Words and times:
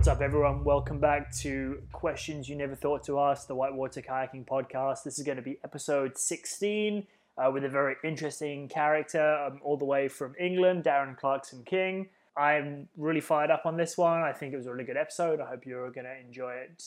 What's 0.00 0.08
up, 0.08 0.22
everyone? 0.22 0.64
Welcome 0.64 0.98
back 0.98 1.30
to 1.40 1.82
Questions 1.92 2.48
You 2.48 2.56
Never 2.56 2.74
Thought 2.74 3.04
to 3.04 3.20
Ask, 3.20 3.46
the 3.48 3.54
Whitewater 3.54 4.00
Kayaking 4.00 4.46
Podcast. 4.46 5.02
This 5.02 5.18
is 5.18 5.26
going 5.26 5.36
to 5.36 5.42
be 5.42 5.58
episode 5.62 6.16
16 6.16 7.06
uh, 7.36 7.50
with 7.52 7.64
a 7.64 7.68
very 7.68 7.96
interesting 8.02 8.66
character 8.66 9.36
um, 9.46 9.60
all 9.62 9.76
the 9.76 9.84
way 9.84 10.08
from 10.08 10.34
England, 10.40 10.84
Darren 10.84 11.18
Clarkson 11.18 11.64
King. 11.64 12.08
I'm 12.34 12.88
really 12.96 13.20
fired 13.20 13.50
up 13.50 13.66
on 13.66 13.76
this 13.76 13.98
one. 13.98 14.22
I 14.22 14.32
think 14.32 14.54
it 14.54 14.56
was 14.56 14.64
a 14.64 14.72
really 14.72 14.84
good 14.84 14.96
episode. 14.96 15.38
I 15.38 15.44
hope 15.44 15.66
you're 15.66 15.90
going 15.90 16.06
to 16.06 16.18
enjoy 16.18 16.52
it 16.52 16.82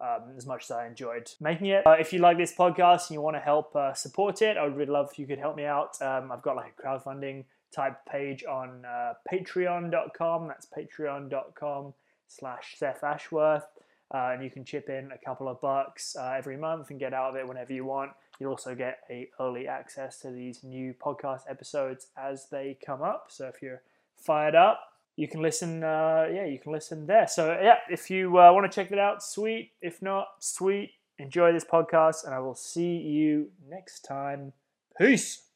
um, 0.00 0.32
as 0.34 0.46
much 0.46 0.64
as 0.64 0.70
I 0.70 0.86
enjoyed 0.86 1.30
making 1.42 1.66
it. 1.66 1.86
Uh, 1.86 1.96
if 2.00 2.14
you 2.14 2.20
like 2.20 2.38
this 2.38 2.54
podcast 2.54 3.10
and 3.10 3.16
you 3.16 3.20
want 3.20 3.36
to 3.36 3.40
help 3.40 3.76
uh, 3.76 3.92
support 3.92 4.40
it, 4.40 4.56
I 4.56 4.64
would 4.64 4.74
really 4.74 4.90
love 4.90 5.10
if 5.12 5.18
you 5.18 5.26
could 5.26 5.38
help 5.38 5.56
me 5.56 5.66
out. 5.66 6.00
Um, 6.00 6.32
I've 6.32 6.40
got 6.40 6.56
like 6.56 6.72
a 6.78 6.82
crowdfunding 6.82 7.44
type 7.72 7.98
page 8.10 8.42
on 8.42 8.86
uh, 8.86 9.12
patreon.com. 9.30 10.48
That's 10.48 10.66
patreon.com 10.66 11.92
slash 12.38 12.74
Seth 12.76 13.02
Ashworth. 13.04 13.64
Uh, 14.12 14.30
and 14.32 14.44
you 14.44 14.50
can 14.50 14.64
chip 14.64 14.88
in 14.88 15.10
a 15.12 15.18
couple 15.18 15.48
of 15.48 15.60
bucks 15.60 16.14
uh, 16.16 16.34
every 16.36 16.56
month 16.56 16.90
and 16.90 17.00
get 17.00 17.12
out 17.12 17.30
of 17.30 17.36
it 17.36 17.48
whenever 17.48 17.72
you 17.72 17.84
want. 17.84 18.12
You'll 18.38 18.50
also 18.50 18.74
get 18.74 18.98
a 19.10 19.28
early 19.40 19.66
access 19.66 20.20
to 20.20 20.30
these 20.30 20.62
new 20.62 20.94
podcast 20.94 21.42
episodes 21.48 22.08
as 22.16 22.46
they 22.50 22.76
come 22.84 23.02
up. 23.02 23.26
So 23.28 23.46
if 23.46 23.62
you're 23.62 23.82
fired 24.16 24.54
up, 24.54 24.80
you 25.16 25.28
can 25.28 25.42
listen. 25.42 25.82
Uh, 25.82 26.26
yeah, 26.32 26.44
you 26.44 26.58
can 26.58 26.72
listen 26.72 27.06
there. 27.06 27.26
So 27.28 27.58
yeah, 27.60 27.78
if 27.88 28.10
you 28.10 28.38
uh, 28.38 28.52
want 28.52 28.70
to 28.70 28.74
check 28.74 28.92
it 28.92 28.98
out, 28.98 29.22
sweet. 29.22 29.72
If 29.80 30.02
not, 30.02 30.28
sweet. 30.40 30.92
Enjoy 31.18 31.52
this 31.52 31.64
podcast, 31.64 32.24
and 32.24 32.34
I 32.34 32.40
will 32.40 32.56
see 32.56 32.96
you 32.96 33.50
next 33.68 34.00
time. 34.00 34.52
Peace. 34.98 35.53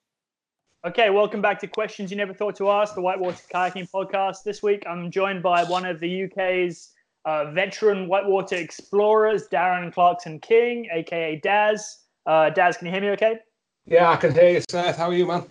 Okay, 0.86 1.10
welcome 1.10 1.42
back 1.42 1.58
to 1.58 1.66
Questions 1.66 2.08
You 2.08 2.16
Never 2.16 2.32
Thought 2.32 2.54
to 2.58 2.70
Ask, 2.70 2.94
the 2.94 3.00
Whitewater 3.00 3.42
Kayaking 3.52 3.90
Podcast. 3.90 4.44
This 4.44 4.62
week 4.62 4.84
I'm 4.88 5.10
joined 5.10 5.42
by 5.42 5.64
one 5.64 5.84
of 5.84 5.98
the 5.98 6.22
UK's 6.22 6.92
uh, 7.24 7.50
veteran 7.50 8.06
whitewater 8.06 8.54
explorers, 8.54 9.48
Darren 9.48 9.92
Clarkson 9.92 10.38
King, 10.38 10.88
aka 10.92 11.34
Daz. 11.40 12.04
Uh, 12.26 12.50
Daz, 12.50 12.76
can 12.76 12.86
you 12.86 12.92
hear 12.92 13.00
me 13.00 13.08
okay? 13.08 13.40
Yeah, 13.86 14.08
I 14.08 14.16
can 14.18 14.32
hear 14.32 14.50
you, 14.50 14.62
Seth. 14.70 14.96
How 14.96 15.06
are 15.06 15.14
you, 15.14 15.26
man? 15.26 15.46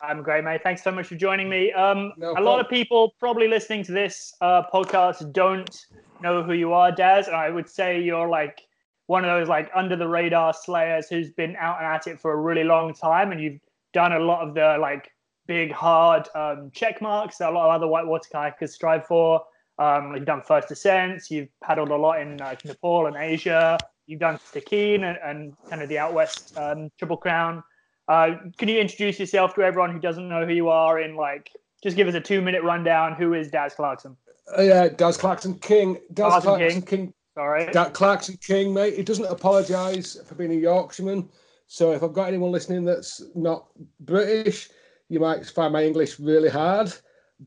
I'm 0.00 0.20
great, 0.20 0.42
mate. 0.42 0.62
Thanks 0.64 0.82
so 0.82 0.90
much 0.90 1.06
for 1.06 1.14
joining 1.14 1.48
me. 1.48 1.70
Um, 1.70 2.12
no 2.16 2.34
a 2.36 2.42
lot 2.42 2.58
of 2.58 2.68
people 2.68 3.14
probably 3.20 3.46
listening 3.46 3.84
to 3.84 3.92
this 3.92 4.34
uh, 4.40 4.64
podcast 4.64 5.32
don't 5.32 5.86
know 6.20 6.42
who 6.42 6.54
you 6.54 6.72
are, 6.72 6.90
Daz, 6.90 7.28
and 7.28 7.36
I 7.36 7.50
would 7.50 7.68
say 7.68 8.00
you're 8.00 8.28
like 8.28 8.62
one 9.06 9.24
of 9.24 9.30
those 9.30 9.48
like 9.48 9.70
under 9.76 9.94
the 9.94 10.08
radar 10.08 10.52
slayers 10.52 11.08
who's 11.08 11.30
been 11.30 11.54
out 11.54 11.78
and 11.78 11.86
at 11.86 12.08
it 12.08 12.18
for 12.18 12.32
a 12.32 12.36
really 12.36 12.64
long 12.64 12.92
time, 12.92 13.30
and 13.30 13.40
you've 13.40 13.60
done 13.92 14.12
a 14.12 14.18
lot 14.18 14.46
of 14.46 14.54
the 14.54 14.76
like 14.80 15.10
big 15.46 15.72
hard 15.72 16.28
um, 16.34 16.70
check 16.72 17.02
marks 17.02 17.38
that 17.38 17.50
a 17.50 17.52
lot 17.52 17.66
of 17.68 17.74
other 17.76 17.86
whitewater 17.86 18.28
kayakers 18.32 18.70
strive 18.70 19.06
for. 19.06 19.42
Um, 19.78 20.14
you've 20.14 20.26
done 20.26 20.42
first 20.42 20.70
ascents. 20.70 21.30
You've 21.30 21.48
paddled 21.62 21.90
a 21.90 21.96
lot 21.96 22.20
in 22.20 22.40
uh, 22.40 22.54
Nepal 22.64 23.06
and 23.06 23.16
Asia. 23.16 23.78
You've 24.06 24.20
done 24.20 24.38
Stikine 24.38 25.02
and, 25.02 25.18
and 25.24 25.54
kind 25.68 25.82
of 25.82 25.88
the 25.88 25.98
out 25.98 26.12
west 26.12 26.56
um, 26.58 26.90
Triple 26.98 27.16
Crown. 27.16 27.62
Uh, 28.08 28.36
can 28.58 28.68
you 28.68 28.78
introduce 28.80 29.18
yourself 29.18 29.54
to 29.54 29.62
everyone 29.62 29.92
who 29.92 30.00
doesn't 30.00 30.28
know 30.28 30.44
who 30.44 30.52
you 30.52 30.68
are? 30.68 31.00
In 31.00 31.16
like, 31.16 31.50
just 31.82 31.96
give 31.96 32.08
us 32.08 32.14
a 32.14 32.20
two 32.20 32.42
minute 32.42 32.62
rundown. 32.62 33.14
Who 33.14 33.34
is 33.34 33.50
Daz 33.50 33.74
Clarkson? 33.74 34.16
Uh, 34.56 34.62
yeah, 34.62 34.88
Daz 34.88 35.16
Clarkson 35.16 35.54
King. 35.54 35.98
Daz 36.12 36.42
Clarkson, 36.42 36.42
Clarkson 36.42 36.82
King. 36.82 37.06
King. 37.06 37.14
Sorry. 37.34 37.72
Daz 37.72 37.90
Clarkson 37.92 38.36
King, 38.38 38.74
mate. 38.74 38.96
He 38.96 39.02
doesn't 39.02 39.24
apologise 39.24 40.18
for 40.26 40.34
being 40.34 40.52
a 40.52 40.56
Yorkshireman. 40.56 41.28
So 41.72 41.92
if 41.92 42.02
I've 42.02 42.12
got 42.12 42.28
anyone 42.28 42.52
listening 42.52 42.84
that's 42.84 43.22
not 43.34 43.68
British, 44.00 44.68
you 45.08 45.20
might 45.20 45.46
find 45.46 45.72
my 45.72 45.82
English 45.82 46.20
really 46.20 46.50
hard, 46.50 46.92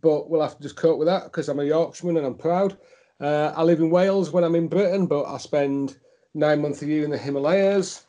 but 0.02 0.32
we'll 0.32 0.42
have 0.42 0.58
to 0.58 0.64
just 0.64 0.76
cope 0.76 0.98
with 0.98 1.08
that 1.08 1.26
because 1.26 1.48
I'm 1.48 1.60
a 1.60 1.64
Yorkshireman 1.64 2.18
and 2.18 2.26
I'm 2.26 2.36
proud. 2.36 2.76
Uh, 3.22 3.54
I 3.56 3.62
live 3.62 3.82
in 3.82 3.92
Wales 3.92 4.32
when 4.32 4.44
I'm 4.44 4.56
in 4.56 4.68
Britain, 4.68 5.06
but 5.06 5.26
I 5.26 5.38
spend 5.38 6.00
nine 6.34 6.60
months 6.60 6.82
a 6.82 6.88
year 6.88 7.04
in 7.04 7.12
the 7.12 7.20
Himalayas. 7.20 8.08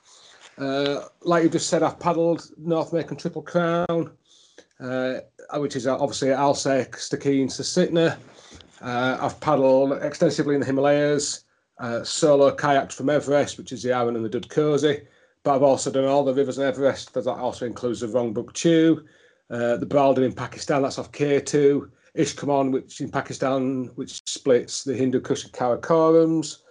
Uh, 0.56 1.02
like 1.20 1.42
you 1.42 1.50
just 1.50 1.68
said, 1.68 1.82
I've 1.82 2.00
paddled 2.00 2.50
North 2.56 2.92
American 2.92 3.18
Triple 3.18 3.42
Crown, 3.42 4.10
uh, 4.80 5.20
which 5.56 5.76
is 5.76 5.86
obviously 5.86 6.28
Alsek, 6.28 6.92
Stikine, 6.92 7.48
Susitna. 7.48 8.16
Uh, 8.80 9.18
I've 9.20 9.38
paddled 9.40 10.02
extensively 10.02 10.54
in 10.54 10.60
the 10.60 10.66
Himalayas, 10.66 11.44
uh, 11.78 12.02
solo 12.04 12.52
kayaks 12.52 12.94
from 12.94 13.10
Everest, 13.10 13.58
which 13.58 13.70
is 13.70 13.82
the 13.82 13.92
Arun 13.92 14.16
and 14.16 14.24
the 14.24 14.30
Dudh 14.30 14.48
Kosi. 14.48 15.06
But 15.46 15.54
I've 15.54 15.62
also 15.62 15.92
done 15.92 16.06
all 16.06 16.24
the 16.24 16.34
rivers 16.34 16.58
in 16.58 16.64
Everest. 16.64 17.14
That 17.14 17.28
also 17.28 17.66
includes 17.66 18.00
the 18.00 18.08
Rongbuk 18.08 18.52
Chu, 18.52 19.04
uh, 19.48 19.76
the 19.76 19.86
Braldu 19.86 20.24
in 20.24 20.32
Pakistan, 20.32 20.82
that's 20.82 20.98
off 20.98 21.12
K2, 21.12 21.88
Ishkoman, 22.18 22.72
which 22.72 23.00
in 23.00 23.08
Pakistan, 23.08 23.92
which 23.94 24.22
splits 24.26 24.82
the 24.82 24.92
Hindu 24.92 25.20
Kush 25.20 25.44
and 25.44 25.52
Karakorums, 25.52 26.62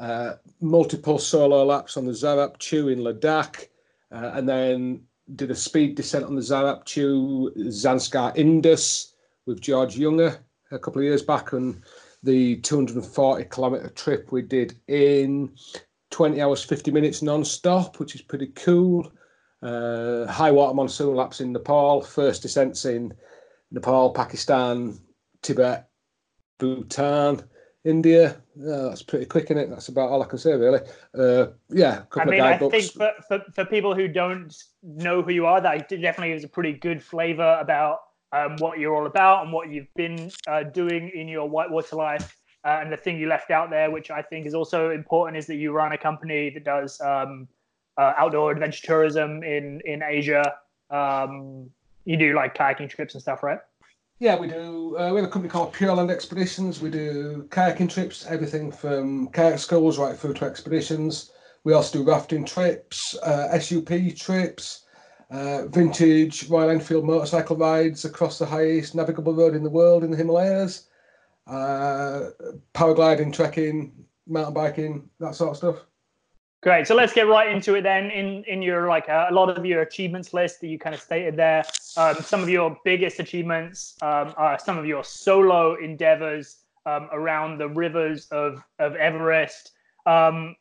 uh, 0.00 0.32
multiple 0.60 1.20
solo 1.20 1.64
laps 1.64 1.96
on 1.96 2.06
the 2.06 2.10
Zarap 2.10 2.58
Chu 2.58 2.88
in 2.88 3.04
Ladakh, 3.04 3.68
uh, 4.10 4.32
and 4.34 4.48
then 4.48 5.02
did 5.36 5.52
a 5.52 5.54
speed 5.54 5.94
descent 5.94 6.24
on 6.24 6.34
the 6.34 6.42
Zarap 6.42 6.84
Chu 6.86 7.52
Zanskar 7.56 8.36
Indus 8.36 9.14
with 9.46 9.60
George 9.60 9.96
Younger 9.96 10.40
a 10.72 10.78
couple 10.80 11.00
of 11.00 11.04
years 11.04 11.22
back, 11.22 11.52
and 11.52 11.80
the 12.24 12.56
240 12.56 13.44
kilometer 13.44 13.90
trip 13.90 14.32
we 14.32 14.42
did 14.42 14.76
in 14.88 15.52
20 16.14 16.40
hours, 16.40 16.62
50 16.62 16.92
minutes 16.92 17.22
non-stop, 17.22 17.98
which 17.98 18.14
is 18.14 18.22
pretty 18.22 18.46
cool. 18.54 19.12
Uh, 19.60 20.26
high 20.26 20.52
water 20.52 20.72
monsoon 20.72 21.16
laps 21.16 21.40
in 21.40 21.52
Nepal, 21.52 22.02
first 22.02 22.42
descents 22.42 22.84
in 22.84 23.12
Nepal, 23.72 24.12
Pakistan, 24.12 24.96
Tibet, 25.42 25.88
Bhutan, 26.60 27.42
India. 27.84 28.40
That's 28.54 29.02
pretty 29.02 29.26
quick 29.26 29.50
in 29.50 29.58
it. 29.58 29.68
That's 29.70 29.88
about 29.88 30.08
all 30.10 30.22
I 30.22 30.26
can 30.26 30.38
say, 30.38 30.52
really. 30.52 30.78
Uh, 31.18 31.48
yeah, 31.70 32.02
I 32.12 32.24
mean, 32.26 32.40
I 32.40 32.58
think 32.58 32.92
for, 32.92 33.10
for, 33.26 33.42
for 33.52 33.64
people 33.64 33.92
who 33.92 34.06
don't 34.06 34.54
know 34.84 35.20
who 35.20 35.32
you 35.32 35.46
are, 35.46 35.60
that 35.60 35.88
definitely 35.88 36.30
is 36.30 36.44
a 36.44 36.48
pretty 36.48 36.74
good 36.74 37.02
flavour 37.02 37.58
about 37.60 37.98
um, 38.30 38.54
what 38.58 38.78
you're 38.78 38.94
all 38.94 39.06
about 39.06 39.42
and 39.42 39.52
what 39.52 39.68
you've 39.68 39.92
been 39.96 40.30
uh, 40.46 40.62
doing 40.62 41.10
in 41.12 41.26
your 41.26 41.48
whitewater 41.48 41.96
life. 41.96 42.36
Uh, 42.64 42.78
and 42.80 42.90
the 42.90 42.96
thing 42.96 43.18
you 43.18 43.28
left 43.28 43.50
out 43.50 43.68
there, 43.68 43.90
which 43.90 44.10
I 44.10 44.22
think 44.22 44.46
is 44.46 44.54
also 44.54 44.90
important, 44.90 45.36
is 45.36 45.46
that 45.46 45.56
you 45.56 45.72
run 45.72 45.92
a 45.92 45.98
company 45.98 46.48
that 46.50 46.64
does 46.64 46.98
um, 47.02 47.46
uh, 47.98 48.14
outdoor 48.16 48.50
adventure 48.52 48.86
tourism 48.86 49.42
in 49.42 49.80
in 49.84 50.02
Asia. 50.02 50.54
Um, 50.90 51.70
you 52.04 52.16
do 52.16 52.34
like 52.34 52.56
kayaking 52.56 52.88
trips 52.88 53.14
and 53.14 53.22
stuff, 53.22 53.42
right? 53.42 53.58
Yeah, 54.18 54.38
we 54.38 54.46
do. 54.46 54.96
Uh, 54.96 55.10
we 55.10 55.20
have 55.20 55.28
a 55.28 55.32
company 55.32 55.50
called 55.50 55.72
Pure 55.74 55.94
Land 55.94 56.10
Expeditions. 56.10 56.80
We 56.80 56.90
do 56.90 57.46
kayaking 57.50 57.90
trips, 57.90 58.24
everything 58.26 58.72
from 58.72 59.28
kayak 59.28 59.58
schools 59.58 59.98
right 59.98 60.16
through 60.16 60.34
to 60.34 60.46
expeditions. 60.46 61.32
We 61.64 61.72
also 61.72 61.98
do 61.98 62.04
rafting 62.04 62.44
trips, 62.44 63.16
uh, 63.18 63.58
SUP 63.58 64.16
trips, 64.16 64.84
uh, 65.30 65.66
vintage 65.66 66.48
Royal 66.48 66.70
Enfield 66.70 67.04
motorcycle 67.04 67.56
rides 67.56 68.04
across 68.04 68.38
the 68.38 68.46
highest 68.46 68.94
navigable 68.94 69.34
road 69.34 69.54
in 69.54 69.64
the 69.64 69.70
world 69.70 70.04
in 70.04 70.10
the 70.10 70.16
Himalayas 70.16 70.86
uh, 71.46 72.30
paragliding, 72.74 73.32
trekking, 73.32 73.92
mountain 74.26 74.54
biking, 74.54 75.10
that 75.20 75.34
sort 75.34 75.50
of 75.50 75.56
stuff. 75.56 75.76
Great. 76.62 76.86
So 76.86 76.94
let's 76.94 77.12
get 77.12 77.28
right 77.28 77.54
into 77.54 77.74
it 77.74 77.82
then. 77.82 78.10
In 78.10 78.42
in 78.44 78.62
your 78.62 78.88
like 78.88 79.06
uh, 79.10 79.26
a 79.28 79.34
lot 79.34 79.50
of 79.50 79.66
your 79.66 79.82
achievements 79.82 80.32
list 80.32 80.62
that 80.62 80.68
you 80.68 80.78
kind 80.78 80.94
of 80.94 81.00
stated 81.02 81.36
there, 81.36 81.62
um, 81.98 82.16
some 82.16 82.42
of 82.42 82.48
your 82.48 82.78
biggest 82.84 83.20
achievements 83.20 83.96
um, 84.00 84.32
are 84.38 84.58
some 84.58 84.78
of 84.78 84.86
your 84.86 85.04
solo 85.04 85.74
endeavors 85.74 86.64
um, 86.86 87.10
around 87.12 87.58
the 87.58 87.68
rivers 87.68 88.28
of 88.28 88.64
of 88.78 88.96
Everest. 88.96 89.72
Um, 90.06 90.56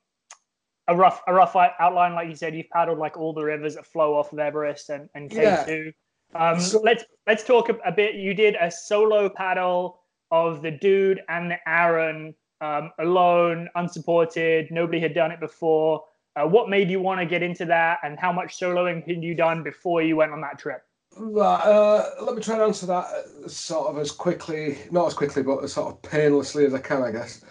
a 0.90 0.96
rough 0.96 1.22
a 1.28 1.34
rough 1.34 1.56
outline, 1.56 2.16
like 2.16 2.28
you 2.28 2.36
said, 2.36 2.54
you've 2.54 2.70
paddled 2.70 3.00
like 3.00 3.16
all 3.16 3.32
the 3.32 3.44
rivers 3.44 3.76
that 3.76 3.86
flow 3.86 4.14
off 4.14 4.34
of 4.34 4.40
Everest 4.40 4.90
and 4.90 5.10
and 5.16 5.32
K 5.32 5.64
two. 5.66 5.94
Yeah. 6.34 6.50
Um, 6.52 6.60
so, 6.60 6.82
let's 6.82 7.06
let's 7.28 7.46
talk 7.46 7.70
a, 7.70 7.76
a 7.86 7.94
bit. 7.94 8.16
You 8.16 8.34
did 8.34 8.58
a 8.60 8.70
solo 8.70 9.30
paddle 9.30 10.03
of 10.34 10.64
the 10.64 10.72
Dudh 10.72 11.20
and 11.30 11.52
the 11.52 11.58
Arun 11.68 12.34
um, 12.60 12.92
alone, 13.00 13.69
unsupported. 13.75 14.68
Nobody 14.72 15.00
had 15.00 15.13
done 15.13 15.31
it 15.31 15.40
before. 15.40 16.04
Uh, 16.36 16.48
what 16.48 16.69
made 16.69 16.90
you 16.90 17.00
want 17.00 17.19
to 17.19 17.25
get 17.28 17.44
into 17.44 17.66
that, 17.66 18.00
and 18.04 18.19
how 18.19 18.31
much 18.31 18.60
soloing 18.60 19.07
had 19.07 19.24
you 19.24 19.36
done 19.36 19.62
before 19.62 20.02
you 20.02 20.16
went 20.16 20.31
on 20.31 20.42
that 20.42 20.57
trip? 20.57 20.81
Right, 21.16 21.62
uh, 21.62 22.10
let 22.24 22.36
me 22.36 22.42
try 22.42 22.56
and 22.56 22.63
answer 22.63 22.88
that 22.88 23.06
uh, 23.06 23.48
sort 23.48 23.90
of 23.90 24.00
as 24.00 24.12
quickly, 24.12 24.80
not 24.90 25.06
as 25.06 25.13
quickly, 25.13 25.44
but 25.44 25.63
as 25.63 25.74
sort 25.74 25.94
of 25.94 26.02
painlessly 26.02 26.66
as 26.66 26.74
I 26.74 26.80
can, 26.80 27.04
I 27.04 27.12
guess. 27.12 27.44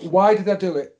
Why 0.00 0.34
did 0.34 0.48
I 0.48 0.56
do 0.56 0.76
it? 0.76 0.98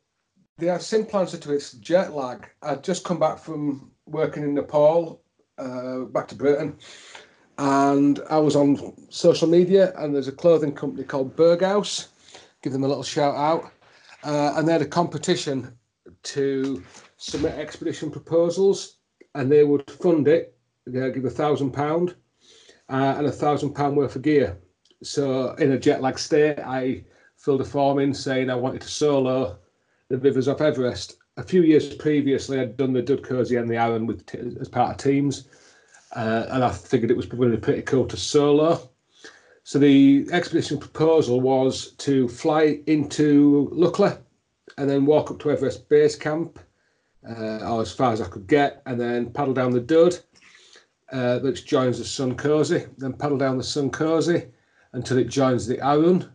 The 0.58 0.78
simple 0.78 1.18
answer 1.18 1.36
to 1.36 1.52
it 1.52 1.56
is 1.56 1.72
jet 1.72 2.14
lag. 2.14 2.48
I'd 2.62 2.84
just 2.84 3.02
come 3.02 3.18
back 3.18 3.38
from 3.40 3.90
working 4.06 4.44
in 4.44 4.54
Nepal, 4.54 5.20
uh, 5.58 6.00
back 6.00 6.28
to 6.28 6.36
Britain, 6.36 6.76
and 7.58 8.20
I 8.28 8.38
was 8.38 8.56
on 8.56 8.94
social 9.10 9.48
media, 9.48 9.92
and 9.96 10.14
there's 10.14 10.28
a 10.28 10.32
clothing 10.32 10.74
company 10.74 11.04
called 11.04 11.36
Berghaus. 11.36 12.08
Give 12.62 12.72
them 12.72 12.84
a 12.84 12.88
little 12.88 13.02
shout 13.02 13.34
out. 13.36 13.70
Uh, 14.24 14.54
and 14.56 14.66
they 14.66 14.72
had 14.72 14.82
a 14.82 14.86
competition 14.86 15.76
to 16.22 16.82
submit 17.16 17.52
expedition 17.52 18.10
proposals, 18.10 18.96
and 19.34 19.50
they 19.50 19.64
would 19.64 19.88
fund 19.90 20.28
it. 20.28 20.56
They 20.86 21.10
give 21.10 21.24
a 21.24 21.30
thousand 21.30 21.72
pound 21.72 22.14
uh, 22.88 23.14
and 23.16 23.26
a 23.26 23.32
thousand 23.32 23.74
pound 23.74 23.96
worth 23.96 24.16
of 24.16 24.22
gear. 24.22 24.58
So 25.02 25.50
in 25.54 25.72
a 25.72 25.78
jet 25.78 26.02
lag 26.02 26.18
state, 26.18 26.58
I 26.58 27.04
filled 27.36 27.60
a 27.60 27.64
form 27.64 27.98
in 27.98 28.14
saying 28.14 28.50
I 28.50 28.54
wanted 28.54 28.80
to 28.82 28.88
solo 28.88 29.58
the 30.08 30.18
Rivers 30.18 30.48
off 30.48 30.60
Everest. 30.60 31.16
A 31.36 31.42
few 31.42 31.62
years 31.62 31.94
previously, 31.94 32.60
I'd 32.60 32.76
done 32.76 32.92
the 32.92 33.02
Dudh 33.02 33.22
Kosi 33.22 33.60
and 33.60 33.68
the 33.68 33.76
Arun 33.76 34.06
with 34.06 34.24
as 34.60 34.68
part 34.68 34.92
of 34.92 34.96
teams, 34.96 35.48
uh, 36.14 36.46
and 36.50 36.64
I 36.64 36.70
figured 36.70 37.10
it 37.10 37.16
was 37.16 37.26
probably 37.26 37.56
pretty 37.56 37.82
cool 37.82 38.06
to 38.06 38.16
solo. 38.16 38.90
So 39.64 39.78
the 39.78 40.26
expedition 40.30 40.78
proposal 40.78 41.40
was 41.40 41.92
to 41.92 42.28
fly 42.28 42.80
into 42.86 43.70
Lukla 43.72 44.18
and 44.76 44.88
then 44.88 45.06
walk 45.06 45.30
up 45.30 45.38
to 45.40 45.50
Everest 45.50 45.88
Base 45.88 46.16
Camp, 46.16 46.58
uh, 47.26 47.80
as 47.80 47.92
far 47.92 48.12
as 48.12 48.20
I 48.20 48.26
could 48.26 48.46
get, 48.46 48.82
and 48.86 49.00
then 49.00 49.30
paddle 49.30 49.54
down 49.54 49.72
the 49.72 49.80
Dudh, 49.80 50.20
uh, 51.12 51.38
which 51.38 51.64
joins 51.64 51.98
the 51.98 52.04
Sun 52.04 52.36
Kosi, 52.36 52.88
then 52.98 53.14
paddle 53.14 53.38
down 53.38 53.56
the 53.56 53.64
Sun 53.64 53.90
Kosi 53.90 54.50
until 54.92 55.18
it 55.18 55.28
joins 55.28 55.66
the 55.66 55.80
Arun. 55.80 56.30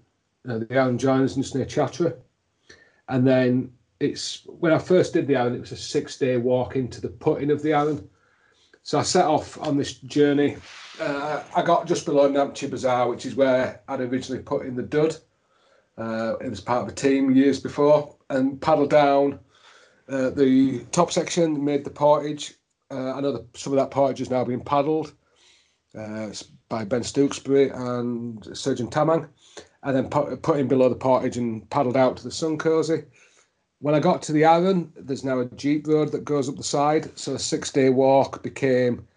Uh, 0.47 0.59
the 0.59 0.75
Arun 0.75 0.97
joins 0.97 1.35
just 1.35 1.53
near 1.53 1.65
Chatra. 1.65 2.15
And 3.09 3.27
then 3.27 3.71
it's 3.99 4.43
when 4.45 4.71
I 4.71 4.79
first 4.79 5.13
did 5.13 5.27
the 5.27 5.35
Arun, 5.35 5.55
it 5.55 5.59
was 5.59 5.71
a 5.71 5.77
six 5.77 6.17
day 6.17 6.37
walk 6.37 6.75
into 6.75 6.99
the 6.99 7.09
putting 7.09 7.51
of 7.51 7.61
the 7.61 7.73
Arun. 7.73 8.09
So 8.83 8.97
I 8.97 9.03
set 9.03 9.25
off 9.25 9.59
on 9.59 9.77
this 9.77 9.93
journey 9.93 10.57
uh, 10.99 11.43
I 11.55 11.61
got 11.61 11.87
just 11.87 12.05
below 12.05 12.29
Namche 12.29 12.69
Bazaar, 12.69 13.09
which 13.09 13.25
is 13.25 13.35
where 13.35 13.81
I'd 13.87 14.01
originally 14.01 14.43
put 14.43 14.65
in 14.65 14.75
the 14.75 14.83
Dudh. 14.83 15.19
Uh, 15.97 16.35
it 16.37 16.49
was 16.49 16.61
part 16.61 16.83
of 16.83 16.89
a 16.89 16.95
team 16.95 17.31
years 17.31 17.59
before, 17.59 18.15
and 18.29 18.61
paddled 18.61 18.89
down 18.89 19.39
uh, 20.09 20.29
the 20.31 20.85
top 20.91 21.11
section, 21.11 21.63
made 21.63 21.83
the 21.83 21.89
portage. 21.89 22.55
Uh, 22.91 23.13
I 23.13 23.21
know 23.21 23.31
that 23.33 23.57
some 23.57 23.73
of 23.73 23.77
that 23.77 23.91
portage 23.91 24.21
is 24.21 24.29
now 24.29 24.43
being 24.43 24.63
paddled 24.63 25.13
uh, 25.97 26.29
by 26.69 26.83
Ben 26.85 27.01
Stookesberry 27.01 27.75
and 27.75 28.57
Surgeon 28.57 28.89
Tamang, 28.89 29.29
and 29.83 29.95
then 29.95 30.09
put, 30.09 30.41
put 30.41 30.59
in 30.59 30.67
below 30.67 30.89
the 30.89 30.95
portage 30.95 31.37
and 31.37 31.69
paddled 31.69 31.97
out 31.97 32.17
to 32.17 32.23
the 32.23 32.31
Sun 32.31 32.57
Kosi. 32.57 33.05
When 33.81 33.95
I 33.95 33.99
got 33.99 34.21
to 34.23 34.33
the 34.33 34.43
Arun, 34.43 34.91
there's 34.97 35.23
now 35.23 35.39
a 35.39 35.45
jeep 35.45 35.87
road 35.87 36.11
that 36.11 36.25
goes 36.25 36.49
up 36.49 36.57
the 36.57 36.63
side, 36.63 37.17
so 37.17 37.35
a 37.35 37.39
six-day 37.39 37.89
walk 37.89 38.43
became 38.43 39.07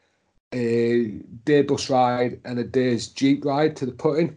a 0.53 1.21
day 1.45 1.63
bus 1.63 1.91
ride 1.91 2.41
and 2.45 2.59
a 2.61 2.65
day's 2.65 3.09
jeep 3.09 3.45
ride 3.45 3.75
to 3.77 3.87
the 3.87 3.93
putting, 3.93 4.37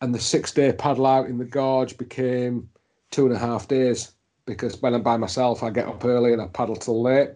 and 0.00 0.14
the 0.14 0.20
six 0.20 0.52
day 0.52 0.72
paddle 0.72 1.06
out 1.06 1.26
in 1.26 1.36
the 1.36 1.44
gorge 1.44 1.98
became 1.98 2.68
two 3.10 3.26
and 3.26 3.34
a 3.34 3.38
half 3.38 3.68
days 3.68 4.12
because 4.46 4.80
when 4.80 4.94
I'm 4.94 5.02
by 5.02 5.18
myself, 5.18 5.62
I 5.62 5.68
get 5.68 5.86
up 5.86 6.04
early 6.04 6.32
and 6.32 6.40
I 6.40 6.46
paddle 6.46 6.76
till 6.76 7.02
late, 7.02 7.30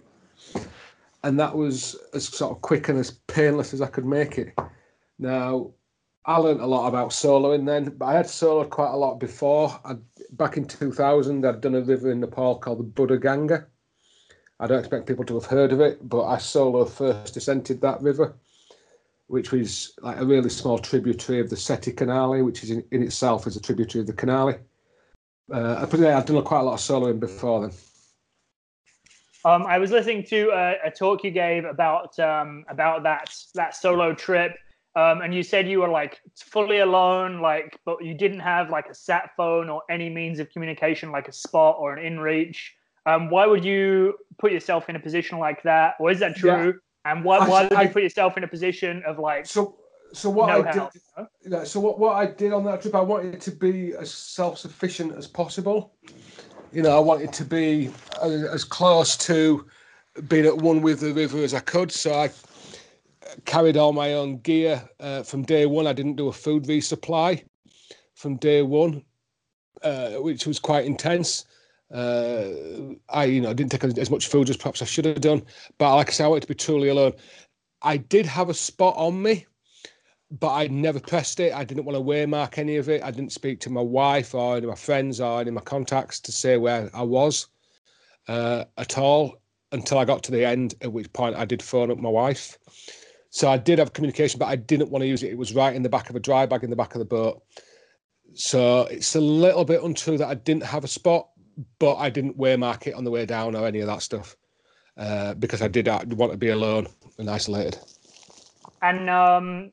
and 1.22 1.38
that 1.38 1.54
was 1.54 1.96
as 2.14 2.28
sort 2.28 2.52
of 2.56 2.62
quick 2.62 2.88
and 2.88 2.98
as 2.98 3.10
painless 3.26 3.74
as 3.74 3.82
I 3.82 3.88
could 3.88 4.06
make 4.06 4.38
it. 4.38 4.54
Now, 5.18 5.70
I 6.26 6.38
learned 6.38 6.60
a 6.60 6.66
lot 6.66 6.88
about 6.88 7.10
soloing 7.10 7.64
then, 7.66 7.94
but 7.96 8.06
I 8.06 8.14
had 8.14 8.26
soloed 8.26 8.70
quite 8.70 8.90
a 8.90 8.96
lot 8.96 9.20
before. 9.20 9.78
I'd, 9.84 10.00
back 10.32 10.56
in 10.56 10.66
2000, 10.66 11.46
I'd 11.46 11.60
done 11.60 11.76
a 11.76 11.80
river 11.80 12.10
in 12.10 12.20
Nepal 12.20 12.58
called 12.58 12.80
the 12.80 12.84
Buddha 12.84 13.16
Ganga 13.16 13.66
I 14.58 14.66
don't 14.66 14.78
expect 14.78 15.06
people 15.06 15.24
to 15.26 15.34
have 15.34 15.44
heard 15.44 15.72
of 15.72 15.80
it, 15.80 16.08
but 16.08 16.24
I 16.24 16.38
solo 16.38 16.84
first 16.86 17.36
ascended 17.36 17.80
that 17.82 18.00
river, 18.00 18.34
which 19.26 19.52
was 19.52 19.94
like 20.00 20.18
a 20.18 20.24
really 20.24 20.48
small 20.48 20.78
tributary 20.78 21.40
of 21.40 21.50
the 21.50 21.56
Seti 21.56 21.92
Karnali, 21.92 22.44
which 22.44 22.62
is 22.62 22.70
in, 22.70 22.84
in 22.90 23.02
itself 23.02 23.46
is 23.46 23.56
a 23.56 23.60
tributary 23.60 24.00
of 24.00 24.06
the 24.06 24.14
Karnali. 24.14 24.58
Uh, 25.52 25.76
I've 25.80 26.26
done 26.26 26.42
quite 26.42 26.60
a 26.60 26.62
lot 26.62 26.74
of 26.74 26.80
soloing 26.80 27.20
before 27.20 27.60
then. 27.62 27.76
Um, 29.44 29.64
I 29.64 29.78
was 29.78 29.92
listening 29.92 30.24
to 30.24 30.50
a, 30.50 30.86
a, 30.86 30.90
talk 30.90 31.22
you 31.22 31.30
gave 31.30 31.64
about 31.66 32.18
um, 32.18 32.64
about 32.68 33.04
that 33.04 33.32
that 33.54 33.76
solo 33.76 34.12
trip, 34.12 34.56
um, 34.96 35.20
and 35.20 35.34
you 35.34 35.42
said 35.42 35.68
you 35.68 35.80
were 35.80 35.88
like 35.88 36.20
fully 36.34 36.78
alone, 36.78 37.42
like, 37.42 37.78
but 37.84 38.02
you 38.02 38.14
didn't 38.14 38.40
have 38.40 38.70
like 38.70 38.86
a 38.88 38.94
sat 38.94 39.30
phone 39.36 39.68
or 39.68 39.82
any 39.90 40.08
means 40.08 40.40
of 40.40 40.48
communication, 40.48 41.12
like 41.12 41.28
a 41.28 41.32
spot 41.32 41.76
or 41.78 41.94
an 41.94 42.02
inReach. 42.02 42.56
Um, 43.04 43.28
why 43.28 43.46
would 43.46 43.62
you 43.62 44.14
put 44.38 44.52
yourself 44.52 44.88
in 44.88 44.96
a 44.96 44.98
position 44.98 45.38
like 45.38 45.62
that? 45.64 45.96
Or 46.00 46.10
is 46.10 46.18
that 46.20 46.34
true? 46.34 46.66
Yeah. 47.04 47.12
And 47.12 47.24
why, 47.24 47.46
why 47.46 47.68
would 47.68 47.78
you 47.78 47.88
put 47.90 48.02
yourself 48.02 48.38
in 48.38 48.44
a 48.44 48.48
position 48.48 49.02
of 49.06 49.18
like 49.18 49.44
so? 49.44 49.76
So 50.12 50.30
what 50.30 50.46
no 50.46 50.62
I 50.62 50.72
help, 50.72 50.92
did, 50.92 51.02
you 51.42 51.50
know? 51.50 51.64
so 51.64 51.78
what, 51.78 51.98
what 51.98 52.16
I 52.16 52.26
did 52.26 52.52
on 52.54 52.64
that 52.64 52.80
trip, 52.80 52.94
I 52.94 53.00
wanted 53.00 53.38
to 53.40 53.50
be 53.50 53.92
as 53.94 54.10
self 54.10 54.56
sufficient 54.56 55.14
as 55.14 55.26
possible. 55.26 55.92
You 56.72 56.82
know, 56.82 56.96
I 56.96 57.00
wanted 57.00 57.34
to 57.34 57.44
be 57.44 57.90
as, 58.22 58.44
as 58.44 58.64
close 58.64 59.16
to 59.18 59.66
being 60.28 60.46
at 60.46 60.56
one 60.56 60.80
with 60.80 61.00
the 61.00 61.12
river 61.12 61.42
as 61.42 61.52
I 61.52 61.60
could. 61.60 61.92
So 61.92 62.14
I 62.14 62.30
carried 63.44 63.76
all 63.76 63.92
my 63.92 64.14
own 64.14 64.38
gear 64.38 64.82
uh, 65.00 65.22
from 65.22 65.42
day 65.42 65.66
one. 65.66 65.86
I 65.86 65.92
didn't 65.92 66.16
do 66.16 66.28
a 66.28 66.32
food 66.32 66.64
resupply 66.64 67.44
from 68.14 68.36
day 68.36 68.62
one, 68.62 69.02
uh, 69.82 70.12
which 70.12 70.46
was 70.46 70.58
quite 70.58 70.86
intense. 70.86 71.44
Uh, 71.92 72.48
I, 73.08 73.24
you 73.24 73.40
know, 73.40 73.54
didn't 73.54 73.70
take 73.72 73.84
as 73.84 74.10
much 74.10 74.26
food 74.28 74.50
as 74.50 74.56
perhaps 74.56 74.82
I 74.82 74.86
should 74.86 75.04
have 75.04 75.20
done. 75.20 75.42
But 75.78 75.94
like 75.94 76.08
I 76.08 76.12
said, 76.12 76.24
I 76.24 76.28
wanted 76.28 76.42
to 76.42 76.48
be 76.48 76.54
truly 76.54 76.88
alone. 76.88 77.12
I 77.82 77.98
did 77.98 78.26
have 78.26 78.48
a 78.48 78.54
spot 78.54 78.94
on 78.96 79.22
me, 79.22 79.46
but 80.30 80.52
I 80.52 80.66
never 80.66 80.98
pressed 80.98 81.38
it. 81.38 81.54
I 81.54 81.62
didn't 81.62 81.84
want 81.84 81.96
to 81.96 82.02
waymark 82.02 82.58
any 82.58 82.76
of 82.76 82.88
it. 82.88 83.04
I 83.04 83.10
didn't 83.10 83.32
speak 83.32 83.60
to 83.60 83.70
my 83.70 83.80
wife 83.80 84.34
or 84.34 84.56
any 84.56 84.64
of 84.64 84.70
my 84.70 84.76
friends 84.76 85.20
or 85.20 85.40
any 85.40 85.48
of 85.48 85.54
my 85.54 85.60
contacts 85.60 86.18
to 86.20 86.32
say 86.32 86.56
where 86.56 86.90
I 86.92 87.02
was 87.02 87.46
uh, 88.26 88.64
at 88.76 88.98
all 88.98 89.40
until 89.72 89.98
I 89.98 90.04
got 90.04 90.22
to 90.24 90.32
the 90.32 90.44
end, 90.44 90.74
at 90.80 90.92
which 90.92 91.12
point 91.12 91.36
I 91.36 91.44
did 91.44 91.62
phone 91.62 91.90
up 91.90 91.98
my 91.98 92.08
wife. 92.08 92.58
So 93.36 93.50
I 93.50 93.58
did 93.58 93.78
have 93.78 93.92
communication, 93.92 94.38
but 94.38 94.46
I 94.46 94.56
didn't 94.56 94.90
want 94.90 95.02
to 95.02 95.06
use 95.06 95.22
it. 95.22 95.30
It 95.30 95.36
was 95.36 95.54
right 95.54 95.76
in 95.76 95.82
the 95.82 95.90
back 95.90 96.08
of 96.08 96.16
a 96.16 96.20
dry 96.20 96.46
bag 96.46 96.64
in 96.64 96.70
the 96.70 96.76
back 96.76 96.94
of 96.94 97.00
the 97.00 97.04
boat. 97.04 97.42
So 98.32 98.84
it's 98.84 99.14
a 99.14 99.20
little 99.20 99.66
bit 99.66 99.82
untrue 99.82 100.16
that 100.16 100.28
I 100.28 100.32
didn't 100.32 100.62
have 100.62 100.84
a 100.84 100.88
spot, 100.88 101.28
but 101.78 101.96
I 101.96 102.08
didn't 102.08 102.38
waymark 102.38 102.86
it 102.86 102.94
on 102.94 103.04
the 103.04 103.10
way 103.10 103.26
down 103.26 103.54
or 103.54 103.66
any 103.66 103.80
of 103.80 103.88
that 103.88 104.00
stuff 104.00 104.38
uh, 104.96 105.34
because 105.34 105.60
I 105.60 105.68
did 105.68 105.86
want 105.86 106.32
to 106.32 106.38
be 106.38 106.48
alone 106.48 106.86
and 107.18 107.28
isolated. 107.28 107.76
And 108.80 109.10
um, 109.10 109.70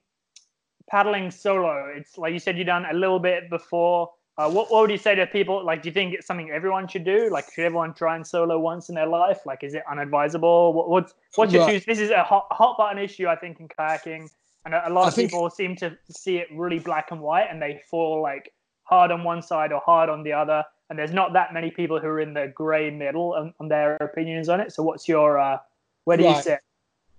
paddling 0.90 1.32
solo, 1.32 1.90
it's 1.96 2.18
like 2.18 2.34
you 2.34 2.40
said 2.40 2.58
you've 2.58 2.68
done 2.68 2.86
a 2.92 2.94
little 2.94 3.20
bit 3.20 3.50
before. 3.50 4.12
Uh, 4.38 4.50
what, 4.50 4.72
what 4.72 4.82
would 4.82 4.90
you 4.90 4.98
say 4.98 5.14
to 5.14 5.28
people? 5.28 5.64
Like, 5.64 5.84
do 5.84 5.90
you 5.90 5.94
think 5.94 6.16
it's 6.16 6.26
something 6.26 6.50
everyone 6.50 6.88
should 6.88 7.04
do? 7.04 7.30
Like, 7.32 7.54
should 7.54 7.66
everyone 7.66 7.94
try 7.94 8.16
and 8.16 8.26
solo 8.26 8.60
once 8.60 8.90
in 8.90 8.96
their 8.96 9.06
life? 9.06 9.42
Like, 9.46 9.64
is 9.64 9.76
it 9.76 9.84
unadvisable? 9.90 10.74
What, 10.74 10.90
what's 10.90 11.14
what's 11.36 11.54
your 11.54 11.70
choose? 11.70 11.86
This 11.86 12.00
is 12.00 12.10
a 12.10 12.24
hot, 12.24 12.48
hot 12.50 12.78
button 12.78 12.98
issue, 12.98 13.28
I 13.28 13.36
think, 13.36 13.60
in 13.60 13.68
kayaking, 13.68 14.30
and 14.66 14.74
a, 14.74 14.90
a 14.90 14.92
lot 14.92 15.06
I 15.06 15.08
of 15.10 15.14
think... 15.14 15.30
people 15.30 15.50
seem 15.50 15.76
to 15.78 15.96
see 16.10 16.38
it 16.38 16.48
really 16.52 16.80
black 16.80 17.12
and 17.12 17.22
white, 17.22 17.48
and 17.50 17.62
they 17.62 17.82
fall 17.90 18.22
like 18.22 18.52
hard 18.84 19.12
on 19.12 19.24
one 19.24 19.42
side 19.42 19.72
or 19.72 19.82
hard 19.86 20.10
on 20.10 20.24
the 20.24 20.34
other 20.34 20.64
and 20.94 21.00
there's 21.00 21.12
not 21.12 21.34
that 21.34 21.54
many 21.56 21.72
people 21.72 22.00
who 22.00 22.08
are 22.08 22.20
in 22.20 22.36
the 22.36 22.52
grey 22.54 22.92
middle 22.92 23.34
on, 23.34 23.52
on, 23.60 23.68
their 23.68 23.96
opinions 23.96 24.48
on 24.48 24.60
it. 24.60 24.72
So, 24.72 24.84
what's 24.84 25.08
your 25.08 25.40
uh, 25.40 25.58
where 26.04 26.18
do 26.18 26.26
right. 26.26 26.36
you 26.36 26.42
sit? 26.44 26.60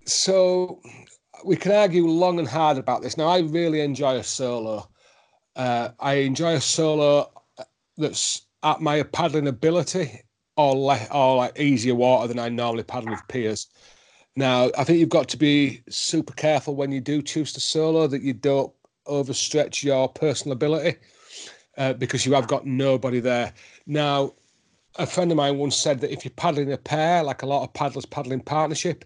So, 0.05 0.79
we 1.43 1.57
can 1.57 1.73
argue 1.73 2.07
long 2.07 2.39
and 2.39 2.47
hard 2.47 2.77
about 2.77 3.01
this. 3.01 3.17
Now, 3.17 3.27
I 3.27 3.39
really 3.39 3.81
enjoy 3.81 4.15
a 4.15 4.23
solo. 4.23 4.87
Uh, 5.55 5.89
I 5.99 6.15
enjoy 6.15 6.55
a 6.55 6.61
solo 6.61 7.31
that's 7.97 8.41
at 8.63 8.81
my 8.81 9.03
paddling 9.03 9.47
ability 9.47 10.21
or, 10.57 10.75
le- 10.75 11.07
or 11.11 11.37
like 11.37 11.59
easier 11.59 11.95
water 11.95 12.27
than 12.27 12.39
I 12.39 12.49
normally 12.49 12.83
paddle 12.83 13.11
with 13.11 13.27
peers. 13.27 13.67
Now, 14.35 14.69
I 14.77 14.83
think 14.83 14.99
you've 14.99 15.09
got 15.09 15.29
to 15.29 15.37
be 15.37 15.81
super 15.89 16.33
careful 16.33 16.75
when 16.75 16.91
you 16.91 16.99
do 16.99 17.21
choose 17.21 17.53
to 17.53 17.61
solo 17.61 18.07
that 18.07 18.21
you 18.21 18.33
don't 18.33 18.73
overstretch 19.07 19.83
your 19.83 20.09
personal 20.09 20.53
ability 20.53 20.97
uh, 21.77 21.93
because 21.93 22.25
you 22.25 22.33
have 22.33 22.47
got 22.47 22.65
nobody 22.65 23.19
there. 23.19 23.53
Now, 23.85 24.33
a 24.97 25.05
friend 25.05 25.31
of 25.31 25.37
mine 25.37 25.57
once 25.57 25.77
said 25.77 25.99
that 26.01 26.11
if 26.11 26.25
you're 26.25 26.31
paddling 26.31 26.71
a 26.71 26.77
pair, 26.77 27.23
like 27.23 27.43
a 27.43 27.45
lot 27.45 27.63
of 27.63 27.73
paddlers 27.73 28.05
paddling 28.05 28.41
partnership, 28.41 29.05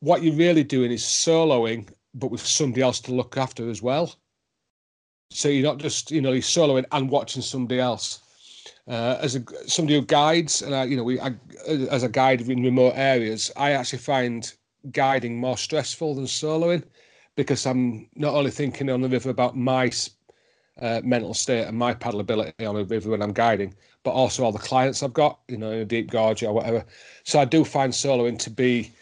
what 0.00 0.22
you're 0.22 0.34
really 0.34 0.64
doing 0.64 0.90
is 0.90 1.02
soloing, 1.02 1.88
but 2.14 2.30
with 2.30 2.44
somebody 2.44 2.82
else 2.82 3.00
to 3.00 3.14
look 3.14 3.36
after 3.36 3.70
as 3.70 3.82
well. 3.82 4.14
So 5.30 5.48
you're 5.48 5.62
not 5.64 5.78
just, 5.78 6.10
you 6.10 6.20
know, 6.20 6.32
you're 6.32 6.42
soloing 6.42 6.84
and 6.92 7.08
watching 7.08 7.42
somebody 7.42 7.80
else. 7.80 8.20
Uh, 8.88 9.16
as 9.20 9.36
a 9.36 9.44
somebody 9.66 9.94
who 9.94 10.04
guides, 10.04 10.62
and 10.62 10.74
I, 10.74 10.84
you 10.84 10.96
know, 10.96 11.04
we 11.04 11.20
I, 11.20 11.34
as 11.68 12.02
a 12.02 12.08
guide 12.08 12.40
in 12.40 12.62
remote 12.62 12.94
areas, 12.96 13.50
I 13.56 13.72
actually 13.72 14.00
find 14.00 14.52
guiding 14.90 15.38
more 15.38 15.56
stressful 15.56 16.16
than 16.16 16.24
soloing 16.24 16.82
because 17.36 17.66
I'm 17.66 18.08
not 18.16 18.34
only 18.34 18.50
thinking 18.50 18.90
on 18.90 19.00
the 19.00 19.08
river 19.08 19.30
about 19.30 19.56
my 19.56 19.92
uh, 20.80 21.00
mental 21.04 21.34
state 21.34 21.66
and 21.66 21.78
my 21.78 21.94
paddle 21.94 22.20
ability 22.20 22.66
on 22.66 22.76
a 22.76 22.84
river 22.84 23.10
when 23.10 23.22
I'm 23.22 23.32
guiding, 23.32 23.74
but 24.02 24.10
also 24.12 24.44
all 24.44 24.52
the 24.52 24.58
clients 24.58 25.02
I've 25.02 25.12
got, 25.12 25.38
you 25.46 25.58
know, 25.58 25.70
in 25.70 25.78
a 25.80 25.84
deep 25.84 26.10
gorge 26.10 26.42
or 26.42 26.52
whatever. 26.52 26.84
So 27.24 27.38
I 27.38 27.44
do 27.44 27.64
find 27.64 27.92
soloing 27.92 28.38
to 28.40 28.50
be 28.50 28.92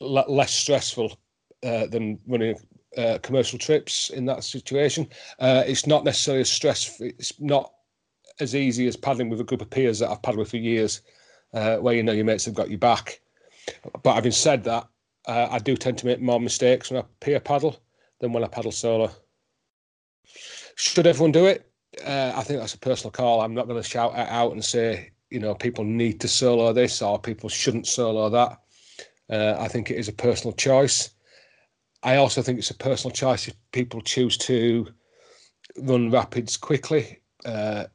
l- 0.00 0.24
less 0.28 0.54
stressful 0.54 1.18
uh, 1.62 1.86
than 1.86 2.18
running 2.26 2.56
uh, 2.96 3.18
commercial 3.22 3.58
trips 3.58 4.10
in 4.10 4.24
that 4.26 4.44
situation. 4.44 5.08
Uh, 5.38 5.62
it's 5.66 5.86
not 5.86 6.04
necessarily 6.04 6.42
as 6.42 6.50
stress. 6.50 7.00
It's 7.00 7.38
not 7.40 7.72
as 8.40 8.54
easy 8.54 8.86
as 8.86 8.96
paddling 8.96 9.28
with 9.28 9.40
a 9.40 9.44
group 9.44 9.62
of 9.62 9.70
peers 9.70 9.98
that 9.98 10.10
I've 10.10 10.22
paddled 10.22 10.40
with 10.40 10.50
for 10.50 10.58
years, 10.58 11.02
uh, 11.54 11.76
where 11.76 11.94
you 11.94 12.02
know 12.02 12.12
your 12.12 12.24
mates 12.24 12.44
have 12.44 12.54
got 12.54 12.70
you 12.70 12.78
back. 12.78 13.20
But 14.02 14.14
having 14.14 14.32
said 14.32 14.64
that, 14.64 14.86
uh, 15.26 15.48
I 15.50 15.58
do 15.58 15.76
tend 15.76 15.98
to 15.98 16.06
make 16.06 16.20
more 16.20 16.40
mistakes 16.40 16.90
when 16.90 17.00
I 17.00 17.04
peer 17.20 17.40
paddle 17.40 17.80
than 18.20 18.32
when 18.32 18.44
I 18.44 18.48
paddle 18.48 18.72
solo. 18.72 19.10
Should 20.76 21.06
everyone 21.06 21.32
do 21.32 21.46
it? 21.46 21.70
uh, 22.04 22.32
I 22.34 22.42
think 22.42 22.60
that's 22.60 22.74
a 22.74 22.78
personal 22.78 23.10
call. 23.10 23.40
I'm 23.40 23.54
not 23.54 23.68
going 23.68 23.82
to 23.82 23.88
shout 23.88 24.14
out 24.14 24.52
and 24.52 24.64
say, 24.64 25.10
you 25.30 25.40
know, 25.40 25.54
people 25.54 25.84
need 25.84 26.20
to 26.20 26.28
solo 26.28 26.72
this 26.72 27.02
or 27.02 27.18
people 27.18 27.48
shouldn't 27.48 27.86
solo 27.86 28.28
that. 28.30 28.60
Uh, 29.28 29.56
I 29.58 29.68
think 29.68 29.90
it 29.90 29.96
is 29.96 30.08
a 30.08 30.12
personal 30.12 30.52
choice. 30.54 31.10
I 32.06 32.16
also 32.16 32.40
think 32.40 32.60
it's 32.60 32.70
a 32.70 32.74
personal 32.74 33.12
choice 33.12 33.48
if 33.48 33.54
people 33.72 34.00
choose 34.00 34.38
to 34.38 34.86
run 35.76 36.08
rapids 36.08 36.56
quickly 36.56 37.18
uh, 37.44 37.86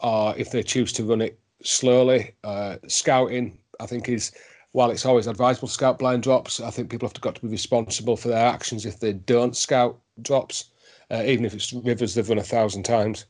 or 0.00 0.32
if 0.36 0.52
they 0.52 0.62
choose 0.62 0.92
to 0.92 1.02
run 1.02 1.20
it 1.20 1.40
slowly. 1.64 2.36
Uh, 2.44 2.76
scouting, 2.86 3.58
I 3.80 3.86
think, 3.86 4.08
is 4.08 4.30
while 4.70 4.92
it's 4.92 5.04
always 5.04 5.26
advisable 5.26 5.66
to 5.66 5.74
scout 5.74 5.98
blind 5.98 6.22
drops, 6.22 6.60
I 6.60 6.70
think 6.70 6.88
people 6.88 7.08
have 7.08 7.14
to 7.14 7.20
got 7.20 7.34
to 7.34 7.40
be 7.40 7.48
responsible 7.48 8.16
for 8.16 8.28
their 8.28 8.46
actions 8.46 8.86
if 8.86 9.00
they 9.00 9.14
don't 9.14 9.56
scout 9.56 9.98
drops, 10.22 10.70
uh, 11.10 11.24
even 11.26 11.44
if 11.44 11.52
it's 11.52 11.72
rivers 11.72 12.14
they've 12.14 12.28
run 12.28 12.38
a 12.38 12.44
thousand 12.44 12.84
times. 12.84 13.26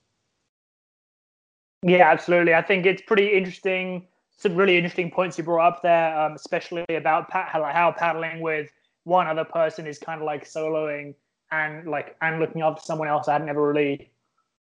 Yeah, 1.82 2.10
absolutely. 2.10 2.54
I 2.54 2.60
think 2.60 2.84
it's 2.84 3.00
pretty 3.00 3.32
interesting. 3.32 4.06
Some 4.36 4.56
really 4.56 4.76
interesting 4.76 5.10
points 5.10 5.38
you 5.38 5.44
brought 5.44 5.66
up 5.66 5.82
there, 5.82 6.20
um, 6.20 6.32
especially 6.32 6.84
about 6.90 7.32
how, 7.32 7.64
how 7.72 7.92
paddling 7.92 8.42
with 8.42 8.70
one 9.08 9.26
other 9.26 9.44
person 9.44 9.86
is 9.86 9.98
kind 9.98 10.20
of 10.20 10.26
like 10.26 10.44
soloing 10.44 11.14
and 11.50 11.88
like 11.88 12.16
and 12.20 12.38
looking 12.38 12.62
after 12.62 12.82
someone 12.82 13.08
else. 13.08 13.26
I 13.26 13.32
had 13.34 13.46
never 13.46 13.66
really 13.66 14.10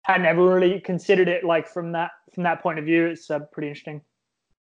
had 0.04 0.22
never 0.22 0.44
really 0.54 0.80
considered 0.82 1.28
it 1.28 1.44
like 1.44 1.68
from 1.68 1.94
that 1.94 2.12
from 2.34 2.44
that 2.44 2.62
point 2.62 2.78
of 2.78 2.86
view. 2.86 3.08
It's 3.08 3.32
uh, 3.32 3.40
pretty 3.40 3.70
interesting. 3.70 4.02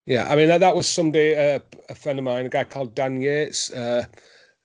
Yeah, 0.06 0.30
I 0.30 0.36
mean 0.36 0.48
that, 0.48 0.58
that 0.58 0.76
was 0.76 0.88
somebody, 0.88 1.34
uh, 1.34 1.58
a 1.88 1.94
friend 1.94 2.18
of 2.18 2.24
mine, 2.24 2.46
a 2.46 2.48
guy 2.48 2.62
called 2.62 2.94
Dan 2.94 3.20
Yates, 3.20 3.72
uh, 3.72 4.04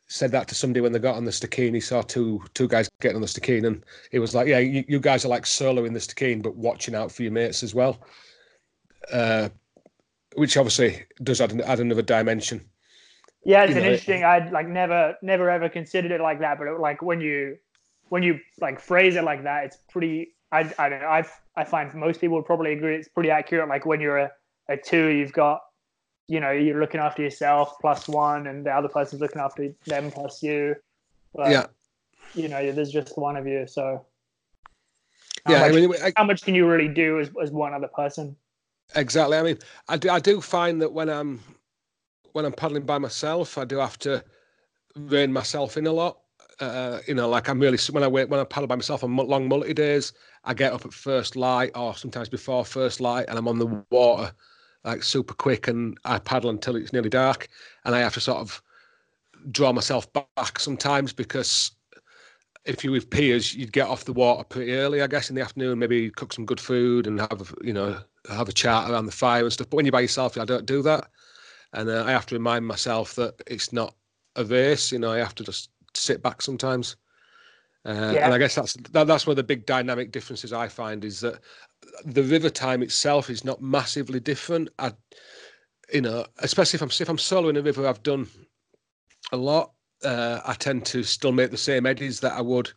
said 0.08 0.32
that 0.32 0.48
to 0.50 0.56
somebody 0.56 0.82
when 0.82 0.92
they 0.92 1.00
got 1.00 1.16
on 1.16 1.26
the 1.26 1.32
Stikine. 1.32 1.74
He 1.74 1.80
saw 1.80 2.04
two 2.04 2.44
two 2.54 2.68
guys 2.68 2.88
getting 3.02 3.16
on 3.16 3.22
the 3.22 3.28
Stikine, 3.28 3.66
and 3.66 3.84
he 4.12 4.20
was 4.20 4.36
like, 4.36 4.48
"Yeah, 4.48 4.60
you, 4.60 4.84
you 4.88 5.00
guys 5.00 5.26
are 5.26 5.30
like 5.30 5.46
soloing 5.46 5.94
the 5.94 6.00
Stikine, 6.00 6.44
but 6.44 6.56
watching 6.56 6.94
out 6.94 7.12
for 7.12 7.24
your 7.24 7.32
mates 7.32 7.64
as 7.64 7.74
well." 7.74 8.00
Uh, 9.12 9.50
which 10.36 10.58
obviously 10.58 11.04
does 11.24 11.42
add, 11.42 11.60
add 11.62 11.80
another 11.80 12.04
dimension. 12.04 12.64
Yeah, 13.44 13.64
it's 13.64 13.72
you 13.72 13.78
an 13.78 13.84
know, 13.84 13.90
interesting. 13.90 14.24
I'd 14.24 14.52
like 14.52 14.68
never, 14.68 15.18
never 15.22 15.50
ever 15.50 15.70
considered 15.70 16.12
it 16.12 16.22
like 16.22 16.40
that, 16.40 16.58
but 16.58 16.68
it, 16.68 16.80
like 16.80 17.02
when 17.02 17.22
you, 17.22 17.58
when 18.10 18.24
you 18.24 18.40
like 18.60 18.80
phrase 18.80 19.16
it 19.16 19.24
like 19.24 19.44
that, 19.44 19.66
it's 19.66 19.78
pretty. 19.90 20.36
I, 20.52 20.72
I 20.78 20.90
don't 20.90 21.02
know. 21.02 21.08
I 21.08 21.26
I 21.56 21.64
find 21.64 21.94
most 21.94 22.20
people 22.22 22.36
would 22.38 22.46
probably 22.46 22.74
agree 22.74 22.96
it's 22.96 23.08
pretty 23.08 23.32
accurate. 23.32 23.70
Like 23.70 23.86
when 23.86 24.02
you're 24.02 24.18
a, 24.18 24.32
a 24.68 24.78
two, 24.78 25.08
you've 25.08 25.32
got, 25.34 25.62
you 26.28 26.40
know, 26.40 26.52
you're 26.52 26.80
looking 26.80 27.00
after 27.00 27.24
yourself 27.24 27.76
plus 27.80 28.08
one, 28.08 28.48
and 28.48 28.66
the 28.66 28.72
other 28.72 28.90
person's 28.90 29.22
looking 29.22 29.42
after 29.42 29.74
them 29.86 30.12
plus 30.12 30.44
you. 30.44 30.76
But, 31.34 31.52
yeah. 31.52 31.66
You 32.36 32.48
know, 32.48 32.72
there's 32.72 32.92
just 32.92 33.18
one 33.18 33.38
of 33.38 33.48
you, 33.48 33.66
so. 33.68 34.06
yeah, 35.50 35.60
much, 35.60 35.72
I 35.72 35.74
mean, 35.74 35.94
I, 36.04 36.14
how 36.16 36.24
much 36.24 36.44
can 36.44 36.56
you 36.56 36.68
really 36.68 36.88
do 36.88 37.20
as, 37.20 37.30
as 37.42 37.52
one 37.52 37.74
other 37.74 37.88
person? 37.88 38.36
Exactly. 38.96 39.38
I 39.38 39.44
mean, 39.44 39.58
I 39.88 39.98
do, 39.98 40.10
I 40.10 40.20
do 40.20 40.42
find 40.42 40.82
that 40.82 40.92
when 40.92 41.10
I'm 41.10 41.42
when 42.34 42.46
I'm 42.46 42.54
paddling 42.54 42.84
by 42.84 42.98
myself, 42.98 43.58
I 43.58 43.66
do 43.66 43.78
have 43.78 43.98
to 44.00 44.24
rein 44.96 45.32
myself 45.32 45.78
in 45.78 45.88
a 45.88 45.92
lot. 45.92 46.20
Uh, 46.60 47.00
you 47.08 47.16
know, 47.16 47.28
like 47.28 47.50
I'm 47.50 47.60
really 47.60 47.78
when 47.92 48.04
I 48.04 48.08
when 48.08 48.40
I 48.40 48.44
paddle 48.44 48.68
by 48.68 48.76
myself 48.76 49.04
on 49.04 49.16
long 49.16 49.48
multi 49.48 49.74
days, 49.74 50.14
I 50.44 50.54
get 50.54 50.74
up 50.74 50.86
at 50.86 50.94
first 50.94 51.36
light 51.36 51.72
or 51.76 51.96
sometimes 51.96 52.30
before 52.30 52.66
first 52.66 53.02
light, 53.02 53.26
and 53.28 53.38
I'm 53.38 53.48
on 53.48 53.58
the 53.58 53.84
water 53.90 54.32
like 54.84 55.04
super 55.04 55.34
quick, 55.34 55.68
and 55.68 55.98
I 56.06 56.20
paddle 56.20 56.50
until 56.50 56.76
it's 56.76 56.94
nearly 56.94 57.10
dark, 57.10 57.48
and 57.86 57.96
I 57.96 58.00
have 58.00 58.14
to 58.14 58.20
sort 58.20 58.40
of 58.40 58.62
draw 59.52 59.74
myself 59.74 60.08
back 60.14 60.60
sometimes 60.60 61.14
because 61.14 61.72
if 62.66 62.84
you 62.84 62.92
with 62.92 63.10
peers, 63.10 63.56
you'd 63.56 63.74
get 63.74 63.88
off 63.88 64.06
the 64.06 64.14
water 64.14 64.44
pretty 64.44 64.74
early, 64.74 65.02
I 65.02 65.08
guess, 65.08 65.32
in 65.32 65.36
the 65.36 65.42
afternoon, 65.42 65.80
maybe 65.80 66.12
cook 66.12 66.32
some 66.32 66.46
good 66.46 66.60
food 66.60 67.08
and 67.08 67.20
have 67.20 67.56
you 67.64 67.74
know 67.74 68.00
have 68.30 68.50
a 68.50 68.54
chat 68.54 68.92
around 68.92 69.08
the 69.08 69.12
fire 69.12 69.44
and 69.44 69.54
stuff. 69.54 69.70
But 69.70 69.78
when 69.78 69.86
you're 69.86 69.92
by 69.92 70.02
yourself, 70.02 70.38
I 70.38 70.46
don't 70.46 70.68
do 70.68 70.84
that 70.84 71.10
and 71.74 71.90
uh, 71.90 72.04
I 72.06 72.12
have 72.12 72.26
to 72.28 72.36
remind 72.36 72.66
myself 72.66 73.16
that 73.16 73.42
it's 73.48 73.72
not 73.72 73.96
a 74.36 74.44
race. 74.44 74.92
You 74.92 75.00
know, 75.00 75.12
I 75.12 75.20
have 75.20 75.36
to 75.36 75.44
just 75.44 75.70
sit 75.94 76.22
back 76.22 76.42
sometimes. 76.42 76.96
Uh, 77.86 78.12
yeah. 78.14 78.26
And 78.26 78.34
I 78.34 78.38
guess 78.38 78.56
that's 78.56 78.74
that, 78.92 79.08
that's 79.08 79.26
where 79.26 79.36
the 79.36 79.44
big 79.44 79.66
dynamic 79.66 80.12
differences 80.12 80.54
I 80.54 80.68
find 80.68 81.04
is 81.04 81.20
that 81.22 81.40
the 82.06 82.24
river 82.24 82.50
time 82.50 82.84
itself 82.84 83.30
is 83.30 83.44
not 83.44 83.62
massively 83.62 84.20
different. 84.20 84.70
I, 84.78 84.94
you 85.94 86.02
know, 86.02 86.26
especially 86.40 86.78
if 86.78 86.82
I'm 86.84 86.90
if 86.90 87.10
I'm 87.10 87.18
soloing 87.18 87.58
a 87.58 87.64
river, 87.64 87.88
I've 87.88 88.04
done 88.04 88.28
a 89.32 89.38
lot. 89.38 89.72
Uh, 90.04 90.42
I 90.46 90.54
tend 90.54 90.86
to 90.88 91.04
still 91.04 91.32
make 91.32 91.52
the 91.52 91.58
same 91.58 91.86
eddies 91.86 92.20
that 92.22 92.34
I 92.34 92.42
would 92.42 92.72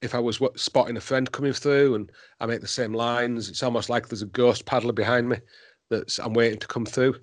if 0.00 0.14
I 0.14 0.18
was 0.18 0.40
spotting 0.56 0.96
a 0.96 1.00
friend 1.00 1.30
coming 1.30 1.52
through, 1.52 1.94
and 1.94 2.10
I 2.40 2.46
make 2.46 2.60
the 2.60 2.68
same 2.68 2.92
lines. 2.92 3.48
It's 3.48 3.62
almost 3.62 3.88
like 3.88 4.08
there's 4.08 4.22
a 4.22 4.26
ghost 4.26 4.64
paddler 4.66 4.92
behind 4.92 5.28
me 5.28 5.36
that 5.90 6.18
I'm 6.20 6.34
waiting 6.34 6.58
to 6.58 6.66
come 6.66 6.86
through. 6.86 7.14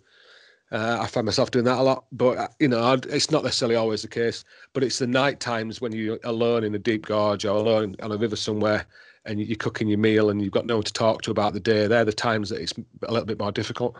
Uh, 0.71 0.99
I 1.01 1.07
find 1.07 1.25
myself 1.25 1.49
doing 1.49 1.65
that 1.65 1.79
a 1.79 1.81
lot, 1.81 2.05
but 2.11 2.37
uh, 2.37 2.47
you 2.59 2.67
know, 2.67 2.93
it's 3.09 3.31
not 3.31 3.43
necessarily 3.43 3.75
always 3.75 4.03
the 4.03 4.07
case. 4.07 4.43
But 4.73 4.83
it's 4.83 4.99
the 4.99 5.07
night 5.07 5.39
times 5.39 5.81
when 5.81 5.91
you're 5.91 6.19
alone 6.23 6.63
in 6.63 6.75
a 6.75 6.79
deep 6.79 7.07
gorge 7.07 7.43
or 7.43 7.57
alone 7.57 7.95
on 8.03 8.11
a 8.11 8.17
river 8.17 8.35
somewhere, 8.35 8.85
and 9.25 9.39
you're 9.39 9.55
cooking 9.57 9.87
your 9.87 9.97
meal 9.97 10.29
and 10.29 10.41
you've 10.41 10.51
got 10.51 10.65
no 10.65 10.75
one 10.75 10.83
to 10.83 10.93
talk 10.93 11.21
to 11.23 11.31
about 11.31 11.53
the 11.53 11.59
day. 11.59 11.87
They're 11.87 12.05
the 12.05 12.13
times 12.13 12.49
that 12.49 12.61
it's 12.61 12.73
a 13.03 13.11
little 13.11 13.25
bit 13.25 13.39
more 13.39 13.51
difficult. 13.51 13.97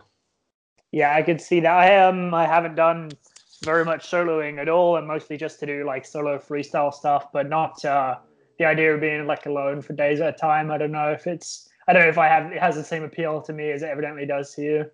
Yeah, 0.91 1.15
I 1.15 1.21
could 1.21 1.41
see 1.41 1.59
that. 1.59 1.71
I 1.71 2.03
um, 2.03 2.33
I 2.33 2.45
haven't 2.45 2.75
done 2.75 3.11
very 3.63 3.83
much 3.83 4.09
soloing 4.09 4.59
at 4.59 4.69
all, 4.69 4.97
and 4.97 5.07
mostly 5.07 5.38
just 5.38 5.59
to 5.59 5.65
do 5.65 5.85
like 5.85 6.05
solo 6.05 6.38
freestyle 6.38 6.93
stuff, 6.93 7.31
but 7.31 7.49
not 7.49 7.83
uh, 7.83 8.17
the 8.57 8.65
idea 8.65 8.93
of 8.93 9.01
being 9.01 9.25
like 9.25 9.45
alone 9.45 9.81
for 9.81 9.93
days 9.93 10.21
at 10.21 10.35
a 10.35 10.38
time. 10.38 10.71
I 10.71 10.77
don't 10.77 10.91
know 10.91 11.11
if 11.11 11.27
it's, 11.27 11.69
I 11.88 11.93
don't 11.93 12.03
know 12.03 12.09
if 12.09 12.17
I 12.17 12.27
have 12.27 12.51
it 12.51 12.59
has 12.59 12.75
the 12.75 12.83
same 12.83 13.03
appeal 13.03 13.41
to 13.41 13.53
me 13.53 13.71
as 13.71 13.81
it 13.81 13.89
evidently 13.89 14.25
does 14.25 14.53
to 14.55 14.61
you. 14.61 14.91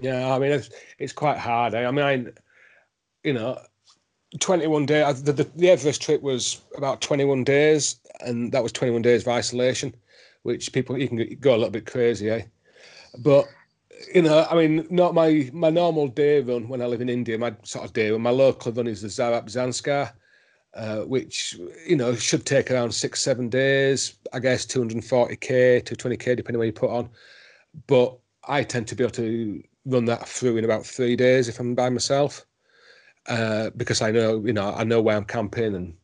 Yeah, 0.00 0.34
I 0.34 0.38
mean 0.38 0.52
it's 0.52 0.70
it's 0.98 1.12
quite 1.12 1.38
hard. 1.38 1.74
Eh? 1.74 1.86
I 1.86 1.90
mean, 1.90 2.32
you 3.24 3.32
know, 3.32 3.58
twenty 4.40 4.66
one 4.66 4.86
days. 4.86 5.22
The, 5.22 5.32
the, 5.32 5.44
the 5.44 5.70
Everest 5.70 6.02
trip 6.02 6.22
was 6.22 6.60
about 6.76 7.00
twenty 7.00 7.24
one 7.24 7.44
days, 7.44 8.00
and 8.20 8.52
that 8.52 8.62
was 8.62 8.72
twenty 8.72 8.92
one 8.92 9.02
days 9.02 9.22
of 9.22 9.28
isolation, 9.28 9.94
which 10.42 10.72
people 10.72 10.98
you 10.98 11.08
can 11.08 11.38
go 11.40 11.52
a 11.54 11.56
little 11.58 11.70
bit 11.70 11.86
crazy, 11.86 12.30
eh? 12.30 12.42
But 13.18 13.46
you 14.14 14.22
know, 14.22 14.46
I 14.50 14.54
mean, 14.54 14.86
not 14.90 15.14
my 15.14 15.50
my 15.52 15.70
normal 15.70 16.08
day 16.08 16.40
run 16.40 16.68
when 16.68 16.82
I 16.82 16.86
live 16.86 17.00
in 17.00 17.08
India. 17.08 17.38
My 17.38 17.54
sort 17.64 17.84
of 17.84 17.92
day 17.92 18.10
run, 18.10 18.22
my 18.22 18.30
local 18.30 18.72
run 18.72 18.86
is 18.86 19.02
the 19.02 19.08
Zarap 19.08 19.46
Zanskar, 19.46 20.12
uh, 20.74 21.00
which 21.00 21.58
you 21.86 21.96
know 21.96 22.14
should 22.14 22.46
take 22.46 22.70
around 22.70 22.92
six 22.92 23.20
seven 23.22 23.48
days. 23.48 24.14
I 24.32 24.38
guess 24.38 24.64
two 24.64 24.80
hundred 24.80 24.94
and 24.96 25.04
forty 25.04 25.36
k 25.36 25.80
to 25.80 25.96
twenty 25.96 26.16
k 26.16 26.34
depending 26.34 26.58
what 26.58 26.66
you 26.66 26.72
put 26.72 26.90
on. 26.90 27.08
But 27.86 28.18
I 28.46 28.62
tend 28.62 28.86
to 28.88 28.94
be 28.94 29.04
able 29.04 29.12
to 29.12 29.62
run 29.84 30.04
that 30.06 30.28
through 30.28 30.56
in 30.56 30.64
about 30.64 30.86
three 30.86 31.16
days 31.16 31.48
if 31.48 31.58
I'm 31.60 31.74
by 31.74 31.90
myself, 31.90 32.46
uh, 33.26 33.70
because 33.76 34.02
I 34.02 34.10
know 34.10 34.44
you 34.44 34.52
know 34.52 34.74
I 34.74 34.84
know 34.84 35.00
where 35.00 35.16
I'm 35.16 35.24
camping 35.24 35.74
and 35.74 35.94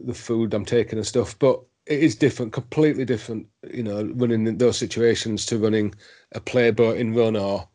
the 0.00 0.14
food 0.14 0.54
I'm 0.54 0.64
taking 0.64 0.98
and 0.98 1.06
stuff. 1.06 1.38
But 1.38 1.60
it 1.86 2.00
is 2.00 2.16
different, 2.16 2.52
completely 2.52 3.04
different. 3.04 3.46
You 3.72 3.82
know, 3.82 4.04
running 4.14 4.46
in 4.46 4.58
those 4.58 4.78
situations 4.78 5.46
to 5.46 5.58
running 5.58 5.94
a 6.32 6.40
playboating 6.40 7.16
run 7.16 7.36
or 7.36 7.68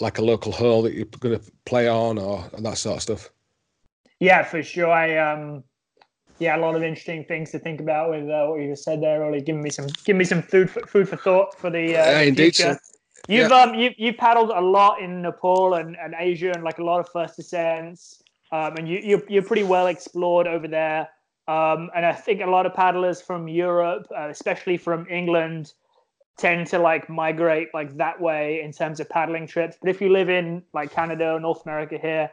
like 0.00 0.18
a 0.18 0.24
local 0.24 0.52
hole 0.52 0.82
that 0.82 0.94
you're 0.94 1.06
going 1.06 1.38
to 1.38 1.52
play 1.64 1.88
on 1.88 2.18
or 2.18 2.44
that 2.58 2.78
sort 2.78 2.96
of 2.96 3.02
stuff. 3.02 3.30
Yeah, 4.20 4.42
for 4.42 4.62
sure. 4.62 4.90
I 4.90 5.16
um, 5.16 5.64
yeah, 6.38 6.56
a 6.56 6.60
lot 6.60 6.74
of 6.74 6.82
interesting 6.82 7.24
things 7.24 7.50
to 7.52 7.58
think 7.58 7.80
about 7.80 8.10
with 8.10 8.28
uh, 8.28 8.46
what 8.46 8.60
you 8.60 8.68
just 8.68 8.84
said 8.84 9.02
there. 9.02 9.20
Really, 9.20 9.40
giving 9.40 9.62
me 9.62 9.70
some, 9.70 9.86
give 10.04 10.16
me 10.16 10.24
some 10.24 10.42
food 10.42 10.70
for, 10.70 10.80
food 10.86 11.08
for 11.08 11.16
thought 11.16 11.58
for 11.58 11.70
the, 11.70 11.96
uh, 11.96 12.10
yeah, 12.10 12.20
indeed. 12.20 12.56
Future. 12.56 12.78
You've 13.28 13.50
yeah. 13.50 13.62
um 13.62 13.74
you 13.74 13.90
you've 13.96 14.16
paddled 14.16 14.50
a 14.50 14.60
lot 14.60 15.00
in 15.00 15.22
Nepal 15.22 15.74
and, 15.74 15.96
and 15.96 16.14
Asia 16.18 16.52
and 16.52 16.62
like 16.62 16.78
a 16.78 16.84
lot 16.84 17.00
of 17.00 17.08
first 17.08 17.36
descents. 17.36 18.22
Um, 18.52 18.76
and 18.76 18.88
you 18.88 19.00
you're, 19.02 19.22
you're 19.28 19.42
pretty 19.42 19.64
well 19.64 19.88
explored 19.88 20.46
over 20.46 20.68
there. 20.68 21.08
Um, 21.48 21.90
and 21.94 22.04
I 22.04 22.12
think 22.12 22.40
a 22.42 22.46
lot 22.46 22.66
of 22.66 22.74
paddlers 22.74 23.20
from 23.20 23.46
Europe, 23.48 24.06
uh, 24.16 24.28
especially 24.28 24.76
from 24.76 25.06
England, 25.08 25.72
tend 26.38 26.66
to 26.68 26.78
like 26.78 27.08
migrate 27.08 27.68
like 27.72 27.96
that 27.96 28.20
way 28.20 28.60
in 28.62 28.72
terms 28.72 29.00
of 29.00 29.08
paddling 29.08 29.46
trips. 29.46 29.76
But 29.80 29.90
if 29.90 30.00
you 30.00 30.08
live 30.08 30.28
in 30.28 30.62
like 30.74 30.92
Canada 30.92 31.32
or 31.32 31.40
North 31.40 31.62
America 31.64 31.98
here, 31.98 32.30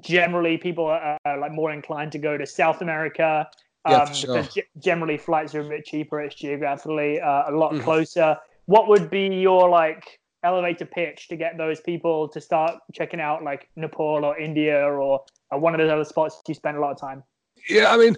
generally 0.00 0.56
people 0.56 0.86
are, 0.86 1.18
are 1.24 1.38
like 1.38 1.52
more 1.52 1.72
inclined 1.72 2.12
to 2.12 2.18
go 2.18 2.36
to 2.36 2.46
South 2.46 2.80
America. 2.80 3.48
Um, 3.86 3.92
yeah, 3.94 4.12
sure. 4.12 4.44
generally 4.78 5.16
flights 5.16 5.54
are 5.54 5.60
a 5.60 5.68
bit 5.68 5.84
cheaper. 5.84 6.20
It's 6.20 6.34
geographically 6.34 7.20
uh, 7.20 7.50
a 7.50 7.52
lot 7.52 7.72
mm. 7.72 7.82
closer. 7.82 8.36
What 8.66 8.88
would 8.88 9.10
be 9.10 9.26
your 9.26 9.68
like 9.68 10.19
elevator 10.42 10.86
pitch 10.86 11.28
to 11.28 11.36
get 11.36 11.58
those 11.58 11.80
people 11.80 12.28
to 12.28 12.40
start 12.40 12.76
checking 12.92 13.20
out 13.20 13.42
like 13.42 13.68
Nepal 13.76 14.24
or 14.24 14.38
India 14.38 14.78
or, 14.84 15.24
or 15.50 15.58
one 15.58 15.74
of 15.74 15.78
those 15.78 15.90
other 15.90 16.04
spots 16.04 16.40
you 16.48 16.54
spend 16.54 16.76
a 16.76 16.80
lot 16.80 16.92
of 16.92 17.00
time? 17.00 17.22
Yeah, 17.68 17.92
I 17.92 17.96
mean, 17.96 18.16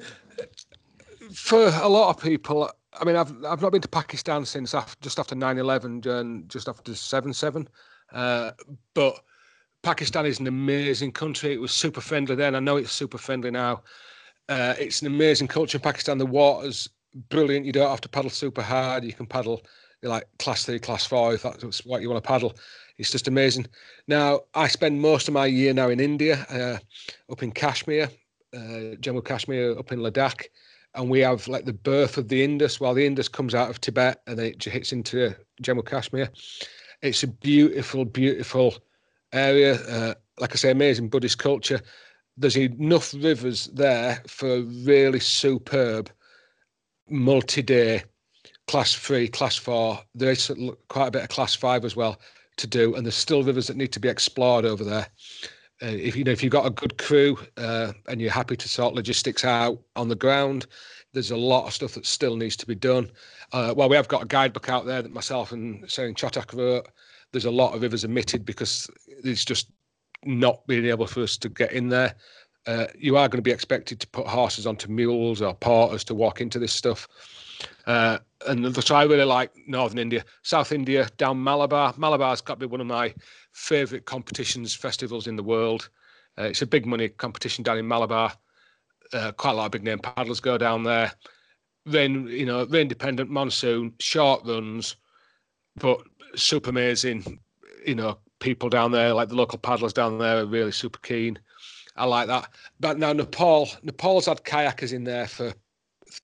for 1.35 1.67
a 1.67 1.89
lot 1.89 2.11
of 2.11 2.23
people, 2.23 2.71
I 2.95 3.05
mean, 3.05 3.17
I've 3.17 3.33
I've 3.45 3.63
not 3.63 3.73
been 3.73 3.81
to 3.83 3.89
Pakistan 3.89 4.45
since 4.45 4.75
after, 4.75 4.97
just 5.01 5.19
after 5.19 5.35
9-11 5.35 6.07
and 6.07 6.49
just 6.49 6.69
after 6.69 6.93
7-7. 6.93 7.67
Uh, 8.13 8.53
but 8.95 9.19
Pakistan 9.83 10.27
is 10.27 10.39
an 10.39 10.47
amazing 10.47 11.13
country. 11.13 11.53
It 11.53 11.61
was 11.61 11.73
super 11.73 12.01
friendly 12.01 12.37
then. 12.37 12.55
I 12.55 12.61
know 12.61 12.77
it's 12.77 12.93
super 12.93 13.19
friendly 13.19 13.51
now. 13.51 13.83
Uh, 14.49 14.75
it's 14.79 15.01
an 15.01 15.09
amazing 15.09 15.49
culture 15.49 15.79
in 15.79 15.83
Pakistan. 15.83 16.19
The 16.19 16.27
water's 16.27 16.89
brilliant. 17.29 17.67
You 17.67 17.73
don't 17.73 17.91
have 17.91 18.01
to 18.03 18.09
paddle 18.09 18.31
super 18.31 18.63
hard. 18.63 19.05
You 19.05 19.13
can 19.13 19.27
paddle 19.27 19.63
like 20.03 20.27
class 20.39 20.65
three, 20.65 20.79
class 20.79 21.07
four, 21.07 21.35
if 21.35 21.43
that's 21.43 21.85
what 21.85 22.03
you 22.03 22.11
want 22.11 22.23
to 22.23 22.29
paddle. 22.29 22.55
It's 22.99 23.11
just 23.11 23.29
amazing. 23.29 23.67
Now, 24.07 24.41
I 24.55 24.69
spend 24.69 25.01
most 25.01 25.29
of 25.29 25.35
my 25.35 25.47
year 25.47 25.73
now 25.73 25.89
in 25.89 26.01
India, 26.01 26.47
uh, 26.51 27.33
up 27.33 27.43
in 27.43 27.53
Kashmir, 27.53 28.09
uh, 28.55 28.97
Jammu 29.01 29.25
Kashmir, 29.25 29.79
up 29.79 29.93
in 29.93 30.01
Ladakh, 30.01 30.45
and 30.95 31.09
we 31.09 31.21
have 31.21 31.49
like 31.49 31.65
the 31.65 31.73
birth 31.73 32.19
of 32.19 32.29
the 32.29 32.45
Indus. 32.45 32.81
While 32.81 32.95
the 32.95 33.07
Indus 33.07 33.29
comes 33.29 33.55
out 33.55 33.71
of 33.71 33.81
Tibet 33.81 34.21
and 34.27 34.39
then 34.39 34.47
it 34.47 34.63
hits 34.63 34.93
into 34.93 35.35
Jammu 35.63 35.87
Kashmir, 35.87 36.29
it's 37.01 37.23
a 37.23 37.29
beautiful, 37.29 38.05
beautiful 38.05 38.75
area. 39.33 39.75
Uh, 39.75 40.15
like 40.39 40.53
I 40.53 40.57
say, 40.57 40.71
amazing 40.71 41.09
Buddhist 41.09 41.39
culture. 41.39 41.81
There's 42.37 42.57
enough 42.57 43.15
rivers 43.15 43.67
there 43.75 44.23
for 44.27 44.63
really 44.63 45.21
superb 45.21 46.11
multi-day 47.09 48.03
class 48.73 48.95
three, 48.95 49.29
class 49.29 49.55
four. 49.55 50.01
There 50.15 50.31
is 50.31 50.51
quite 50.89 51.09
a 51.09 51.11
bit 51.11 51.23
of 51.23 51.29
class 51.29 51.55
five 51.55 51.85
as 51.85 51.95
well 51.95 52.19
to 52.57 52.67
do, 52.67 52.95
and 52.95 53.05
there's 53.05 53.15
still 53.15 53.43
rivers 53.43 53.67
that 53.67 53.77
need 53.77 53.93
to 53.93 54.01
be 54.01 54.09
explored 54.09 54.65
over 54.65 54.83
there. 54.83 55.07
Uh, 55.83 55.89
if 55.89 56.17
you 56.17 56.25
know 56.25 56.31
if 56.31 56.43
you've 56.43 56.53
got 56.53 56.65
a 56.65 56.71
good 56.71 56.97
crew 56.97 57.37
uh, 57.59 57.93
and 58.09 58.19
you're 58.19 58.31
happy 58.31 58.57
to 58.57 58.71
sort 58.71 58.95
logistics 58.95 59.45
out 59.45 59.79
on 59.95 60.09
the 60.09 60.15
ground, 60.15 60.65
there's 61.13 61.33
a 61.33 61.37
lot 61.37 61.67
of 61.67 61.75
stuff 61.75 61.93
that 61.93 62.07
still 62.07 62.35
needs 62.35 62.57
to 62.57 62.67
be 62.67 62.75
done. 62.75 63.11
Uh, 63.53 63.75
well, 63.77 63.91
we 63.91 63.97
have 63.97 64.09
got 64.09 64.23
a 64.23 64.27
guidebook 64.27 64.71
out 64.71 64.87
there 64.87 65.03
that 65.03 65.13
myself 65.13 65.53
and 65.53 65.85
Sarah 65.87 66.15
Chotak 66.15 66.57
wrote. 66.57 66.89
There's 67.31 67.45
a 67.45 67.51
lot 67.51 67.75
of 67.75 67.83
rivers 67.83 68.07
omitted 68.07 68.47
because 68.47 68.89
it's 69.07 69.45
just 69.45 69.71
not 70.25 70.67
being 70.67 70.87
able 70.87 71.07
for 71.07 71.23
us 71.23 71.37
to 71.37 71.51
get 71.51 71.73
in 71.73 71.91
there. 71.91 72.15
Uh, 72.67 72.87
you 72.99 73.19
are 73.19 73.29
going 73.29 73.37
to 73.37 73.43
be 73.43 73.51
expected 73.51 74.01
to 74.01 74.07
put 74.07 74.27
horses 74.27 74.67
onto 74.67 74.89
mules 74.89 75.43
or 75.43 75.53
porters 75.53 76.05
to 76.05 76.15
walk 76.15 76.41
into 76.41 76.59
this 76.59 76.73
stuff. 76.73 77.07
Uh, 77.87 78.19
and 78.47 78.85
so 78.85 78.95
I 78.95 79.05
really 79.05 79.25
like 79.25 79.53
Northern 79.67 79.99
India, 79.99 80.25
South 80.43 80.73
India, 80.73 81.09
down 81.17 81.43
Malabar. 81.43 81.95
Malabar's 81.97 82.41
got 82.41 82.55
to 82.55 82.67
be 82.67 82.71
one 82.71 82.81
of 82.81 82.87
my 82.87 83.15
favourite 83.53 84.05
competitions, 84.05 84.75
festivals 84.75 85.27
in 85.27 85.37
the 85.37 85.43
world. 85.43 85.89
Uh, 86.39 86.45
it's 86.45 86.63
a 86.63 86.67
big 86.67 86.87
money 86.87 87.09
competition 87.09 87.63
down 87.63 87.79
in 87.79 87.87
Malabar. 87.87 88.33
Uh, 89.13 89.33
quite 89.33 89.53
a 89.53 89.55
lot 89.55 89.67
of 89.67 89.73
big 89.73 89.85
name 89.85 89.99
paddlers 89.99 90.41
go 90.41 90.57
down 90.57 90.83
there. 90.83 91.13
Then 91.85 92.27
you 92.29 92.47
know, 92.47 92.65
rain 92.67 92.89
dependent 92.89 93.31
monsoon, 93.31 93.95
short 94.01 94.45
runs, 94.47 94.97
but 95.77 96.01
super 96.35 96.71
amazing. 96.71 97.39
You 97.87 97.97
know, 97.97 98.19
people 98.41 98.69
down 98.69 98.93
there, 98.93 99.13
like 99.13 99.29
the 99.29 99.35
local 99.35 99.59
paddlers 99.59 99.93
down 99.93 100.19
there, 100.19 100.39
are 100.39 100.47
really 100.47 100.73
super 100.73 101.01
keen. 101.01 101.39
I 101.97 102.07
like 102.07 102.29
that. 102.29 102.49
But 102.81 102.99
now 102.99 103.13
Nepal, 103.13 103.69
Nepal's 103.83 104.27
had 104.27 104.45
kayakers 104.45 104.93
in 104.93 105.05
there 105.05 105.29
for 105.29 105.53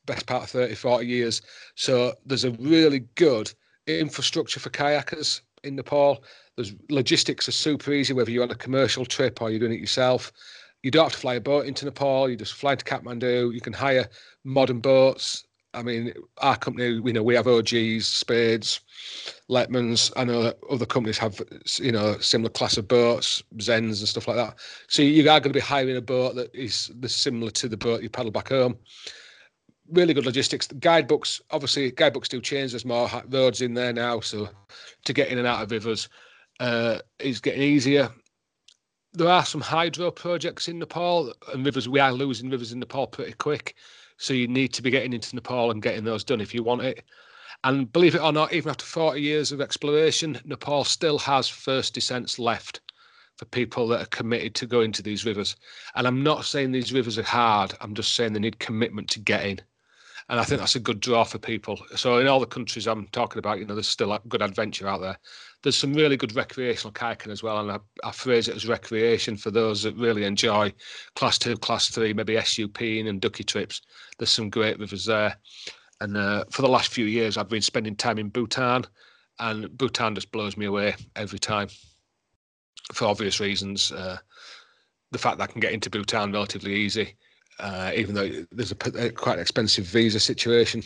best 0.06 0.26
part 0.26 0.44
of 0.44 0.50
30, 0.50 0.74
40 0.74 1.06
years. 1.06 1.42
So 1.74 2.14
there's 2.26 2.44
a 2.44 2.52
really 2.52 3.00
good 3.14 3.52
infrastructure 3.86 4.60
for 4.60 4.70
kayakers 4.70 5.40
in 5.64 5.76
Nepal. 5.76 6.24
There's 6.56 6.74
logistics 6.90 7.48
are 7.48 7.52
super 7.52 7.92
easy, 7.92 8.12
whether 8.12 8.30
you're 8.30 8.42
on 8.42 8.50
a 8.50 8.56
commercial 8.56 9.04
trip 9.04 9.40
or 9.40 9.50
you're 9.50 9.60
doing 9.60 9.72
it 9.72 9.80
yourself. 9.80 10.32
You 10.82 10.90
don't 10.90 11.04
have 11.04 11.12
to 11.12 11.18
fly 11.18 11.34
a 11.34 11.40
boat 11.40 11.66
into 11.66 11.84
Nepal. 11.84 12.28
You 12.28 12.36
just 12.36 12.54
fly 12.54 12.74
to 12.74 12.84
Kathmandu. 12.84 13.52
You 13.52 13.60
can 13.60 13.72
hire 13.72 14.08
modern 14.44 14.80
boats. 14.80 15.44
I 15.74 15.82
mean, 15.82 16.14
our 16.38 16.56
company, 16.56 17.00
you 17.04 17.12
know, 17.12 17.22
we 17.22 17.34
have 17.34 17.46
OGs, 17.46 18.06
Spades, 18.06 18.80
Lettmanns. 19.50 20.10
I 20.16 20.24
know 20.24 20.52
other 20.70 20.86
companies 20.86 21.18
have, 21.18 21.40
you 21.78 21.92
know, 21.92 22.18
similar 22.18 22.50
class 22.50 22.78
of 22.78 22.88
boats, 22.88 23.42
Zens 23.56 23.98
and 23.98 24.08
stuff 24.08 24.28
like 24.28 24.38
that. 24.38 24.56
So 24.88 25.02
you 25.02 25.22
are 25.22 25.40
going 25.40 25.52
to 25.52 25.58
be 25.58 25.60
hiring 25.60 25.96
a 25.96 26.00
boat 26.00 26.36
that 26.36 26.54
is 26.54 26.90
similar 27.06 27.50
to 27.52 27.68
the 27.68 27.76
boat 27.76 28.02
you 28.02 28.08
paddle 28.08 28.30
back 28.30 28.48
home 28.48 28.78
really 29.90 30.14
good 30.14 30.26
logistics. 30.26 30.66
The 30.66 30.74
guidebooks, 30.74 31.40
obviously, 31.50 31.90
guidebooks 31.90 32.28
do 32.28 32.40
change. 32.40 32.72
There's 32.72 32.84
more 32.84 33.10
roads 33.28 33.60
in 33.62 33.74
there 33.74 33.92
now, 33.92 34.20
so 34.20 34.48
to 35.04 35.12
get 35.12 35.28
in 35.28 35.38
and 35.38 35.46
out 35.46 35.62
of 35.62 35.70
rivers 35.70 36.08
uh, 36.60 36.98
is 37.18 37.40
getting 37.40 37.62
easier. 37.62 38.10
There 39.12 39.28
are 39.28 39.44
some 39.44 39.60
hydro 39.60 40.10
projects 40.10 40.68
in 40.68 40.78
Nepal, 40.78 41.32
and 41.52 41.64
rivers. 41.64 41.88
We 41.88 42.00
are 42.00 42.12
losing 42.12 42.50
rivers 42.50 42.72
in 42.72 42.78
Nepal 42.78 43.06
pretty 43.06 43.32
quick, 43.32 43.74
so 44.16 44.34
you 44.34 44.46
need 44.46 44.72
to 44.74 44.82
be 44.82 44.90
getting 44.90 45.12
into 45.12 45.34
Nepal 45.34 45.70
and 45.70 45.82
getting 45.82 46.04
those 46.04 46.24
done 46.24 46.40
if 46.40 46.54
you 46.54 46.62
want 46.62 46.82
it. 46.82 47.04
And 47.64 47.92
believe 47.92 48.14
it 48.14 48.22
or 48.22 48.32
not, 48.32 48.52
even 48.52 48.70
after 48.70 48.84
40 48.84 49.20
years 49.20 49.50
of 49.50 49.60
exploration, 49.60 50.40
Nepal 50.44 50.84
still 50.84 51.18
has 51.18 51.48
first 51.48 51.94
descents 51.94 52.38
left 52.38 52.80
for 53.36 53.46
people 53.46 53.88
that 53.88 54.02
are 54.02 54.06
committed 54.06 54.54
to 54.56 54.66
going 54.66 54.92
to 54.92 55.02
these 55.02 55.24
rivers. 55.24 55.56
And 55.94 56.06
I'm 56.06 56.22
not 56.22 56.44
saying 56.44 56.70
these 56.70 56.92
rivers 56.92 57.18
are 57.18 57.24
hard. 57.24 57.74
I'm 57.80 57.94
just 57.94 58.14
saying 58.14 58.32
they 58.32 58.40
need 58.40 58.58
commitment 58.58 59.08
to 59.10 59.20
get 59.20 59.44
in 59.44 59.60
and 60.28 60.38
I 60.38 60.44
think 60.44 60.60
that's 60.60 60.76
a 60.76 60.80
good 60.80 61.00
draw 61.00 61.24
for 61.24 61.38
people. 61.38 61.78
So 61.96 62.18
in 62.18 62.28
all 62.28 62.40
the 62.40 62.46
countries 62.46 62.86
I'm 62.86 63.06
talking 63.08 63.38
about, 63.38 63.58
you 63.58 63.64
know, 63.64 63.74
there's 63.74 63.88
still 63.88 64.12
a 64.12 64.20
good 64.28 64.42
adventure 64.42 64.86
out 64.86 65.00
there. 65.00 65.18
There's 65.62 65.76
some 65.76 65.94
really 65.94 66.18
good 66.18 66.36
recreational 66.36 66.92
kayaking 66.92 67.32
as 67.32 67.42
well, 67.42 67.58
and 67.58 67.70
I, 67.70 67.78
I 68.04 68.12
phrase 68.12 68.48
it 68.48 68.56
as 68.56 68.68
recreation 68.68 69.36
for 69.36 69.50
those 69.50 69.82
that 69.82 69.96
really 69.96 70.24
enjoy 70.24 70.72
class 71.16 71.38
two, 71.38 71.56
class 71.56 71.88
three, 71.88 72.12
maybe 72.12 72.40
SUP 72.40 72.80
and 72.80 73.20
ducky 73.20 73.42
trips. 73.42 73.80
There's 74.18 74.30
some 74.30 74.50
great 74.50 74.78
rivers 74.78 75.06
there, 75.06 75.36
and 76.00 76.16
uh, 76.16 76.44
for 76.50 76.62
the 76.62 76.68
last 76.68 76.92
few 76.92 77.06
years 77.06 77.36
I've 77.36 77.48
been 77.48 77.62
spending 77.62 77.96
time 77.96 78.18
in 78.18 78.28
Bhutan, 78.28 78.84
and 79.40 79.76
Bhutan 79.78 80.14
just 80.14 80.30
blows 80.30 80.56
me 80.56 80.66
away 80.66 80.94
every 81.16 81.38
time, 81.38 81.68
for 82.92 83.06
obvious 83.06 83.40
reasons. 83.40 83.90
Uh, 83.90 84.18
the 85.10 85.18
fact 85.18 85.38
that 85.38 85.44
I 85.48 85.52
can 85.52 85.60
get 85.60 85.72
into 85.72 85.90
Bhutan 85.90 86.32
relatively 86.32 86.74
easy 86.74 87.16
uh, 87.60 87.92
even 87.94 88.14
though 88.14 88.28
there's 88.52 88.72
a, 88.72 89.06
a, 89.06 89.10
quite 89.10 89.34
an 89.34 89.40
expensive 89.40 89.84
visa 89.84 90.20
situation. 90.20 90.82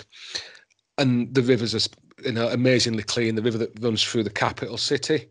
And 0.98 1.34
the 1.34 1.42
rivers 1.42 1.74
are 1.74 1.90
you 2.24 2.32
know 2.32 2.48
amazingly 2.48 3.02
clean. 3.02 3.34
The 3.34 3.42
river 3.42 3.58
that 3.58 3.82
runs 3.82 4.02
through 4.02 4.24
the 4.24 4.30
capital 4.30 4.76
city, 4.76 5.28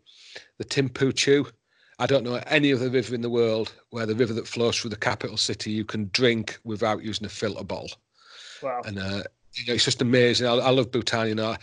the 0.57 0.63
Timbuktu. 0.63 1.45
I 1.99 2.07
don't 2.07 2.23
know 2.23 2.41
any 2.47 2.73
other 2.73 2.89
river 2.89 3.13
in 3.13 3.21
the 3.21 3.29
world 3.29 3.73
where 3.91 4.07
the 4.07 4.15
river 4.15 4.33
that 4.33 4.47
flows 4.47 4.79
through 4.79 4.89
the 4.89 4.95
capital 4.95 5.37
city 5.37 5.69
you 5.69 5.85
can 5.85 6.09
drink 6.13 6.57
without 6.63 7.03
using 7.03 7.27
a 7.27 7.29
filter 7.29 7.63
bottle. 7.63 7.91
Wow! 8.63 8.81
And 8.85 8.97
uh, 8.97 9.23
you 9.53 9.65
know, 9.67 9.73
it's 9.73 9.85
just 9.85 10.01
amazing. 10.01 10.47
I, 10.47 10.53
I 10.53 10.69
love 10.71 10.91
Bhutan. 10.91 11.27
You 11.27 11.35
know, 11.35 11.55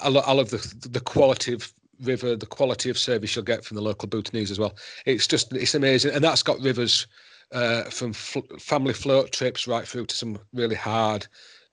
I, 0.00 0.08
lo- 0.08 0.22
I 0.24 0.32
love 0.32 0.50
the 0.50 0.88
the 0.88 1.00
quality 1.00 1.54
of 1.54 1.72
river, 2.02 2.36
the 2.36 2.46
quality 2.46 2.90
of 2.90 2.98
service 2.98 3.34
you'll 3.34 3.44
get 3.44 3.64
from 3.64 3.76
the 3.76 3.82
local 3.82 4.08
Bhutanese 4.08 4.50
as 4.50 4.58
well. 4.58 4.76
It's 5.06 5.26
just 5.26 5.52
it's 5.52 5.74
amazing, 5.74 6.14
and 6.14 6.22
that's 6.22 6.42
got 6.42 6.60
rivers 6.60 7.06
uh, 7.52 7.84
from 7.84 8.12
fl- 8.12 8.40
family 8.58 8.92
float 8.92 9.32
trips 9.32 9.66
right 9.66 9.86
through 9.86 10.06
to 10.06 10.16
some 10.16 10.38
really 10.52 10.74
hard, 10.74 11.26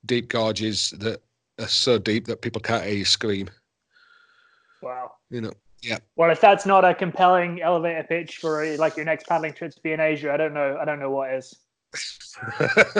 deep 0.06 0.30
gorges 0.30 0.92
that 1.00 1.22
are 1.60 1.68
so 1.68 1.98
deep 1.98 2.26
that 2.28 2.42
people 2.42 2.62
can't 2.62 2.84
hear 2.84 2.96
you 2.96 3.06
scream. 3.06 3.50
Wow. 4.82 5.12
You 5.30 5.42
know, 5.42 5.54
yeah. 5.82 6.00
Well, 6.16 6.30
if 6.32 6.42
that's 6.42 6.66
not 6.66 6.86
a 6.86 6.94
compelling 6.94 7.62
elevator 7.62 8.04
pitch 8.04 8.38
for 8.38 8.66
like 8.78 8.96
your 8.98 9.06
next 9.06 9.28
paddling 9.28 9.54
trip 9.54 9.74
to 9.74 9.82
be 9.82 9.92
in 9.92 10.00
Asia, 10.00 10.32
I 10.32 10.38
don't 10.38 10.54
know. 10.54 10.78
I 10.80 10.86
don't 10.86 11.00
know 11.00 11.12
what 11.12 11.34
is. 11.34 11.56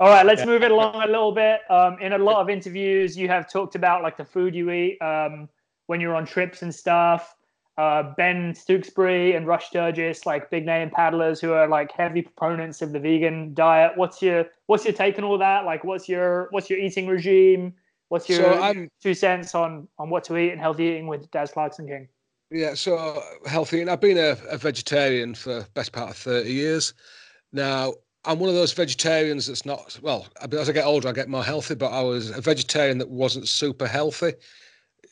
All 0.00 0.08
right, 0.08 0.24
let's 0.24 0.40
yeah. 0.40 0.46
move 0.46 0.62
it 0.62 0.70
along 0.70 1.02
a 1.02 1.06
little 1.06 1.32
bit. 1.32 1.60
Um, 1.68 1.98
in 2.00 2.14
a 2.14 2.18
lot 2.18 2.40
of 2.40 2.48
interviews, 2.48 3.16
you 3.16 3.28
have 3.28 3.50
talked 3.50 3.74
about 3.74 4.02
like 4.02 4.16
the 4.16 4.24
food 4.24 4.54
you 4.54 4.70
eat 4.70 4.98
um, 5.02 5.48
when 5.86 6.00
you're 6.00 6.14
on 6.14 6.24
trips 6.24 6.62
and 6.62 6.74
stuff 6.74 7.34
uh, 7.76 8.14
Ben 8.16 8.52
Stookesberry 8.52 9.36
and 9.36 9.46
Rush 9.46 9.66
Sturgis, 9.66 10.26
like 10.26 10.50
big 10.50 10.64
name 10.64 10.90
paddlers 10.90 11.40
who 11.40 11.52
are 11.52 11.66
like 11.66 11.90
heavy 11.92 12.22
proponents 12.22 12.82
of 12.82 12.92
the 12.92 13.00
vegan 13.00 13.52
diet. 13.54 13.92
What's 13.96 14.22
your 14.22 14.46
what's 14.66 14.84
your 14.84 14.94
take 14.94 15.18
on 15.18 15.24
all 15.24 15.38
that? 15.38 15.64
Like, 15.64 15.82
what's 15.84 16.08
your 16.08 16.48
what's 16.50 16.70
your 16.70 16.78
eating 16.78 17.06
regime? 17.06 17.74
What's 18.08 18.28
your 18.28 18.42
so 18.42 18.86
two 19.02 19.14
cents 19.14 19.54
on 19.54 19.88
on 19.98 20.08
what 20.08 20.24
to 20.24 20.36
eat 20.36 20.50
and 20.50 20.60
healthy 20.60 20.84
eating 20.84 21.08
with 21.08 21.28
Daz 21.32 21.50
Clarkson 21.50 21.88
King? 21.88 22.08
Yeah, 22.50 22.74
so 22.74 23.20
healthy, 23.46 23.80
and 23.80 23.90
I've 23.90 24.00
been 24.00 24.18
a, 24.18 24.36
a 24.48 24.58
vegetarian 24.58 25.34
for 25.34 25.66
best 25.74 25.92
part 25.92 26.10
of 26.10 26.16
thirty 26.16 26.52
years. 26.52 26.94
Now 27.52 27.94
I'm 28.24 28.38
one 28.38 28.48
of 28.48 28.54
those 28.54 28.72
vegetarians 28.72 29.48
that's 29.48 29.66
not 29.66 29.98
well. 30.00 30.28
As 30.52 30.68
I 30.68 30.72
get 30.72 30.86
older, 30.86 31.08
I 31.08 31.12
get 31.12 31.28
more 31.28 31.42
healthy. 31.42 31.74
But 31.74 31.90
I 31.90 32.02
was 32.02 32.30
a 32.30 32.40
vegetarian 32.40 32.98
that 32.98 33.10
wasn't 33.10 33.48
super 33.48 33.88
healthy 33.88 34.34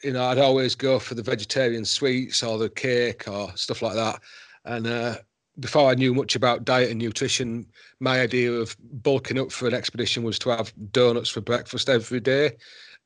you 0.02 0.12
know, 0.12 0.24
I'd 0.24 0.38
always 0.38 0.74
go 0.74 0.98
for 0.98 1.14
the 1.14 1.22
vegetarian 1.22 1.84
sweets 1.84 2.42
or 2.42 2.58
the 2.58 2.68
cake 2.68 3.28
or 3.28 3.50
stuff 3.56 3.82
like 3.82 3.94
that. 3.94 4.20
And 4.64 4.86
uh, 4.86 5.16
before 5.60 5.90
I 5.90 5.94
knew 5.94 6.14
much 6.14 6.34
about 6.34 6.64
diet 6.64 6.90
and 6.90 6.98
nutrition, 6.98 7.66
my 8.00 8.20
idea 8.20 8.52
of 8.52 8.76
bulking 8.80 9.38
up 9.38 9.52
for 9.52 9.68
an 9.68 9.74
expedition 9.74 10.22
was 10.22 10.38
to 10.40 10.50
have 10.50 10.72
donuts 10.92 11.28
for 11.28 11.40
breakfast 11.40 11.88
every 11.88 12.20
day 12.20 12.52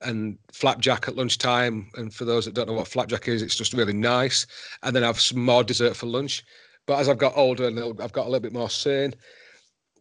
and 0.03 0.39
flapjack 0.53 1.09
at 1.09 1.17
lunchtime. 1.17 1.91
And 1.95 2.13
for 2.13 2.25
those 2.25 2.45
that 2.45 2.55
don't 2.55 2.69
know 2.69 2.75
what 2.75 2.89
flapjack 2.89 3.29
is, 3.29 3.43
it's 3.43 3.57
just 3.57 3.73
really 3.73 3.95
nice. 3.95 4.47
And 4.83 4.95
then 4.95 5.03
have 5.03 5.21
some 5.21 5.45
more 5.45 5.65
dessert 5.65 5.97
for 5.97 6.07
lunch. 6.07 6.45
But 6.87 7.01
as 7.01 7.09
I've 7.09 7.19
got 7.19 7.37
older 7.37 7.67
and 7.67 7.79
I've 8.01 8.13
got 8.13 8.27
a 8.27 8.31
little 8.31 8.41
bit 8.41 8.53
more 8.53 8.71
sane, 8.71 9.15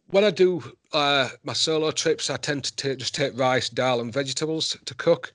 when 0.08 0.22
I 0.22 0.30
do 0.30 0.62
uh, 0.92 1.28
my 1.42 1.52
solo 1.52 1.90
trips, 1.90 2.30
I 2.30 2.36
tend 2.36 2.64
to 2.64 2.76
take, 2.76 2.98
just 2.98 3.14
take 3.14 3.36
rice, 3.36 3.68
dal, 3.68 4.00
and 4.00 4.12
vegetables 4.12 4.76
to 4.84 4.94
cook. 4.94 5.32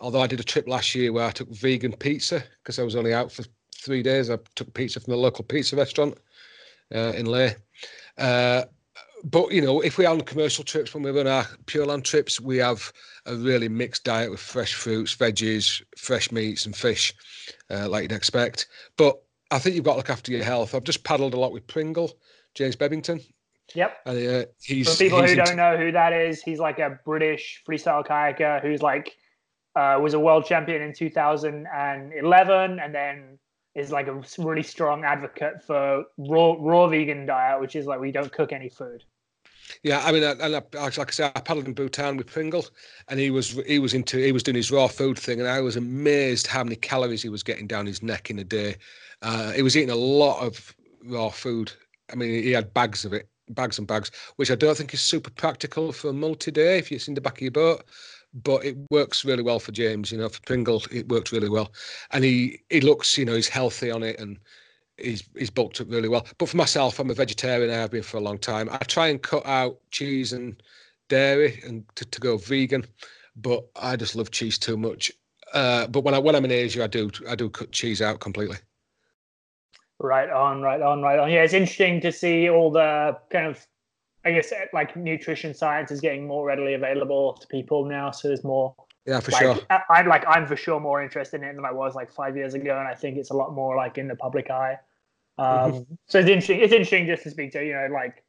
Although 0.00 0.22
I 0.22 0.26
did 0.26 0.40
a 0.40 0.44
trip 0.44 0.66
last 0.66 0.94
year 0.94 1.12
where 1.12 1.26
I 1.26 1.30
took 1.30 1.50
vegan 1.50 1.92
pizza 1.92 2.42
because 2.62 2.78
I 2.78 2.82
was 2.82 2.96
only 2.96 3.12
out 3.12 3.30
for 3.30 3.44
three 3.74 4.02
days. 4.02 4.30
I 4.30 4.38
took 4.54 4.72
pizza 4.74 5.00
from 5.00 5.12
the 5.12 5.18
local 5.18 5.44
pizza 5.44 5.76
restaurant 5.76 6.16
uh, 6.94 7.12
in 7.14 7.26
Leh. 7.26 7.54
Uh, 8.18 8.62
but 9.24 9.52
you 9.52 9.60
know, 9.60 9.80
if 9.80 9.98
we're 9.98 10.08
on 10.08 10.22
commercial 10.22 10.64
trips, 10.64 10.94
when 10.94 11.02
we're 11.02 11.18
on 11.20 11.26
our 11.26 11.46
Pure 11.66 11.86
Land 11.86 12.04
trips, 12.04 12.40
we 12.40 12.56
have 12.58 12.92
a 13.26 13.34
really 13.34 13.68
mixed 13.68 14.04
diet 14.04 14.30
with 14.30 14.40
fresh 14.40 14.74
fruits, 14.74 15.14
veggies, 15.14 15.82
fresh 15.96 16.32
meats, 16.32 16.64
and 16.64 16.74
fish, 16.74 17.14
uh, 17.70 17.88
like 17.88 18.02
you'd 18.02 18.12
expect. 18.12 18.66
But 18.96 19.20
I 19.50 19.58
think 19.58 19.76
you've 19.76 19.84
got 19.84 19.92
to 19.92 19.98
look 19.98 20.10
after 20.10 20.32
your 20.32 20.44
health. 20.44 20.74
I've 20.74 20.84
just 20.84 21.04
paddled 21.04 21.34
a 21.34 21.38
lot 21.38 21.52
with 21.52 21.66
Pringle, 21.66 22.12
James 22.54 22.76
Bebbington. 22.76 23.22
Yep. 23.74 23.98
And 24.06 24.28
uh, 24.28 24.44
he's 24.62 24.90
for 24.90 25.04
people 25.04 25.18
who 25.18 25.24
into- 25.24 25.44
don't 25.44 25.56
know 25.56 25.76
who 25.76 25.92
that 25.92 26.12
is, 26.12 26.42
he's 26.42 26.58
like 26.58 26.78
a 26.78 26.98
British 27.04 27.62
freestyle 27.68 28.06
kayaker 28.06 28.62
who's 28.62 28.82
like 28.82 29.16
uh, 29.76 29.98
was 30.00 30.14
a 30.14 30.20
world 30.20 30.44
champion 30.44 30.82
in 30.82 30.92
2011, 30.92 32.78
and 32.78 32.94
then 32.94 33.38
is 33.74 33.92
like 33.92 34.08
a 34.08 34.22
really 34.38 34.62
strong 34.62 35.04
advocate 35.04 35.62
for 35.62 36.04
raw 36.18 36.56
raw 36.58 36.86
vegan 36.88 37.26
diet, 37.26 37.60
which 37.60 37.76
is 37.76 37.86
like 37.86 38.00
we 38.00 38.10
don't 38.10 38.32
cook 38.32 38.52
any 38.52 38.68
food. 38.68 39.04
Yeah, 39.82 40.02
I 40.04 40.12
mean, 40.12 40.24
and 40.24 40.42
I, 40.42 40.48
like 40.48 40.98
I 40.98 41.10
said, 41.10 41.32
I 41.34 41.40
paddled 41.40 41.66
in 41.66 41.74
Bhutan 41.74 42.16
with 42.16 42.26
Pringle, 42.26 42.66
and 43.08 43.20
he 43.20 43.30
was 43.30 43.50
he 43.66 43.78
was 43.78 43.94
into 43.94 44.18
he 44.18 44.32
was 44.32 44.42
doing 44.42 44.56
his 44.56 44.70
raw 44.70 44.88
food 44.88 45.18
thing, 45.18 45.40
and 45.40 45.48
I 45.48 45.60
was 45.60 45.76
amazed 45.76 46.46
how 46.46 46.64
many 46.64 46.76
calories 46.76 47.22
he 47.22 47.28
was 47.28 47.42
getting 47.42 47.66
down 47.66 47.86
his 47.86 48.02
neck 48.02 48.30
in 48.30 48.38
a 48.38 48.44
day. 48.44 48.76
Uh, 49.22 49.52
he 49.52 49.62
was 49.62 49.76
eating 49.76 49.90
a 49.90 49.94
lot 49.94 50.44
of 50.44 50.74
raw 51.04 51.28
food. 51.28 51.72
I 52.12 52.16
mean, 52.16 52.42
he 52.42 52.50
had 52.50 52.74
bags 52.74 53.04
of 53.04 53.12
it, 53.12 53.28
bags 53.50 53.78
and 53.78 53.86
bags, 53.86 54.10
which 54.36 54.50
I 54.50 54.56
don't 54.56 54.76
think 54.76 54.92
is 54.92 55.00
super 55.00 55.30
practical 55.30 55.92
for 55.92 56.10
a 56.10 56.12
multi-day 56.12 56.78
if 56.78 56.90
it's 56.90 57.08
in 57.08 57.14
the 57.14 57.20
back 57.20 57.34
of 57.34 57.42
your 57.42 57.52
boat. 57.52 57.84
But 58.32 58.64
it 58.64 58.76
works 58.90 59.24
really 59.24 59.42
well 59.42 59.58
for 59.58 59.72
James. 59.72 60.12
You 60.12 60.18
know, 60.18 60.28
for 60.28 60.40
Pringle, 60.42 60.82
it 60.92 61.08
worked 61.08 61.32
really 61.32 61.48
well, 61.48 61.72
and 62.12 62.22
he 62.22 62.60
he 62.70 62.80
looks, 62.80 63.18
you 63.18 63.24
know, 63.24 63.34
he's 63.34 63.48
healthy 63.48 63.90
on 63.90 64.02
it, 64.02 64.20
and 64.20 64.38
he's 64.98 65.24
he's 65.36 65.50
bulked 65.50 65.80
up 65.80 65.90
really 65.90 66.08
well. 66.08 66.26
But 66.38 66.48
for 66.48 66.56
myself, 66.56 67.00
I'm 67.00 67.10
a 67.10 67.14
vegetarian. 67.14 67.70
I 67.70 67.80
have 67.80 67.90
been 67.90 68.02
for 68.02 68.18
a 68.18 68.20
long 68.20 68.38
time. 68.38 68.68
I 68.70 68.78
try 68.78 69.08
and 69.08 69.20
cut 69.20 69.44
out 69.46 69.80
cheese 69.90 70.32
and 70.32 70.62
dairy 71.08 71.60
and 71.66 71.84
to, 71.96 72.04
to 72.04 72.20
go 72.20 72.36
vegan, 72.36 72.86
but 73.34 73.64
I 73.74 73.96
just 73.96 74.14
love 74.14 74.30
cheese 74.30 74.58
too 74.58 74.76
much. 74.76 75.10
Uh, 75.52 75.88
but 75.88 76.04
when 76.04 76.14
I 76.14 76.18
when 76.18 76.36
I'm 76.36 76.44
in 76.44 76.52
Asia, 76.52 76.84
I 76.84 76.86
do 76.86 77.10
I 77.28 77.34
do 77.34 77.50
cut 77.50 77.72
cheese 77.72 78.00
out 78.00 78.20
completely. 78.20 78.58
Right 79.98 80.30
on, 80.30 80.62
right 80.62 80.80
on, 80.80 81.02
right 81.02 81.18
on. 81.18 81.30
Yeah, 81.30 81.42
it's 81.42 81.52
interesting 81.52 82.00
to 82.00 82.10
see 82.10 82.48
all 82.48 82.70
the 82.70 83.18
kind 83.28 83.48
of, 83.48 83.66
I 84.24 84.32
guess, 84.32 84.52
like 84.72 84.96
nutrition 84.96 85.54
science 85.54 85.90
is 85.90 86.00
getting 86.00 86.26
more 86.26 86.46
readily 86.46 86.74
available 86.74 87.34
to 87.34 87.46
people 87.46 87.84
now. 87.86 88.10
So 88.10 88.28
there's 88.28 88.44
more. 88.44 88.74
Yeah, 89.06 89.20
for 89.20 89.30
like, 89.32 89.42
sure. 89.42 89.58
I, 89.70 89.80
I'm 89.88 90.08
like 90.08 90.24
I'm 90.28 90.46
for 90.46 90.56
sure 90.56 90.78
more 90.78 91.02
interested 91.02 91.40
in 91.40 91.48
it 91.48 91.56
than 91.56 91.64
I 91.64 91.72
was 91.72 91.94
like 91.94 92.12
five 92.12 92.36
years 92.36 92.54
ago, 92.54 92.78
and 92.78 92.86
I 92.86 92.94
think 92.94 93.16
it's 93.16 93.30
a 93.30 93.34
lot 93.34 93.54
more 93.54 93.76
like 93.76 93.96
in 93.96 94.08
the 94.08 94.16
public 94.16 94.50
eye. 94.50 94.78
Um, 95.38 95.86
so 96.06 96.18
it's 96.18 96.28
interesting. 96.28 96.60
It's 96.60 96.72
interesting 96.72 97.06
just 97.06 97.22
to 97.22 97.30
speak 97.30 97.52
to 97.52 97.64
you 97.64 97.72
know 97.72 97.88
like 97.92 98.22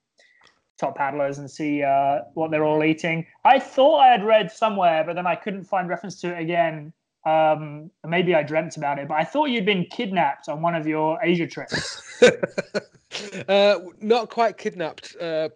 top 0.79 0.97
paddlers 0.97 1.37
and 1.37 1.51
see 1.51 1.83
uh, 1.83 2.19
what 2.33 2.51
they're 2.51 2.63
all 2.63 2.83
eating. 2.83 3.25
I 3.43 3.59
thought 3.59 3.99
I 3.99 4.07
had 4.07 4.23
read 4.23 4.51
somewhere, 4.51 5.03
but 5.05 5.15
then 5.15 5.27
I 5.27 5.35
couldn't 5.35 5.65
find 5.65 5.89
reference 5.89 6.19
to 6.21 6.35
it 6.35 6.41
again. 6.41 6.93
Um, 7.25 7.91
maybe 8.07 8.33
I 8.33 8.43
dreamt 8.43 8.77
about 8.77 8.97
it, 8.97 9.07
but 9.07 9.15
I 9.15 9.23
thought 9.23 9.45
you'd 9.49 9.65
been 9.65 9.85
kidnapped 9.85 10.49
on 10.49 10.61
one 10.61 10.75
of 10.75 10.87
your 10.87 11.19
Asia 11.21 11.47
trips. 11.47 12.01
uh, 13.47 13.79
not 13.99 14.29
quite 14.29 14.57
kidnapped. 14.57 15.15
Uh, 15.21 15.49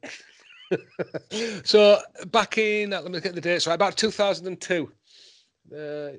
so 1.63 1.99
back 2.32 2.58
in 2.58 2.91
let 2.91 3.06
me 3.06 3.19
get 3.19 3.36
the 3.36 3.41
dates 3.41 3.67
right. 3.67 3.73
About 3.73 3.97
2002. 3.97 4.91
Uh, 5.75 6.10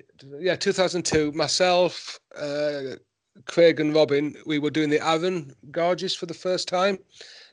yeah, 0.41 0.57
2002. 0.57 1.33
Myself, 1.33 2.19
uh, 2.37 2.97
Craig, 3.45 3.81
and 3.81 3.95
Robin, 3.95 4.35
we 4.47 4.59
were 4.59 4.71
doing 4.71 4.91
the 4.91 5.01
Arun 5.01 5.55
gorges 5.71 6.15
for 6.15 6.27
the 6.27 6.35
first 6.35 6.69
time. 6.69 6.99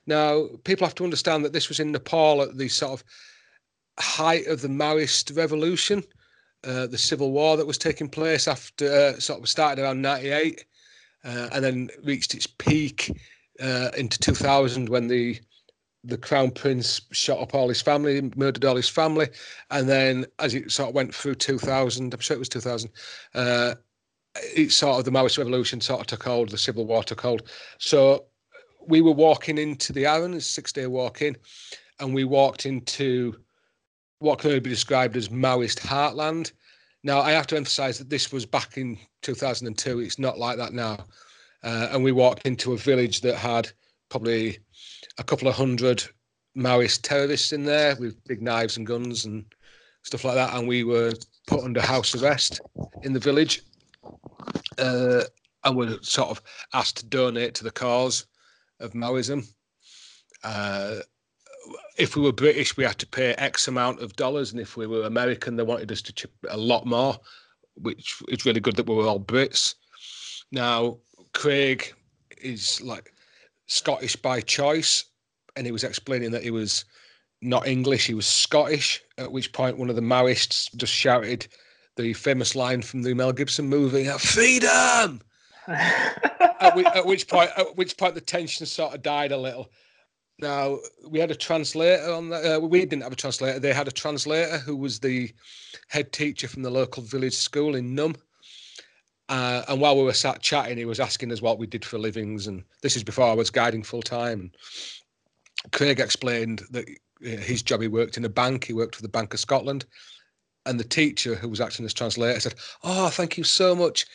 Now, 0.06 0.48
people 0.64 0.88
have 0.88 0.96
to 0.96 1.04
understand 1.04 1.46
that 1.46 1.54
this 1.54 1.70
was 1.70 1.80
in 1.80 1.92
Nepal 1.92 2.42
at 2.42 2.58
the 2.58 2.68
sort 2.68 2.94
of 2.94 3.04
height 4.00 4.48
of 4.48 4.62
the 4.62 4.68
Maoist 4.68 5.36
revolution, 5.38 6.04
uh, 6.66 6.88
the 6.88 6.98
civil 6.98 7.32
war 7.32 7.58
that 7.58 7.68
was 7.68 7.78
taking 7.78 8.10
place 8.10 8.48
after 8.48 8.92
uh, 8.92 9.20
sort 9.20 9.40
of 9.40 9.50
started 9.50 9.82
around 9.82 10.02
98 10.02 10.66
uh, 11.26 11.50
and 11.52 11.64
then 11.64 11.90
reached 12.04 12.34
its 12.34 12.48
peak 12.48 13.12
uh, 13.62 13.90
into 13.98 14.20
2000 14.20 14.90
when 14.90 15.08
the 15.08 15.40
the 16.06 16.18
crown 16.18 16.52
prince 16.52 17.00
shot 17.12 17.40
up 17.40 17.56
all 17.56 17.70
his 17.70 17.82
family, 17.82 18.30
murdered 18.36 18.66
all 18.66 18.76
his 18.76 18.90
family, 18.90 19.30
and 19.72 19.88
then 19.88 20.26
as 20.40 20.54
it 20.54 20.70
sort 20.70 20.90
of 20.90 20.96
went 20.96 21.16
through 21.16 21.36
2000, 21.36 22.14
I'm 22.14 22.20
sure 22.20 22.36
it 22.36 22.40
was 22.40 22.50
2000, 22.50 22.90
uh, 23.36 23.76
it 24.56 24.72
sort 24.72 25.00
of 25.00 25.06
the 25.06 25.12
Maoist 25.12 25.38
revolution 25.38 25.80
sort 25.80 26.02
of 26.02 26.08
took 26.08 26.24
hold, 26.24 26.50
the 26.50 26.58
civil 26.58 26.86
war 26.86 27.04
took 27.04 27.22
hold. 27.22 27.44
So 27.78 28.26
we 28.86 29.02
were 29.02 29.14
walking 29.14 29.58
into 29.58 29.94
the 29.94 30.06
Arun, 30.06 30.34
a 30.34 30.42
six 30.42 30.74
day 30.74 30.88
walk 30.88 31.22
in, 31.22 31.38
and 32.00 32.14
we 32.14 32.26
walked 32.26 32.66
into 32.66 33.36
what 34.20 34.40
can 34.40 34.50
only 34.50 34.60
be 34.60 34.70
described 34.70 35.18
as 35.18 35.30
Maoist 35.30 35.80
heartland. 35.80 36.52
Now, 37.04 37.20
I 37.22 37.32
have 37.32 37.48
to 37.48 37.58
emphasize 37.58 37.98
that 37.98 38.10
this 38.10 38.32
was 38.32 38.46
back 38.46 38.78
in 38.78 38.98
2002. 39.22 40.00
It's 40.00 40.20
not 40.20 40.38
like 40.38 40.58
that 40.58 40.74
now. 40.74 41.06
Uh, 41.64 41.90
and 41.92 42.04
we 42.04 42.12
walked 42.12 42.46
into 42.46 42.74
a 42.74 42.78
village 42.78 43.22
that 43.22 43.36
had 43.36 43.70
probably 44.10 44.60
a 45.18 45.24
couple 45.24 45.48
of 45.48 45.56
hundred 45.56 46.04
Maoist 46.58 47.02
terrorists 47.02 47.52
in 47.52 47.66
there 47.66 47.96
with 48.00 48.24
big 48.26 48.42
knives 48.42 48.78
and 48.78 48.88
guns 48.88 49.26
and 49.26 49.46
stuff 50.04 50.24
like 50.24 50.36
that. 50.36 50.54
And 50.54 50.68
we 50.68 50.84
were 50.84 51.14
put 51.48 51.64
under 51.64 51.82
house 51.82 52.16
arrest 52.16 52.62
in 53.04 53.14
the 53.14 53.20
village. 53.20 53.62
Uh, 54.78 55.24
and 55.64 55.78
were 55.78 55.98
sort 56.02 56.30
of 56.30 56.42
asked 56.74 56.98
to 56.98 57.06
donate 57.06 57.54
to 57.56 57.64
the 57.64 57.72
cause 57.72 58.26
of 58.80 58.94
Maoism. 58.94 59.48
Uh, 60.44 60.98
if 61.98 62.16
we 62.16 62.22
were 62.22 62.32
British, 62.32 62.76
we 62.78 62.84
had 62.84 62.98
to 63.00 63.08
pay 63.08 63.34
X 63.34 63.68
amount 63.68 64.02
of 64.02 64.16
dollars, 64.16 64.52
and 64.52 64.60
if 64.60 64.78
we 64.78 64.88
were 64.88 65.04
American, 65.04 65.56
they 65.56 65.64
wanted 65.64 65.92
us 65.92 66.02
to 66.04 66.14
chip 66.14 66.32
a 66.50 66.58
lot 66.58 66.86
more, 66.86 67.18
which 67.76 68.22
is 68.30 68.46
really 68.46 68.60
good 68.60 68.76
that 68.76 68.88
we 68.88 68.96
were 68.96 69.08
all 69.08 69.20
Brits. 69.20 69.76
Now, 70.52 70.98
Craig 71.34 71.94
is 72.42 72.82
like 72.82 73.14
Scottish 73.68 74.16
by 74.16 74.42
choice, 74.42 75.06
and 75.56 75.66
he 75.66 75.72
was 75.72 75.84
explaining 75.84 76.32
that 76.32 76.44
he 76.44 76.52
was 76.52 76.86
not 77.42 77.68
English, 77.68 78.08
he 78.08 78.14
was 78.14 78.28
Scottish. 78.28 79.02
At 79.18 79.32
which 79.32 79.52
point, 79.52 79.78
one 79.78 79.90
of 79.90 79.96
the 79.96 80.02
Maoists 80.02 80.74
just 80.76 80.94
shouted 80.94 81.48
the 81.96 82.14
famous 82.14 82.56
line 82.56 82.82
from 82.82 83.04
the 83.04 83.14
Mel 83.14 83.32
Gibson 83.32 83.68
movie, 83.68 84.08
"Freedom!" 84.18 85.22
at, 85.68 86.76
which, 86.76 86.88
at 86.88 87.06
which 87.06 87.28
point, 87.28 87.52
at 87.56 87.76
which 87.78 87.98
point, 87.98 88.16
the 88.16 88.22
tension 88.22 88.66
sort 88.66 88.94
of 88.94 89.02
died 89.02 89.32
a 89.32 89.38
little. 89.38 89.72
Now 90.40 90.80
we 91.08 91.20
had 91.20 91.32
a 91.32 91.36
translator 91.36 92.12
on 92.12 92.30
that. 92.30 92.58
Uh, 92.58 92.60
we 92.60 92.80
didn't 92.80 93.04
have 93.04 93.14
a 93.14 93.18
translator. 93.18 93.60
They 93.60 93.74
had 93.74 93.88
a 93.88 93.92
translator 93.92 94.58
who 94.58 94.76
was 94.76 95.00
the 95.00 95.32
head 95.90 96.12
teacher 96.12 96.48
from 96.48 96.64
the 96.64 96.72
local 96.72 97.04
village 97.04 97.36
school 97.36 97.76
in 97.76 97.96
Num. 97.96 98.16
Uh, 99.30 99.64
and 99.70 99.80
while 99.80 99.96
we 99.96 100.04
were 100.04 100.14
sat 100.14 100.42
chatting, 100.42 100.78
he 100.78 100.86
was 100.86 101.00
asking 101.00 101.32
us 101.32 101.42
what 101.42 101.58
we 101.58 101.66
did 101.66 101.86
for 101.86 101.98
livings, 101.98 102.48
and 102.48 102.64
this 102.82 102.96
is 102.96 103.04
before 103.04 103.28
I 103.28 103.34
was 103.34 103.50
guiding 103.50 103.84
full 103.84 104.02
time. 104.02 104.40
And 104.42 105.72
Craig 105.72 106.00
explained 106.00 106.64
that 106.72 106.88
uh, 106.90 107.38
his 107.38 107.64
job 107.64 107.82
he 107.82 107.88
worked 107.88 108.18
in 108.18 108.26
a 108.26 108.30
bank. 108.30 108.66
He 108.66 108.74
worked 108.74 108.96
for 108.96 109.02
the 109.02 109.08
Bank 109.08 109.34
of 109.34 109.40
Scotland, 109.40 109.86
and 110.66 110.80
the 110.80 110.84
teacher 110.84 111.36
who 111.36 111.48
was 111.48 111.62
acting 111.62 111.86
as 111.86 111.94
translator 111.94 112.40
said, 112.40 112.56
"Oh, 112.84 113.10
thank 113.10 113.38
you 113.38 113.44
so 113.44 113.76
much. 113.76 114.06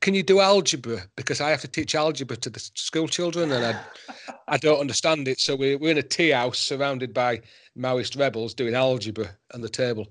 Can 0.00 0.14
you 0.14 0.22
do 0.22 0.40
algebra? 0.40 1.02
Because 1.16 1.40
I 1.40 1.50
have 1.50 1.62
to 1.62 1.68
teach 1.68 1.94
algebra 1.94 2.36
to 2.36 2.50
the 2.50 2.60
school 2.74 3.08
children, 3.08 3.52
and 3.52 3.64
I, 3.64 3.80
I 4.48 4.56
don't 4.58 4.80
understand 4.80 5.26
it. 5.28 5.40
So 5.40 5.56
we're, 5.56 5.78
we're 5.78 5.92
in 5.92 5.98
a 5.98 6.02
tea 6.02 6.30
house 6.30 6.58
surrounded 6.58 7.14
by 7.14 7.40
Maoist 7.76 8.18
rebels 8.18 8.54
doing 8.54 8.74
algebra 8.74 9.28
on 9.54 9.60
the 9.60 9.68
table. 9.68 10.06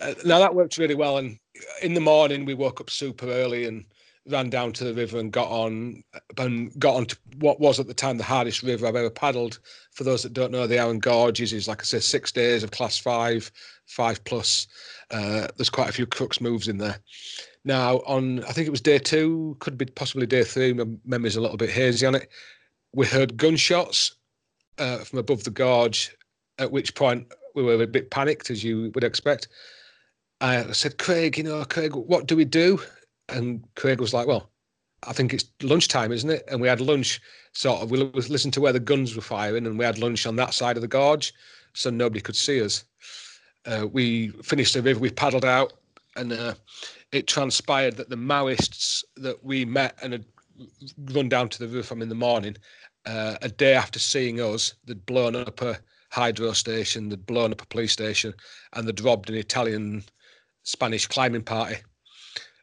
Uh, 0.00 0.14
now 0.24 0.38
that 0.38 0.54
worked 0.54 0.78
really 0.78 0.94
well. 0.94 1.18
And 1.18 1.38
in 1.82 1.94
the 1.94 2.00
morning, 2.00 2.44
we 2.44 2.54
woke 2.54 2.80
up 2.80 2.90
super 2.90 3.26
early 3.26 3.66
and 3.66 3.84
ran 4.26 4.48
down 4.48 4.72
to 4.72 4.84
the 4.84 4.94
river 4.94 5.18
and 5.18 5.32
got 5.32 5.48
on 5.48 6.02
and 6.38 6.78
got 6.78 6.96
on 6.96 7.04
to 7.06 7.16
what 7.38 7.60
was 7.60 7.78
at 7.78 7.86
the 7.86 7.94
time 7.94 8.16
the 8.16 8.24
hardest 8.24 8.62
river 8.62 8.86
I've 8.86 8.96
ever 8.96 9.10
paddled. 9.10 9.58
For 9.92 10.04
those 10.04 10.22
that 10.22 10.32
don't 10.32 10.52
know, 10.52 10.66
the 10.66 10.78
Arun 10.78 10.98
Gorges 10.98 11.52
is 11.52 11.68
like 11.68 11.82
I 11.82 11.84
said, 11.84 12.02
six 12.02 12.32
days 12.32 12.62
of 12.62 12.70
class 12.70 12.98
five, 12.98 13.50
five 13.86 14.24
plus. 14.24 14.66
Uh, 15.10 15.48
there's 15.56 15.70
quite 15.70 15.88
a 15.88 15.92
few 15.92 16.06
crux 16.06 16.40
moves 16.40 16.68
in 16.68 16.78
there. 16.78 16.98
Now, 17.64 17.98
on 18.00 18.44
I 18.44 18.52
think 18.52 18.66
it 18.66 18.70
was 18.70 18.80
day 18.80 18.98
two, 18.98 19.56
could 19.60 19.78
be 19.78 19.86
possibly 19.86 20.26
day 20.26 20.44
three. 20.44 20.72
My 20.72 20.84
memory's 21.04 21.36
a 21.36 21.40
little 21.40 21.56
bit 21.56 21.70
hazy 21.70 22.06
on 22.06 22.14
it. 22.14 22.28
We 22.92 23.06
heard 23.06 23.36
gunshots 23.36 24.14
uh, 24.78 24.98
from 24.98 25.18
above 25.18 25.44
the 25.44 25.50
gorge, 25.50 26.16
at 26.58 26.70
which 26.70 26.94
point 26.94 27.26
we 27.54 27.62
were 27.62 27.82
a 27.82 27.86
bit 27.86 28.10
panicked, 28.10 28.50
as 28.50 28.62
you 28.62 28.90
would 28.94 29.04
expect. 29.04 29.48
I 30.40 30.72
said, 30.72 30.98
Craig, 30.98 31.38
you 31.38 31.44
know, 31.44 31.64
Craig, 31.64 31.94
what 31.94 32.26
do 32.26 32.36
we 32.36 32.44
do? 32.44 32.80
And 33.28 33.64
Craig 33.76 34.00
was 34.00 34.12
like, 34.12 34.26
Well, 34.26 34.50
I 35.06 35.12
think 35.12 35.32
it's 35.32 35.44
lunchtime, 35.62 36.12
isn't 36.12 36.30
it? 36.30 36.44
And 36.48 36.60
we 36.60 36.68
had 36.68 36.80
lunch 36.80 37.20
sort 37.52 37.82
of, 37.82 37.90
we 37.90 37.98
listened 37.98 38.52
to 38.54 38.60
where 38.60 38.72
the 38.72 38.80
guns 38.80 39.14
were 39.14 39.22
firing, 39.22 39.66
and 39.66 39.78
we 39.78 39.84
had 39.84 39.98
lunch 39.98 40.26
on 40.26 40.36
that 40.36 40.54
side 40.54 40.76
of 40.76 40.82
the 40.82 40.88
gorge, 40.88 41.32
so 41.72 41.90
nobody 41.90 42.20
could 42.20 42.36
see 42.36 42.62
us. 42.62 42.84
Uh, 43.66 43.86
we 43.90 44.28
finished 44.42 44.74
the 44.74 44.82
river, 44.82 45.00
we 45.00 45.10
paddled 45.10 45.44
out, 45.44 45.72
and 46.16 46.32
uh, 46.32 46.54
it 47.12 47.26
transpired 47.26 47.96
that 47.96 48.10
the 48.10 48.16
Maoists 48.16 49.02
that 49.16 49.42
we 49.44 49.64
met 49.64 49.98
and 50.02 50.12
had 50.12 50.24
run 51.12 51.28
down 51.28 51.48
to 51.48 51.58
the 51.58 51.66
river 51.66 51.82
from 51.82 52.02
in 52.02 52.08
the 52.08 52.14
morning, 52.14 52.56
uh, 53.06 53.36
a 53.42 53.48
day 53.48 53.74
after 53.74 53.98
seeing 53.98 54.40
us, 54.40 54.74
they'd 54.84 55.04
blown 55.06 55.34
up 55.34 55.60
a, 55.62 55.78
hydro 56.14 56.52
station. 56.52 57.08
They'd 57.08 57.26
blown 57.26 57.52
up 57.52 57.60
a 57.60 57.66
police 57.66 57.92
station, 57.92 58.32
and 58.72 58.86
they'd 58.86 59.00
robbed 59.00 59.28
an 59.28 59.36
Italian 59.36 60.04
Spanish 60.62 61.06
climbing 61.06 61.42
party. 61.42 61.76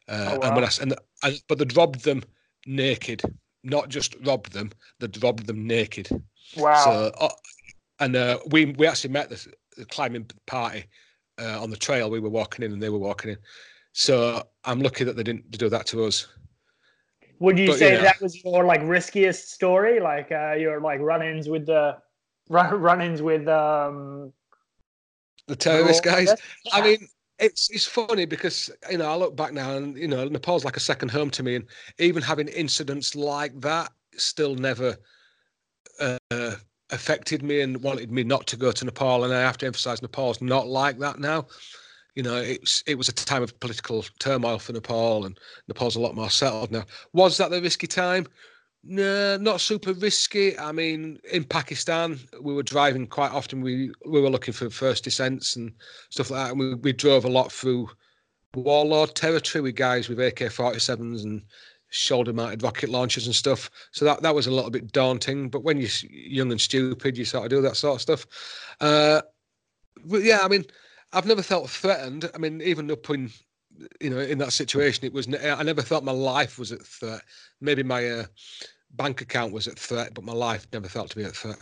Uh, 0.08 0.30
Oh, 0.30 0.40
And 0.40 0.54
when 0.54 0.64
wow. 0.64 0.70
I, 0.78 0.82
and, 0.82 0.94
and 1.22 1.42
but 1.48 1.58
they'd 1.58 1.76
robbed 1.76 2.02
them 2.02 2.22
naked, 2.66 3.22
not 3.62 3.88
just 3.88 4.16
robbed 4.24 4.52
them. 4.52 4.70
They'd 4.98 5.22
robbed 5.22 5.46
them 5.46 5.66
naked. 5.66 6.08
Wow. 6.56 6.84
So, 6.84 7.12
uh, 7.20 7.28
and 8.00 8.16
uh, 8.16 8.38
we 8.50 8.64
we 8.64 8.86
actually 8.86 9.12
met 9.12 9.28
the, 9.28 9.52
the 9.76 9.84
climbing 9.86 10.28
party 10.46 10.84
uh, 11.40 11.62
on 11.62 11.70
the 11.70 11.76
trail. 11.76 12.10
We 12.10 12.20
were 12.20 12.30
walking 12.30 12.64
in, 12.64 12.72
and 12.72 12.82
they 12.82 12.90
were 12.90 12.98
walking 12.98 13.32
in. 13.32 13.38
So 13.92 14.42
I'm 14.64 14.80
lucky 14.80 15.04
that 15.04 15.16
they 15.16 15.22
didn't 15.22 15.50
do 15.50 15.68
that 15.68 15.86
to 15.86 16.04
us. 16.04 16.26
Would 17.40 17.58
you 17.58 17.68
but, 17.68 17.78
say 17.78 17.94
yeah. 17.94 18.02
that 18.02 18.20
was 18.20 18.42
your 18.44 18.64
like 18.64 18.80
riskiest 18.84 19.52
story, 19.52 20.00
like 20.00 20.30
uh, 20.30 20.52
your 20.52 20.80
like 20.80 21.00
run-ins 21.00 21.48
with 21.48 21.66
the 21.66 21.98
run- 22.48 22.80
run-ins 22.80 23.22
with 23.22 23.48
um? 23.48 24.32
The 25.48 25.56
terrorist 25.56 26.04
guys. 26.04 26.32
I 26.72 26.80
mean, 26.80 27.08
it's 27.38 27.68
it's 27.70 27.86
funny 27.86 28.26
because 28.26 28.70
you 28.88 28.98
know 28.98 29.10
I 29.10 29.16
look 29.16 29.36
back 29.36 29.52
now 29.52 29.76
and 29.76 29.96
you 29.96 30.06
know 30.06 30.28
Nepal's 30.28 30.64
like 30.64 30.76
a 30.76 30.80
second 30.80 31.10
home 31.10 31.30
to 31.30 31.42
me, 31.42 31.56
and 31.56 31.64
even 31.98 32.22
having 32.22 32.48
incidents 32.48 33.16
like 33.16 33.60
that 33.60 33.90
still 34.16 34.54
never 34.54 34.96
uh, 36.00 36.54
affected 36.92 37.42
me 37.42 37.60
and 37.60 37.82
wanted 37.82 38.12
me 38.12 38.22
not 38.22 38.46
to 38.48 38.56
go 38.56 38.70
to 38.70 38.84
Nepal. 38.84 39.24
And 39.24 39.34
I 39.34 39.40
have 39.40 39.58
to 39.58 39.66
emphasise 39.66 40.02
Nepal's 40.02 40.40
not 40.40 40.68
like 40.68 40.98
that 40.98 41.18
now. 41.18 41.46
You 42.14 42.22
know, 42.22 42.36
it's 42.36 42.84
it 42.86 42.96
was 42.96 43.08
a 43.08 43.12
time 43.12 43.42
of 43.42 43.58
political 43.58 44.04
turmoil 44.18 44.58
for 44.58 44.72
Nepal, 44.74 45.24
and 45.24 45.38
Nepal's 45.66 45.96
a 45.96 46.00
lot 46.00 46.14
more 46.14 46.30
settled 46.30 46.70
now. 46.70 46.84
Was 47.14 47.38
that 47.38 47.50
the 47.50 47.62
risky 47.62 47.86
time? 47.86 48.26
No, 48.84 49.38
not 49.38 49.60
super 49.60 49.94
risky. 49.94 50.58
I 50.58 50.72
mean, 50.72 51.20
in 51.32 51.44
Pakistan, 51.44 52.18
we 52.40 52.52
were 52.52 52.62
driving 52.62 53.06
quite 53.06 53.32
often. 53.32 53.62
We 53.62 53.92
we 54.06 54.20
were 54.20 54.30
looking 54.30 54.52
for 54.52 54.68
first 54.68 55.04
descents 55.04 55.56
and 55.56 55.72
stuff 56.10 56.30
like 56.30 56.44
that. 56.44 56.50
And 56.50 56.60
we, 56.60 56.74
we 56.74 56.92
drove 56.92 57.24
a 57.24 57.30
lot 57.30 57.50
through 57.50 57.88
warlord 58.54 59.14
territory 59.14 59.62
with 59.62 59.76
guys 59.76 60.08
with 60.08 60.20
AK 60.20 60.40
47s 60.40 61.24
and 61.24 61.42
shoulder 61.92 62.32
mounted 62.32 62.62
rocket 62.62 62.88
launchers 62.88 63.26
and 63.26 63.34
stuff. 63.34 63.70
So 63.92 64.04
that, 64.04 64.22
that 64.22 64.34
was 64.34 64.46
a 64.46 64.50
little 64.50 64.70
bit 64.70 64.92
daunting. 64.92 65.48
But 65.48 65.62
when 65.62 65.78
you're 65.78 65.90
young 66.10 66.50
and 66.50 66.60
stupid, 66.60 67.16
you 67.16 67.24
sort 67.24 67.44
of 67.44 67.50
do 67.50 67.60
that 67.62 67.76
sort 67.76 67.96
of 67.96 68.00
stuff. 68.00 68.26
Uh, 68.80 69.22
but 70.06 70.22
yeah, 70.22 70.40
I 70.42 70.48
mean, 70.48 70.64
I've 71.12 71.26
never 71.26 71.42
felt 71.42 71.68
threatened. 71.68 72.30
I 72.34 72.38
mean, 72.38 72.60
even 72.62 72.90
up 72.90 73.08
in 73.10 73.30
you 74.00 74.10
know 74.10 74.18
in 74.18 74.38
that 74.38 74.52
situation, 74.52 75.04
it 75.04 75.12
was 75.12 75.28
I 75.28 75.62
never 75.62 75.82
felt 75.82 76.02
my 76.02 76.12
life 76.12 76.58
was 76.58 76.72
at 76.72 76.82
threat. 76.82 77.20
Maybe 77.60 77.82
my 77.82 78.08
uh, 78.08 78.24
bank 78.92 79.20
account 79.20 79.52
was 79.52 79.68
at 79.68 79.78
threat, 79.78 80.14
but 80.14 80.24
my 80.24 80.32
life 80.32 80.66
never 80.72 80.88
felt 80.88 81.10
to 81.10 81.16
be 81.16 81.24
at 81.24 81.36
threat. 81.36 81.58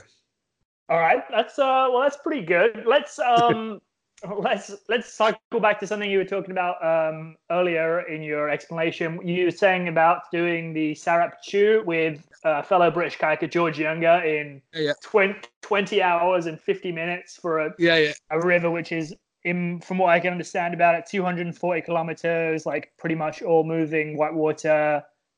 All 0.89 1.01
right, 1.01 1.23
that's 1.31 1.59
uh, 1.59 1.89
well, 1.91 2.03
that's 2.03 2.19
pretty 2.19 2.47
good. 2.47 2.85
Let's 2.87 3.19
um, 3.19 3.81
let's 4.39 4.75
let's 4.89 5.13
cycle 5.13 5.61
back 5.61 5.81
to 5.81 5.87
something 5.87 6.11
you 6.11 6.19
were 6.19 6.25
talking 6.25 6.51
about 6.51 6.77
um 6.85 7.37
earlier 7.51 8.01
in 8.01 8.23
your 8.23 8.49
explanation. 8.51 9.19
You 9.27 9.47
were 9.47 9.51
saying 9.51 9.89
about 9.89 10.23
doing 10.33 10.73
the 10.73 10.93
Zarap 10.95 11.33
Chu 11.43 11.83
with 11.87 12.27
uh, 12.45 12.63
fellow 12.63 12.91
British 12.91 13.19
kayaker 13.19 13.51
George 13.51 13.79
Younger 13.79 14.23
in 14.25 14.63
Yeah, 14.75 14.81
yeah. 14.81 14.93
20, 15.03 15.41
20 15.63 16.03
hours 16.03 16.47
and 16.47 16.61
fifty 16.61 16.93
minutes 16.93 17.37
for 17.37 17.61
a, 17.61 17.75
Yeah, 17.79 17.97
yeah. 17.97 18.13
a 18.31 18.41
river 18.41 18.71
which 18.71 18.93
is 18.93 19.15
in 19.45 19.81
from 19.81 19.99
what 19.99 20.11
I 20.11 20.21
can 20.21 20.33
understand 20.33 20.75
about 20.75 20.95
it, 20.97 21.07
two 21.07 21.23
hundred 21.23 21.47
and 21.47 21.57
forty 21.57 21.81
kilometers, 21.81 22.67
like 22.67 22.93
pretty 22.99 23.15
much 23.15 23.43
all 23.43 23.65
moving 23.65 24.17
white 24.17 24.35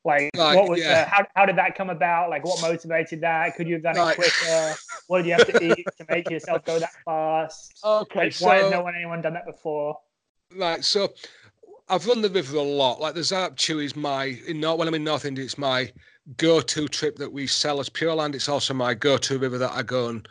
water. 0.03 0.29
Like 0.35 0.57
what 0.57 0.69
was 0.69 0.79
yeah. 0.79 1.05
uh, 1.07 1.09
how 1.09 1.25
how 1.35 1.45
did 1.45 1.57
that 1.57 1.75
come 1.75 1.89
about? 1.89 2.29
Like 2.29 2.43
what 2.45 2.61
motivated 2.61 3.21
that? 3.21 3.55
Could 3.55 3.67
you 3.67 3.75
have 3.75 3.83
done 3.83 3.95
Right. 3.95 4.11
it 4.11 4.15
quicker? 4.15 4.75
What 5.07 5.17
did 5.17 5.27
you 5.27 5.33
have 5.33 5.47
to 5.47 5.63
eat 5.63 5.85
to 5.97 6.05
make 6.09 6.29
yourself 6.29 6.63
go 6.63 6.79
that 6.79 6.91
fast? 7.03 7.77
Okay, 7.83 8.19
Like, 8.25 8.35
why 8.39 8.55
has 8.55 8.63
so- 8.65 8.69
no 8.69 8.81
one 8.81 8.95
anyone 8.95 9.21
done 9.21 9.33
that 9.33 9.45
before? 9.45 9.97
Right, 10.55 10.83
so 10.83 11.11
I've 11.89 12.05
run 12.07 12.21
the 12.21 12.29
river 12.29 12.57
a 12.57 12.61
lot. 12.61 13.01
Like 13.01 13.15
the 13.15 13.21
Zarap 13.21 13.55
Chu 13.57 13.79
is 13.79 13.95
my 13.95 14.37
in 14.47 14.59
North 14.59 14.79
when 14.79 14.87
I'm 14.87 14.93
in 14.93 15.03
North 15.03 15.25
India, 15.25 15.43
it's 15.43 15.57
my 15.57 15.91
go-to 16.37 16.87
trip 16.87 17.17
that 17.17 17.31
we 17.31 17.47
sell 17.47 17.79
as 17.79 17.89
Pure 17.89 18.15
Land. 18.15 18.35
It's 18.35 18.47
also 18.47 18.73
my 18.73 18.93
go-to 18.93 19.37
river 19.37 19.57
that 19.57 19.71
I 19.71 19.83
go 19.83 20.07
and 20.07 20.27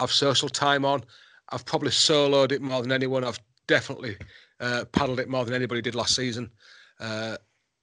have 0.00 0.10
social 0.10 0.48
time 0.48 0.84
on. 0.84 1.04
I've 1.50 1.64
probably 1.64 1.90
soloed 1.90 2.50
it 2.52 2.60
more 2.60 2.82
than 2.82 2.92
anyone. 2.92 3.24
I've 3.24 3.38
definitely 3.68 4.16
uh, 4.60 4.84
paddled 4.92 5.20
it 5.20 5.28
more 5.28 5.44
than 5.44 5.54
anybody 5.54 5.80
did 5.80 5.94
last 5.94 6.16
season. 6.16 6.50
Uh, 6.98 7.36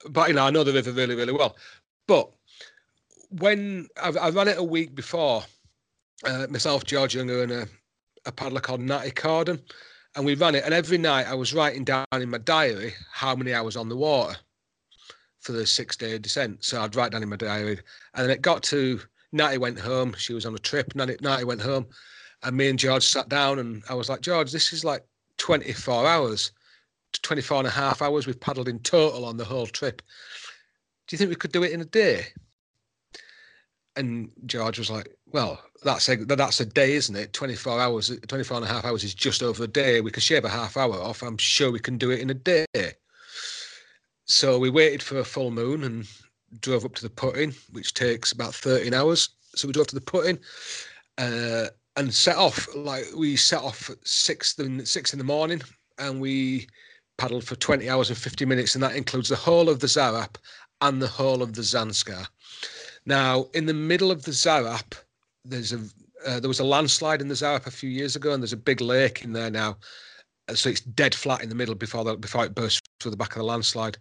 but 0.10 0.28
you 0.28 0.34
know, 0.34 0.46
I 0.46 0.50
know 0.50 0.64
the 0.64 0.74
river 0.74 0.92
really, 0.92 1.16
really 1.16 1.34
well. 1.34 1.56
But 2.08 2.32
when 3.30 3.88
I, 4.02 4.10
I 4.10 4.30
ran 4.30 4.48
it 4.48 4.58
a 4.58 4.64
week 4.64 4.96
before, 4.96 5.44
uh, 6.24 6.48
myself, 6.50 6.84
George 6.84 7.16
Younger, 7.16 7.44
and 7.44 7.52
a, 7.52 7.68
a 8.26 8.32
paddler 8.32 8.62
called 8.62 8.82
Natty 8.82 9.12
Corden, 9.12 9.62
and 10.16 10.26
we 10.26 10.36
ran 10.36 10.56
it. 10.56 10.64
And 10.64 10.74
every 10.74 10.98
night 10.98 11.28
I 11.28 11.34
was 11.34 11.54
writing 11.54 11.84
down 11.84 12.06
in 12.14 12.30
my 12.30 12.38
diary 12.38 12.94
how 13.12 13.36
many 13.36 13.54
hours 13.54 13.76
on 13.76 13.90
the 13.90 13.98
water 13.98 14.38
for 15.42 15.52
the 15.52 15.66
six 15.66 15.96
day 15.96 16.18
descent. 16.18 16.64
So 16.64 16.82
I'd 16.82 16.96
write 16.96 17.12
down 17.12 17.24
in 17.24 17.30
my 17.30 17.36
diary. 17.36 17.80
And 18.14 18.24
then 18.24 18.32
it 18.32 18.42
got 18.42 18.64
to 18.64 19.00
Natty 19.32 19.58
went 19.58 19.80
home. 19.80 20.16
She 20.18 20.34
was 20.34 20.46
on 20.46 20.56
a 20.56 20.60
trip. 20.60 20.96
Natty, 20.96 21.18
Natty 21.22 21.44
went 21.44 21.62
home. 21.62 21.86
And 22.44 22.56
me 22.56 22.70
and 22.70 22.80
George 22.80 23.06
sat 23.06 23.30
down 23.30 23.60
and 23.60 23.84
I 23.90 23.94
was 23.94 24.10
like, 24.10 24.22
George, 24.22 24.52
this 24.52 24.72
is 24.72 24.86
like 24.86 25.04
24 25.38 26.08
hours, 26.08 26.52
24 27.22 27.60
and 27.60 27.68
a 27.68 27.72
half 27.72 28.02
hours 28.02 28.28
we've 28.28 28.40
paddled 28.40 28.68
in 28.68 28.80
total 28.80 29.26
on 29.26 29.38
the 29.38 29.46
whole 29.46 29.68
trip. 29.68 30.02
Do 31.08 31.14
you 31.14 31.18
think 31.18 31.30
we 31.30 31.36
could 31.36 31.52
do 31.52 31.64
it 31.64 31.72
in 31.72 31.82
a 31.82 31.86
day? 31.86 32.28
And 33.96 34.32
George 34.46 34.78
was 34.78 34.90
like, 34.90 35.16
well, 35.28 35.62
that's 35.84 36.10
a, 36.10 36.16
that's 36.18 36.60
a 36.60 36.66
day, 36.66 36.94
isn't 36.94 37.16
it? 37.16 37.34
24 37.34 37.80
hours, 37.80 38.12
24 38.28 38.58
and 38.58 38.66
a 38.66 38.70
half 38.70 38.86
hours 38.86 39.04
is 39.04 39.14
just 39.14 39.44
over 39.44 39.64
a 39.64 39.68
day. 39.68 40.02
We 40.02 40.12
could 40.12 40.24
shave 40.24 40.44
a 40.44 40.50
half 40.50 40.76
hour 40.76 40.96
off. 40.96 41.22
I'm 41.22 41.38
sure 41.38 41.72
we 41.72 41.80
can 41.80 41.98
do 41.98 42.12
it 42.12 42.20
in 42.20 42.30
a 42.30 42.34
day. 42.34 42.66
So 44.26 44.58
we 44.58 44.70
waited 44.70 45.04
for 45.04 45.20
a 45.20 45.24
full 45.24 45.52
moon 45.52 45.84
and 45.84 46.08
drove 46.62 46.86
up 46.86 46.96
to 46.96 47.04
the 47.04 47.10
putting, 47.10 47.54
which 47.72 47.94
takes 47.94 48.32
about 48.32 48.56
13 48.56 48.94
hours. 48.94 49.30
So 49.56 49.68
we 49.68 49.74
drove 49.74 49.88
to 49.88 49.96
the 49.96 50.02
putting 50.02 50.40
uh, 51.18 51.68
and 51.96 52.14
set 52.14 52.36
off. 52.36 52.68
Like 52.76 53.06
we 53.16 53.36
set 53.36 53.62
off 53.62 53.90
at 53.90 54.06
six 54.06 54.58
in, 54.60 54.86
six 54.86 55.14
in 55.14 55.20
the 55.20 55.26
morning 55.26 55.62
and 56.00 56.20
we 56.20 56.68
paddled 57.18 57.44
for 57.44 57.56
20 57.56 57.90
hours 57.90 58.10
and 58.10 58.18
50 58.18 58.46
minutes. 58.46 58.76
And 58.76 58.84
that 58.84 58.96
includes 58.96 59.30
the 59.30 59.36
whole 59.36 59.70
of 59.70 59.80
the 59.80 59.88
Zarap 59.88 60.36
and 60.82 61.02
the 61.02 61.08
whole 61.08 61.42
of 61.42 61.54
the 61.54 61.62
Zanskar. 61.62 62.28
Now, 63.06 63.48
in 63.54 63.66
the 63.66 63.74
middle 63.74 64.12
of 64.12 64.24
the 64.24 64.32
Zarap, 64.32 64.94
there's 65.44 65.74
a 65.74 65.80
uh, 66.26 66.40
there 66.40 66.48
was 66.48 66.60
a 66.60 66.64
landslide 66.64 67.22
in 67.22 67.28
the 67.28 67.36
Zarap 67.36 67.68
a 67.68 67.72
few 67.72 67.90
years 67.90 68.16
ago, 68.16 68.34
and 68.34 68.42
there's 68.42 68.54
a 68.54 68.58
big 68.58 68.82
lake 68.82 69.24
in 69.24 69.32
there 69.32 69.52
now. 69.52 69.78
Uh, 70.48 70.56
So 70.56 70.70
it's 70.70 70.82
dead 70.82 71.14
flat 71.14 71.44
in 71.44 71.50
the 71.50 71.56
middle 71.56 71.76
before 71.76 72.18
before 72.18 72.46
it 72.46 72.56
bursts 72.56 72.82
through 73.00 73.12
the 73.12 73.18
back 73.18 73.32
of 73.32 73.38
the 73.38 73.44
landslide. 73.44 73.98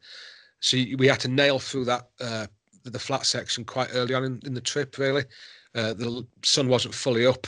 So 0.61 0.79
we 0.96 1.07
had 1.07 1.20
to 1.20 1.29
nail 1.29 1.59
through 1.59 1.85
that 1.87 2.09
uh, 2.20 2.46
the 2.85 2.98
flat 2.98 3.27
section 3.27 3.64
quite 3.64 3.90
early 3.92 4.14
on 4.14 4.24
in, 4.24 4.40
in 4.46 4.55
the 4.55 4.61
trip. 4.61 4.96
Really, 4.96 5.24
uh, 5.74 5.94
the 5.94 6.27
sun 6.42 6.68
wasn't 6.68 6.94
fully 6.94 7.27
up, 7.27 7.46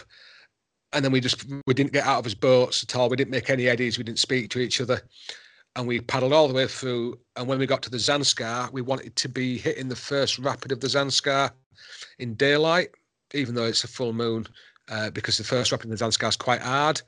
and 0.92 1.04
then 1.04 1.12
we 1.12 1.20
just 1.20 1.46
we 1.66 1.74
didn't 1.74 1.92
get 1.92 2.04
out 2.04 2.18
of 2.18 2.24
his 2.24 2.34
boats 2.34 2.82
at 2.82 2.94
all. 2.96 3.08
We 3.08 3.16
didn't 3.16 3.30
make 3.30 3.50
any 3.50 3.68
eddies. 3.68 3.96
We 3.96 4.04
didn't 4.04 4.18
speak 4.18 4.50
to 4.50 4.58
each 4.58 4.80
other, 4.80 5.00
and 5.76 5.86
we 5.86 6.00
paddled 6.00 6.32
all 6.32 6.48
the 6.48 6.54
way 6.54 6.66
through. 6.66 7.18
And 7.36 7.46
when 7.46 7.58
we 7.58 7.66
got 7.66 7.82
to 7.82 7.90
the 7.90 7.98
Zanskar, 7.98 8.72
we 8.72 8.82
wanted 8.82 9.14
to 9.16 9.28
be 9.28 9.58
hitting 9.58 9.88
the 9.88 9.96
first 9.96 10.38
rapid 10.38 10.72
of 10.72 10.80
the 10.80 10.86
Zanskar 10.86 11.50
in 12.18 12.34
daylight, 12.34 12.88
even 13.34 13.54
though 13.54 13.66
it's 13.66 13.84
a 13.84 13.88
full 13.88 14.14
moon, 14.14 14.46
uh, 14.88 15.10
because 15.10 15.36
the 15.36 15.44
first 15.44 15.70
rapid 15.70 15.84
in 15.84 15.90
the 15.90 15.96
Zanskar 15.96 16.28
is 16.28 16.36
quite 16.36 16.62
hard. 16.62 17.02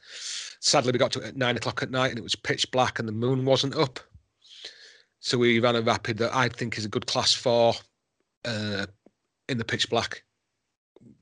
Sadly, 0.61 0.93
we 0.93 0.99
got 0.99 1.13
to 1.13 1.21
it 1.21 1.29
at 1.29 1.37
nine 1.37 1.57
o'clock 1.57 1.83
at 1.83 1.91
night 1.91 2.11
and 2.11 2.19
it 2.19 2.23
was 2.23 2.37
pitch 2.37 2.71
black 2.71 2.99
and 2.99 3.09
the 3.09 3.13
moon 3.13 3.45
wasn't 3.45 3.75
up. 3.75 4.01
So 5.21 5.39
we 5.39 5.59
ran 5.61 5.75
a 5.75 5.81
rapid 5.81 6.19
that 6.19 6.35
I 6.35 6.49
think 6.49 6.77
is 6.79 6.85
a 6.85 6.89
good 6.89 7.07
class 7.07 7.33
four 7.33 7.75
uh, 8.45 8.87
in 9.49 9.59
the 9.59 9.65
pitch 9.65 9.89
black. 9.89 10.23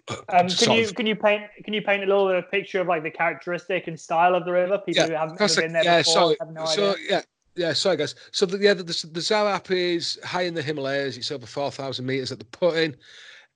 Um, 0.08 0.48
can 0.48 0.72
you 0.72 0.84
of- 0.84 0.94
can 0.94 1.06
you 1.06 1.16
paint 1.16 1.42
can 1.64 1.74
you 1.74 1.82
paint 1.82 2.02
a 2.02 2.06
little 2.06 2.28
bit 2.28 2.36
of 2.36 2.50
picture 2.50 2.80
of 2.80 2.86
like 2.86 3.02
the 3.02 3.10
characteristic 3.10 3.88
and 3.88 3.98
style 3.98 4.34
of 4.34 4.44
the 4.44 4.52
river? 4.52 4.78
People 4.78 5.02
Yeah, 5.02 5.08
who 5.08 5.14
haven't 5.14 5.40
ever 5.40 5.60
been 5.60 5.72
there 5.72 5.84
yeah, 5.84 5.98
before 5.98 6.12
so, 6.12 6.36
have 6.40 6.52
no 6.52 6.64
so 6.66 6.92
idea. 6.92 7.04
yeah, 7.10 7.22
yeah, 7.56 7.72
sorry 7.72 7.96
guys. 7.96 8.14
So 8.32 8.46
the, 8.46 8.58
yeah, 8.58 8.74
the, 8.74 8.82
the, 8.82 9.06
the 9.12 9.66
is 9.70 10.18
high 10.24 10.42
in 10.42 10.54
the 10.54 10.62
Himalayas. 10.62 11.16
It's 11.16 11.32
over 11.32 11.46
four 11.46 11.70
thousand 11.70 12.06
meters 12.06 12.32
at 12.32 12.38
the 12.38 12.44
putting. 12.44 12.94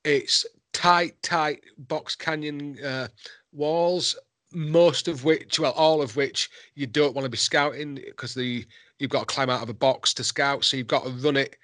It's 0.04 0.46
tight, 0.72 1.20
tight 1.22 1.62
box 1.78 2.14
canyon 2.14 2.78
uh, 2.84 3.08
walls. 3.52 4.16
Most 4.52 5.06
of 5.06 5.22
which, 5.22 5.60
well, 5.60 5.70
all 5.72 6.02
of 6.02 6.16
which, 6.16 6.50
you 6.74 6.88
don't 6.88 7.14
want 7.14 7.24
to 7.24 7.30
be 7.30 7.36
scouting 7.36 7.94
because 7.94 8.34
the 8.34 8.66
you've 8.98 9.10
got 9.10 9.20
to 9.20 9.34
climb 9.34 9.48
out 9.48 9.62
of 9.62 9.68
a 9.68 9.74
box 9.74 10.12
to 10.14 10.24
scout. 10.24 10.64
So 10.64 10.76
you've 10.76 10.88
got 10.88 11.04
to 11.04 11.10
run 11.10 11.36
it 11.36 11.54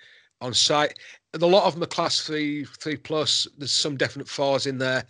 on 0.41 0.55
site. 0.55 0.95
And 1.35 1.43
a 1.43 1.47
lot 1.47 1.65
of 1.65 1.75
them 1.75 1.83
are 1.83 1.87
class 1.87 2.21
three, 2.21 2.65
three 2.65 2.97
plus. 2.97 3.49
There's 3.59 3.73
some 3.73 3.97
definite 3.97 4.29
fours 4.29 4.67
in 4.67 4.79
there. 4.79 5.05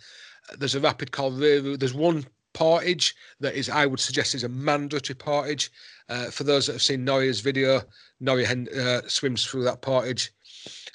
There's 0.57 0.75
a 0.75 0.79
rapid 0.79 1.11
called 1.11 1.39
Reru. 1.39 1.77
There's 1.77 1.93
one 1.93 2.25
portage 2.57 3.15
that 3.39 3.55
is, 3.55 3.69
I 3.69 3.85
would 3.85 3.99
suggest, 3.99 4.33
is 4.33 4.43
a 4.43 4.49
mandatory 4.49 5.15
portage. 5.15 5.71
Uh, 6.09 6.25
for 6.31 6.43
those 6.43 6.65
that 6.65 6.73
have 6.73 6.81
seen 6.81 7.05
Nouria's 7.05 7.41
video, 7.41 7.81
Nouria 8.21 8.67
uh, 8.75 9.07
swims 9.07 9.45
through 9.45 9.63
that 9.65 9.81
portage. 9.81 10.31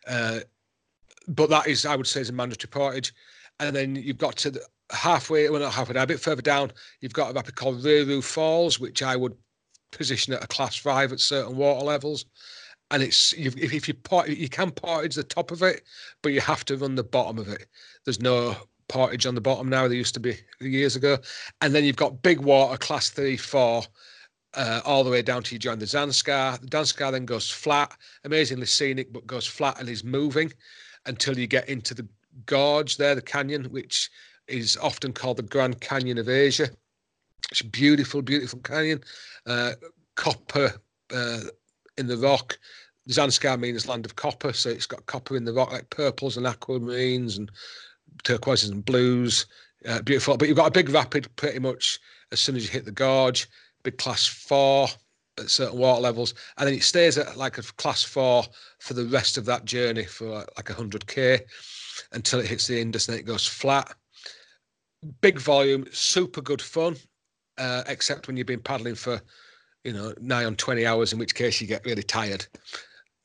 Uh, 0.09 0.41
but 1.29 1.51
that 1.51 1.69
is, 1.69 1.87
I 1.87 1.95
would 1.95 2.07
say, 2.07 2.21
is 2.21 2.31
a 2.31 2.33
mandatory 2.33 2.69
portage. 2.69 3.15
And 3.61 3.77
then 3.77 3.95
you've 3.95 4.19
got 4.19 4.37
to 4.39 4.51
the, 4.51 4.61
halfway, 4.91 5.49
well 5.49 5.61
not 5.61 5.73
halfway 5.73 5.95
a 6.01 6.07
bit 6.07 6.21
further 6.21 6.43
down, 6.43 6.73
you've 7.01 7.13
got 7.13 7.31
a 7.31 7.35
rapid 7.35 7.55
called 7.55 7.83
Reru 7.83 8.23
Falls, 8.25 8.81
which 8.81 9.03
I 9.03 9.15
would 9.15 9.37
position 9.93 10.33
at 10.33 10.43
a 10.43 10.49
class 10.49 10.77
five 10.77 11.13
at 11.13 11.21
certain 11.21 11.57
water 11.57 11.85
levels. 11.85 12.25
And 12.91 13.03
it's 13.03 13.33
if, 13.35 13.57
if 13.57 13.89
you 13.89 13.95
part, 13.95 14.29
you 14.29 14.49
can 14.49 14.71
portage 14.71 15.15
the 15.15 15.23
top 15.23 15.51
of 15.51 15.63
it, 15.63 15.83
but 16.23 16.33
you 16.33 16.41
have 16.41 16.65
to 16.67 16.77
run 16.77 16.95
the 16.95 17.05
bottom 17.05 17.39
of 17.39 17.49
it. 17.49 17.67
There's 18.05 18.21
no 18.21 18.57
portage 18.93 19.25
on 19.25 19.35
the 19.35 19.41
bottom 19.41 19.69
now. 19.69 19.89
They 19.89 19.97
used 19.97 20.15
to 20.15 20.21
be 20.21 20.37
years 20.61 20.97
ago. 20.97 21.17
And 21.63 21.75
then 21.75 21.85
you've 21.85 21.97
got 21.97 22.23
big 22.23 22.41
water, 22.41 22.77
class 22.77 23.09
three, 23.09 23.39
four, 23.39 23.83
uh, 24.55 24.83
all 24.85 25.03
the 25.03 25.11
way 25.11 25.23
down 25.23 25.43
to 25.45 25.55
you 25.55 25.59
join 25.59 25.79
the 25.79 25.87
Zanskar. 25.87 26.61
The 26.61 26.67
Zanskar 26.67 27.13
then 27.13 27.25
goes 27.25 27.51
flat, 27.51 27.97
amazingly 28.25 28.67
scenic, 28.67 29.13
but 29.13 29.27
goes 29.27 29.47
flat 29.47 29.81
and 29.81 29.89
is 29.89 30.05
moving 30.05 30.53
until 31.07 31.39
you 31.39 31.47
get 31.47 31.69
into 31.71 31.95
the 31.95 32.07
gorge 32.45 32.99
there, 32.99 33.15
the 33.15 33.23
canyon, 33.23 33.65
which 33.65 34.11
is 34.47 34.77
often 34.77 35.13
called 35.13 35.39
the 35.39 35.43
Grand 35.43 35.81
Canyon 35.81 36.19
of 36.19 36.29
Asia. 36.29 36.69
It's 37.51 37.63
a 37.63 37.67
beautiful, 37.67 38.21
beautiful 38.21 38.61
canyon. 38.61 39.01
Uh, 39.47 39.73
copper 40.17 40.73
uh, 41.15 41.41
in 41.97 42.07
the 42.07 42.19
rock. 42.19 42.59
Zanskar 43.09 43.59
means 43.59 43.89
land 43.89 44.05
of 44.05 44.17
copper, 44.17 44.53
so 44.53 44.69
it's 44.69 44.87
got 44.87 45.07
copper 45.07 45.37
in 45.37 45.45
the 45.45 45.53
rock, 45.53 45.73
like 45.73 45.91
purples 45.91 46.37
and 46.37 46.47
aquamarines 46.47 47.39
and 47.39 47.51
turquoises 48.23 48.71
and 48.71 48.85
blues. 48.85 49.47
Uh, 49.87 50.01
beautiful, 50.03 50.37
but 50.37 50.49
you've 50.49 50.57
got 50.57 50.69
a 50.69 50.71
big 50.71 50.91
rapid 50.91 51.35
pretty 51.37 51.59
much 51.59 51.99
as 52.31 52.41
soon 52.41 52.57
as 52.57 52.65
you 52.65 52.71
hit 52.71 52.85
the 52.85 52.93
gorge. 52.93 53.49
Big 53.83 53.99
class 53.99 54.27
four 54.27 54.87
at 55.39 55.51
certain 55.51 55.79
water 55.79 56.01
levels, 56.01 56.35
and 56.59 56.69
then 56.69 56.75
it 56.75 56.83
stays 56.83 57.19
at 57.19 57.37
like 57.37 57.59
a 57.59 57.63
class 57.63 58.03
four 58.03 58.45
for 58.79 58.95
the 58.95 59.07
rest 59.07 59.39
of 59.39 59.45
that 59.47 59.65
journey 59.65 60.05
for 60.05 60.45
like 60.57 60.71
a 60.71 60.75
hundred 60.75 61.07
k 61.07 61.41
until 62.13 62.39
it 62.39 62.47
hits 62.47 62.67
the 62.67 62.81
Indus 62.81 63.09
and 63.09 63.19
it 63.19 63.25
goes 63.25 63.47
flat. 63.47 63.93
Big 65.21 65.41
volume, 65.41 65.85
super 65.91 66.41
good 66.41 66.63
fun, 66.63 66.97
uh, 67.59 67.83
except 67.89 68.29
when 68.29 68.37
you've 68.37 68.47
been 68.47 68.61
paddling 68.61 68.95
for 68.95 69.21
you 69.85 69.93
know 69.93 70.15
nigh 70.21 70.45
on 70.45 70.57
20 70.57 70.87
hours 70.87 71.13
in 71.13 71.19
which 71.19 71.35
case 71.35 71.61
you 71.61 71.67
get 71.67 71.85
really 71.85 72.03
tired 72.03 72.47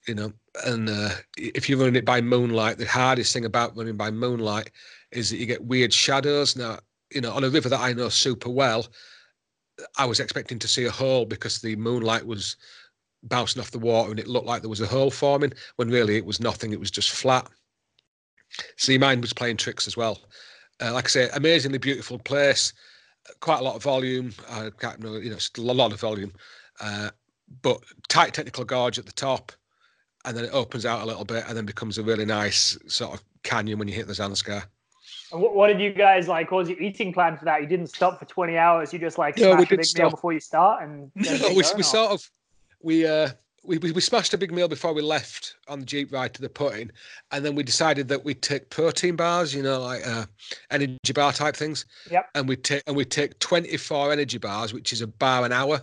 you 0.08 0.16
know 0.16 0.32
and 0.66 0.90
uh, 0.90 1.10
if 1.38 1.70
you're 1.70 1.78
running 1.78 1.96
it 1.96 2.06
by 2.06 2.22
moonlight 2.22 2.78
the 2.78 2.86
hardest 2.86 3.34
thing 3.34 3.46
about 3.46 3.76
running 3.78 3.98
by 3.98 4.12
moonlight 4.12 4.72
is 5.12 5.30
that 5.30 5.38
you 5.38 5.46
get 5.46 5.64
weird 5.64 5.94
shadows. 5.94 6.56
Now 6.56 6.80
you 7.14 7.22
know 7.22 7.32
on 7.32 7.44
a 7.44 7.50
river 7.50 7.70
that 7.70 7.80
i 7.80 7.94
know 7.94 8.10
super 8.10 8.50
well 8.50 8.88
i 9.98 10.06
was 10.06 10.20
expecting 10.20 10.60
to 10.60 10.68
see 10.68 10.86
a 10.86 10.92
hole 10.92 11.26
because 11.26 11.60
the 11.60 11.76
moonlight 11.76 12.26
was 12.26 12.58
bouncing 13.24 13.62
off 13.62 13.72
the 13.72 13.80
water 13.80 14.12
and 14.12 14.20
it 14.20 14.28
looked 14.28 14.46
like 14.46 14.62
there 14.62 14.70
was 14.70 14.82
a 14.82 14.88
hole 14.88 15.12
forming 15.12 15.54
when 15.78 15.90
really 15.90 16.18
it 16.18 16.26
was 16.26 16.40
nothing 16.40 16.72
it 16.72 16.80
was 16.80 16.92
just 16.92 17.10
flat. 17.12 17.48
Your 18.88 19.00
mind 19.00 19.22
was 19.22 19.34
playing 19.34 19.58
tricks 19.58 19.88
as 19.88 19.98
well. 19.98 20.20
Uh, 20.80 20.94
like 20.94 21.06
i 21.06 21.08
say 21.08 21.30
amazingly 21.34 21.80
beautiful 21.80 22.20
place 22.20 22.72
quite 23.40 23.60
a 23.60 23.64
lot 23.64 23.76
of 23.76 23.82
volume 23.82 24.32
i 24.52 24.70
can't 24.80 25.00
know 25.00 25.18
you 25.18 25.32
know 25.32 25.38
a 25.58 25.62
lot 25.62 25.92
of 25.92 26.00
volume 26.00 26.32
uh, 26.80 27.10
but 27.64 27.82
tight 28.08 28.32
technical 28.32 28.64
gorge 28.64 29.00
at 29.00 29.08
the 29.08 29.12
top 29.12 29.52
and 30.28 30.36
then 30.36 30.44
it 30.44 30.52
opens 30.54 30.86
out 30.86 31.02
a 31.02 31.06
little 31.06 31.24
bit 31.24 31.46
and 31.48 31.56
then 31.58 31.66
becomes 31.66 31.98
a 31.98 32.04
really 32.04 32.26
nice 32.26 32.78
sort 32.88 33.14
of 33.14 33.24
canyon 33.44 33.80
when 33.80 33.88
you 33.88 33.94
hit 33.94 34.08
the 34.08 34.14
Zanskar. 34.14 34.64
And 35.32 35.42
what, 35.42 35.56
what 35.56 35.68
did 35.68 35.80
you 35.80 35.94
guys 35.94 36.28
like? 36.28 36.52
What 36.52 36.60
was 36.60 36.70
your 36.70 36.82
eating 36.82 37.14
plan 37.14 37.38
for 37.38 37.46
that? 37.46 37.62
You 37.62 37.68
didn't 37.68 37.88
stop 37.88 38.20
for 38.20 38.26
20 38.26 38.58
hours. 38.58 38.92
You 38.92 39.00
just 39.00 39.18
like 39.18 39.38
no, 39.38 39.56
smashed 39.56 39.72
a 39.72 39.78
big 39.78 39.86
stop. 39.86 40.04
meal 40.04 40.12
before 40.12 40.34
you 40.34 40.42
start 40.42 40.84
and 40.84 41.10
no, 41.16 41.50
we, 41.50 41.64
we 41.76 41.84
sort 41.84 42.12
of 42.12 42.30
we 42.82 43.08
uh 43.08 43.30
we, 43.64 43.78
we, 43.80 43.92
we 43.92 44.02
smashed 44.02 44.34
a 44.34 44.38
big 44.38 44.52
meal 44.52 44.68
before 44.68 44.94
we 44.94 45.02
left 45.02 45.56
on 45.68 45.80
the 45.80 45.86
jeep 45.86 46.14
ride 46.14 46.34
to 46.34 46.42
the 46.42 46.48
putting, 46.48 46.90
and 47.32 47.44
then 47.44 47.54
we 47.54 47.64
decided 47.64 48.08
that 48.08 48.24
we'd 48.24 48.42
take 48.42 48.70
protein 48.70 49.18
bars, 49.18 49.54
you 49.54 49.62
know, 49.62 49.82
like 49.82 50.08
uh, 50.08 50.26
energy 50.72 51.12
bar 51.14 51.34
type 51.34 51.54
things. 51.54 51.86
Yep. 52.10 52.30
And 52.34 52.48
we 52.48 52.56
take 52.56 52.84
and 52.88 52.96
we 52.96 53.04
take 53.04 53.38
24 53.40 54.14
energy 54.14 54.38
bars, 54.38 54.74
which 54.74 54.94
is 54.94 55.02
a 55.02 55.08
bar 55.08 55.44
an 55.44 55.52
hour, 55.52 55.82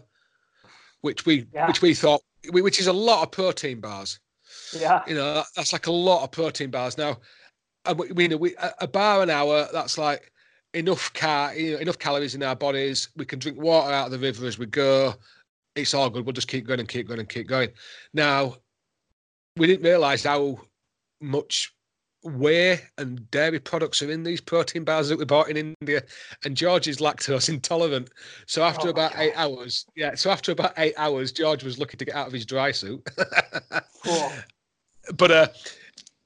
which 1.02 1.26
we 1.26 1.46
yeah. 1.52 1.66
which 1.66 1.82
we 1.82 1.92
thought 1.92 2.22
which 2.50 2.80
is 2.80 2.86
a 2.86 2.92
lot 2.92 3.22
of 3.22 3.30
protein 3.30 3.80
bars. 3.80 4.18
Yeah. 4.72 5.02
You 5.06 5.14
know, 5.14 5.44
that's 5.56 5.72
like 5.72 5.86
a 5.86 5.92
lot 5.92 6.24
of 6.24 6.30
protein 6.30 6.70
bars. 6.70 6.98
Now, 6.98 7.18
uh, 7.86 7.94
we, 8.14 8.28
know, 8.28 8.36
we, 8.36 8.54
a 8.80 8.88
bar 8.88 9.22
an 9.22 9.30
hour, 9.30 9.68
that's 9.72 9.98
like 9.98 10.32
enough 10.74 11.12
car, 11.12 11.54
you 11.54 11.72
know, 11.72 11.78
enough 11.78 11.98
calories 11.98 12.34
in 12.34 12.42
our 12.42 12.56
bodies. 12.56 13.08
We 13.16 13.24
can 13.24 13.38
drink 13.38 13.60
water 13.60 13.92
out 13.92 14.06
of 14.06 14.12
the 14.12 14.18
river 14.18 14.46
as 14.46 14.58
we 14.58 14.66
go. 14.66 15.14
It's 15.76 15.94
all 15.94 16.10
good. 16.10 16.24
We'll 16.24 16.32
just 16.32 16.48
keep 16.48 16.66
going 16.66 16.80
and 16.80 16.88
keep 16.88 17.08
going 17.08 17.20
and 17.20 17.28
keep 17.28 17.48
going. 17.48 17.70
Now, 18.12 18.56
we 19.56 19.66
didn't 19.66 19.84
realise 19.84 20.24
how 20.24 20.60
much 21.20 21.72
whey 22.22 22.80
and 22.96 23.30
dairy 23.30 23.60
products 23.60 24.00
are 24.02 24.10
in 24.10 24.22
these 24.22 24.40
protein 24.40 24.82
bars 24.82 25.08
that 25.08 25.18
we 25.18 25.24
bought 25.24 25.50
in 25.50 25.74
India. 25.80 26.02
And 26.44 26.56
George 26.56 26.88
is 26.88 26.98
lactose 26.98 27.48
intolerant. 27.50 28.10
So 28.46 28.62
after 28.62 28.88
oh 28.88 28.90
about 28.90 29.12
eight 29.16 29.34
hours, 29.36 29.84
yeah, 29.94 30.14
so 30.14 30.30
after 30.30 30.52
about 30.52 30.72
eight 30.78 30.94
hours, 30.96 31.32
George 31.32 31.64
was 31.64 31.78
looking 31.78 31.98
to 31.98 32.04
get 32.04 32.14
out 32.14 32.26
of 32.26 32.32
his 32.32 32.46
dry 32.46 32.72
suit. 32.72 33.06
cool 34.04 34.32
but 35.16 35.30
uh, 35.30 35.48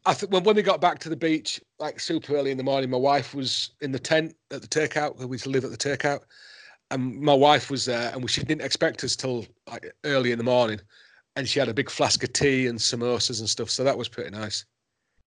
I 0.06 0.14
think 0.14 0.32
when, 0.32 0.44
when 0.44 0.56
we 0.56 0.62
got 0.62 0.80
back 0.80 0.98
to 1.00 1.08
the 1.08 1.16
beach, 1.16 1.60
like 1.78 2.00
super 2.00 2.36
early 2.36 2.50
in 2.50 2.56
the 2.56 2.64
morning, 2.64 2.90
my 2.90 2.98
wife 2.98 3.34
was 3.34 3.70
in 3.80 3.92
the 3.92 3.98
tent 3.98 4.34
at 4.50 4.62
the 4.62 4.68
takeout. 4.68 5.16
We 5.18 5.34
used 5.34 5.44
to 5.44 5.50
live 5.50 5.64
at 5.64 5.70
the 5.70 5.76
takeout, 5.76 6.20
and 6.90 7.20
my 7.20 7.34
wife 7.34 7.70
was 7.70 7.84
there, 7.84 8.12
and 8.14 8.28
she 8.30 8.42
didn't 8.42 8.64
expect 8.64 9.04
us 9.04 9.16
till 9.16 9.46
like 9.68 9.92
early 10.04 10.32
in 10.32 10.38
the 10.38 10.44
morning, 10.44 10.80
and 11.36 11.48
she 11.48 11.58
had 11.58 11.68
a 11.68 11.74
big 11.74 11.90
flask 11.90 12.22
of 12.24 12.32
tea 12.32 12.66
and 12.66 12.78
samosas 12.78 13.40
and 13.40 13.48
stuff. 13.48 13.70
So 13.70 13.84
that 13.84 13.98
was 13.98 14.08
pretty 14.08 14.30
nice. 14.30 14.64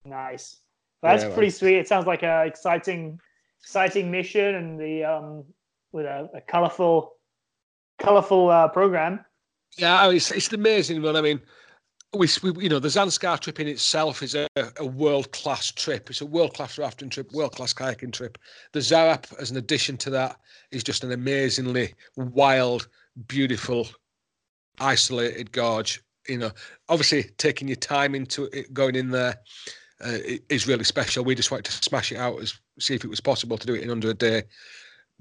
Nice. 0.06 0.62
That's 1.04 1.24
yeah, 1.24 1.34
pretty 1.34 1.50
sweet. 1.50 1.78
It 1.78 1.88
sounds 1.88 2.06
like 2.08 2.24
a 2.24 2.46
exciting, 2.46 3.20
exciting 3.62 4.12
mission, 4.12 4.56
and 4.56 4.80
the 4.80 5.04
um 5.04 5.44
with 5.92 6.06
a, 6.06 6.30
a 6.34 6.42
colorful, 6.42 7.14
colorful 8.00 8.50
uh, 8.50 8.68
program. 8.70 9.24
Yeah, 9.78 10.10
it's 10.12 10.32
it's 10.32 10.52
amazing 10.54 11.02
one. 11.02 11.16
I 11.16 11.22
mean, 11.22 11.42
we, 12.14 12.28
we, 12.44 12.64
you 12.64 12.70
know, 12.70 12.80
the 12.80 12.90
Zanskar 12.90 13.40
trip 13.40 13.60
in 13.60 13.68
itself 13.68 14.22
is 14.22 14.36
a, 14.36 14.48
a 14.78 14.86
world 14.86 15.32
class 15.32 15.72
trip. 15.72 16.10
It's 16.10 16.22
a 16.22 16.26
world 16.26 16.54
class 16.54 16.78
rafting 16.78 17.10
trip, 17.10 17.32
world 17.32 17.56
class 17.56 17.74
kayaking 17.74 18.12
trip. 18.12 18.38
The 18.74 18.80
Zarap, 18.80 19.34
as 19.40 19.50
an 19.50 19.58
addition 19.58 19.98
to 19.98 20.10
that, 20.12 20.38
is 20.72 20.84
just 20.84 21.04
an 21.04 21.12
amazingly 21.12 21.94
wild, 22.18 22.90
beautiful, 23.28 23.88
isolated 24.80 25.52
gorge. 25.52 26.02
You 26.28 26.38
know, 26.38 26.52
obviously 26.90 27.24
taking 27.38 27.68
your 27.68 27.78
time 27.78 28.14
into 28.14 28.46
it, 28.52 28.74
going 28.74 28.96
in 28.96 29.10
there 29.10 29.36
uh, 30.04 30.18
is 30.50 30.68
really 30.68 30.84
special. 30.84 31.24
We 31.24 31.36
just 31.36 31.50
wanted 31.50 31.66
to 31.66 31.72
smash 31.72 32.12
it 32.12 32.18
out, 32.18 32.42
as 32.42 32.60
see 32.78 32.96
if 32.96 33.06
it 33.06 33.10
was 33.10 33.22
possible 33.22 33.58
to 33.58 33.68
do 33.68 33.74
it 33.74 33.84
in 33.84 33.90
under 33.90 34.10
a 34.10 34.14
day, 34.14 34.44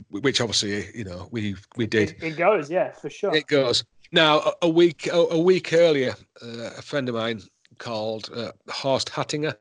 which 0.08 0.40
obviously, 0.40 0.86
you 0.94 1.04
know, 1.04 1.28
we 1.30 1.54
we 1.76 1.86
did. 1.86 2.10
It, 2.10 2.22
it 2.22 2.36
goes, 2.36 2.68
yeah, 2.68 2.92
for 2.92 3.10
sure. 3.10 3.34
It 3.34 3.46
goes. 3.46 3.84
Now, 4.12 4.54
a 4.60 4.68
week 4.68 5.08
a 5.12 5.38
week 5.38 5.72
earlier, 5.72 6.14
uh, 6.42 6.70
a 6.76 6.82
friend 6.82 7.08
of 7.08 7.14
mine 7.14 7.42
called 7.78 8.28
uh, 8.34 8.52
Horst 8.68 9.08
Hattinger. 9.08 9.56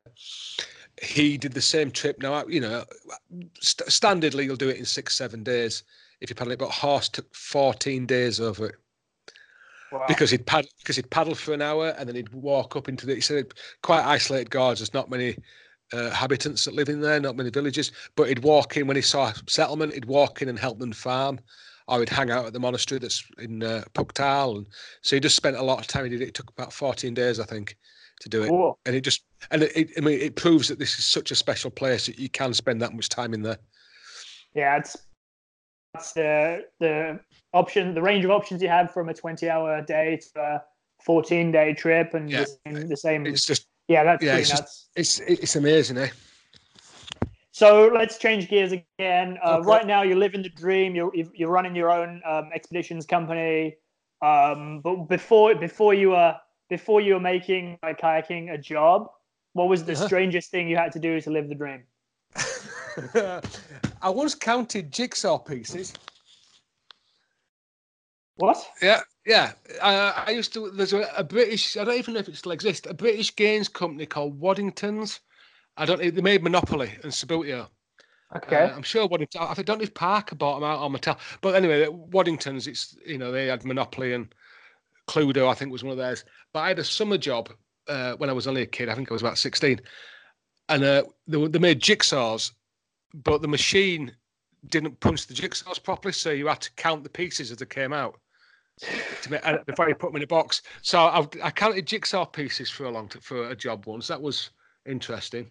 He 1.01 1.37
did 1.37 1.53
the 1.53 1.61
same 1.61 1.91
trip. 1.91 2.21
Now, 2.21 2.45
you 2.47 2.59
know, 2.59 2.83
st- 3.61 3.89
standardly 3.89 4.45
you'll 4.45 4.55
do 4.55 4.69
it 4.69 4.77
in 4.77 4.85
six 4.85 5.15
seven 5.15 5.43
days 5.43 5.83
if 6.19 6.29
you 6.29 6.35
paddle 6.35 6.53
it, 6.53 6.59
but 6.59 6.71
Horst 6.71 7.13
took 7.13 7.33
fourteen 7.35 8.05
days 8.05 8.39
over 8.39 8.67
it. 8.67 8.75
Wow. 9.91 10.05
Because 10.07 10.31
he'd 10.31 10.45
pad 10.45 10.67
because 10.79 10.95
he'd 10.95 11.09
paddle 11.09 11.35
for 11.35 11.53
an 11.53 11.61
hour 11.61 11.95
and 11.97 12.07
then 12.07 12.15
he'd 12.15 12.33
walk 12.33 12.75
up 12.75 12.89
into 12.89 13.05
the 13.05 13.15
he 13.15 13.21
said 13.21 13.53
quite 13.83 14.03
isolated 14.03 14.49
guards. 14.49 14.79
There's 14.79 14.93
not 14.93 15.09
many 15.09 15.37
uh, 15.93 16.09
habitants 16.09 16.65
that 16.65 16.73
live 16.73 16.89
in 16.89 17.01
there, 17.01 17.19
not 17.19 17.37
many 17.37 17.49
villages. 17.49 17.91
But 18.15 18.27
he'd 18.27 18.43
walk 18.43 18.77
in 18.77 18.87
when 18.87 18.95
he 18.95 19.01
saw 19.01 19.29
a 19.29 19.35
settlement. 19.47 19.93
He'd 19.93 20.05
walk 20.05 20.41
in 20.41 20.49
and 20.49 20.59
help 20.59 20.79
them 20.79 20.91
farm. 20.91 21.39
I 21.89 21.97
would 21.97 22.09
hang 22.09 22.31
out 22.31 22.45
at 22.45 22.53
the 22.53 22.59
monastery 22.59 22.99
that's 22.99 23.23
in 23.37 23.63
uh, 23.63 23.83
Phuktal, 23.93 24.57
and 24.57 24.67
so 25.01 25.15
he 25.15 25.19
just 25.19 25.35
spent 25.35 25.55
a 25.55 25.63
lot 25.63 25.79
of 25.79 25.87
time. 25.87 26.03
He 26.05 26.09
did 26.09 26.21
it. 26.21 26.29
it 26.29 26.33
took 26.33 26.49
about 26.51 26.71
14 26.71 27.13
days, 27.13 27.39
I 27.39 27.45
think, 27.45 27.75
to 28.21 28.29
do 28.29 28.43
it, 28.43 28.49
cool. 28.49 28.77
and 28.85 28.95
it 28.95 29.01
just 29.01 29.23
and 29.51 29.63
it, 29.63 29.71
it, 29.75 29.89
I 29.97 30.01
mean, 30.01 30.19
it 30.19 30.35
proves 30.35 30.67
that 30.67 30.79
this 30.79 30.97
is 30.99 31.05
such 31.05 31.31
a 31.31 31.35
special 31.35 31.71
place 31.71 32.05
that 32.05 32.19
you 32.19 32.29
can 32.29 32.53
spend 32.53 32.81
that 32.81 32.93
much 32.93 33.09
time 33.09 33.33
in 33.33 33.41
there. 33.41 33.57
Yeah, 34.53 34.77
it's 34.77 34.95
that's 35.93 36.13
the 36.13 36.65
the 36.79 37.19
option, 37.53 37.93
the 37.93 38.01
range 38.01 38.25
of 38.25 38.31
options 38.31 38.61
you 38.61 38.69
have 38.69 38.93
from 38.93 39.09
a 39.09 39.13
20-hour 39.13 39.81
day 39.81 40.19
to 40.33 40.41
a 40.41 40.63
14-day 41.07 41.73
trip, 41.73 42.13
and 42.13 42.29
yeah. 42.29 42.41
the, 42.41 42.45
same, 42.45 42.89
the 42.89 42.97
same. 42.97 43.25
It's 43.25 43.45
just 43.45 43.67
yeah, 43.87 44.03
that's 44.03 44.23
yeah, 44.23 44.37
it's 44.37 44.51
nuts. 44.51 44.87
Just, 44.95 45.21
it's 45.21 45.41
it's 45.41 45.55
amazing, 45.55 45.97
eh? 45.97 46.09
So 47.59 47.91
let's 47.93 48.17
change 48.17 48.47
gears 48.47 48.71
again. 48.71 49.37
Uh, 49.43 49.57
okay. 49.57 49.67
Right 49.67 49.85
now, 49.85 50.01
you're 50.01 50.15
living 50.15 50.41
the 50.41 50.47
dream. 50.47 50.95
You're 50.95 51.11
you're 51.33 51.49
running 51.49 51.75
your 51.75 51.91
own 51.91 52.21
um, 52.25 52.51
expeditions 52.55 53.05
company. 53.05 53.75
Um, 54.21 54.79
but 54.81 55.09
before 55.09 55.53
before 55.55 55.93
you 55.93 56.11
were 56.11 56.37
before 56.69 57.01
you 57.01 57.15
were 57.15 57.19
making 57.19 57.77
like 57.83 57.99
kayaking 57.99 58.53
a 58.53 58.57
job, 58.57 59.09
what 59.51 59.67
was 59.67 59.83
the 59.83 59.91
uh-huh. 59.91 60.05
strangest 60.05 60.51
thing 60.51 60.69
you 60.69 60.77
had 60.77 60.93
to 60.93 60.99
do 60.99 61.19
to 61.19 61.29
live 61.29 61.49
the 61.49 61.55
dream? 61.55 61.83
I 64.01 64.09
once 64.09 64.35
counted 64.35 64.89
jigsaw 64.89 65.37
pieces. 65.37 65.91
What? 68.37 68.57
Yeah, 68.81 69.01
yeah. 69.25 69.51
Uh, 69.81 70.13
I 70.15 70.31
used 70.31 70.53
to. 70.53 70.71
There's 70.71 70.93
a, 70.93 71.01
a, 71.17 71.25
British. 71.25 71.75
I 71.75 71.83
don't 71.83 71.97
even 71.97 72.13
know 72.13 72.21
if 72.21 72.29
it 72.29 72.37
still 72.37 72.53
exists. 72.53 72.87
A 72.89 72.93
British 72.93 73.35
games 73.35 73.67
company 73.67 74.05
called 74.05 74.39
Waddingtons 74.39 75.19
I 75.79 75.85
don't. 75.85 75.99
They 75.99 76.21
made 76.21 76.43
Monopoly 76.43 76.91
and 77.03 77.11
Subbuteo, 77.11 77.69
Okay. 78.35 78.63
Uh, 78.63 78.75
I'm 78.75 78.83
sure 78.83 79.07
Waddington. 79.07 79.41
I 79.41 79.53
don't 79.55 79.79
know 79.79 79.83
if 79.83 79.93
Parker 79.93 80.35
bought 80.35 80.59
them 80.59 80.69
out 80.69 80.81
or 80.81 80.89
Mattel, 80.89 81.17
but 81.41 81.55
anyway, 81.55 81.85
Waddingtons. 81.85 82.67
It's 82.67 82.95
you 83.05 83.17
know 83.17 83.31
they 83.31 83.47
had 83.47 83.65
Monopoly 83.65 84.13
and 84.13 84.33
Cluedo. 85.07 85.49
I 85.49 85.55
think 85.55 85.71
was 85.71 85.83
one 85.83 85.91
of 85.91 85.97
theirs. 85.97 86.25
But 86.53 86.59
I 86.59 86.67
had 86.67 86.79
a 86.79 86.83
summer 86.83 87.17
job 87.17 87.49
uh, 87.87 88.13
when 88.17 88.29
I 88.29 88.33
was 88.33 88.45
only 88.45 88.61
a 88.61 88.67
kid. 88.67 88.89
I 88.89 88.95
think 88.95 89.09
I 89.09 89.13
was 89.13 89.23
about 89.23 89.39
16, 89.39 89.81
and 90.69 90.83
uh, 90.83 91.03
they, 91.27 91.47
they 91.47 91.59
made 91.59 91.81
jigsaws, 91.81 92.51
but 93.13 93.41
the 93.41 93.47
machine 93.47 94.15
didn't 94.69 94.99
punch 94.99 95.25
the 95.25 95.33
jigsaws 95.33 95.81
properly, 95.81 96.11
so 96.11 96.29
you 96.29 96.47
had 96.47 96.61
to 96.61 96.71
count 96.73 97.03
the 97.03 97.09
pieces 97.09 97.49
as 97.49 97.57
they 97.57 97.65
came 97.65 97.93
out 97.93 98.19
to 99.23 99.31
make, 99.31 99.45
uh, 99.45 99.57
before 99.65 99.89
you 99.89 99.95
put 99.95 100.09
them 100.09 100.17
in 100.17 100.23
a 100.23 100.27
box. 100.27 100.61
So 100.83 100.99
I, 100.99 101.27
I 101.43 101.49
counted 101.49 101.87
jigsaw 101.87 102.25
pieces 102.25 102.69
for 102.69 102.83
a 102.83 102.91
long 102.91 103.09
for 103.21 103.49
a 103.49 103.55
job 103.55 103.87
once. 103.87 104.07
That 104.07 104.21
was 104.21 104.51
interesting. 104.85 105.49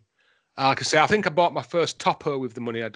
Uh, 0.59 0.69
like 0.69 0.81
I 0.81 0.83
say, 0.83 0.99
I 0.99 1.07
think 1.07 1.27
I 1.27 1.31
bought 1.31 1.55
my 1.55 1.63
first 1.63 2.01
topper 2.01 2.37
with 2.37 2.55
the 2.55 2.61
money. 2.61 2.83
I, 2.83 2.91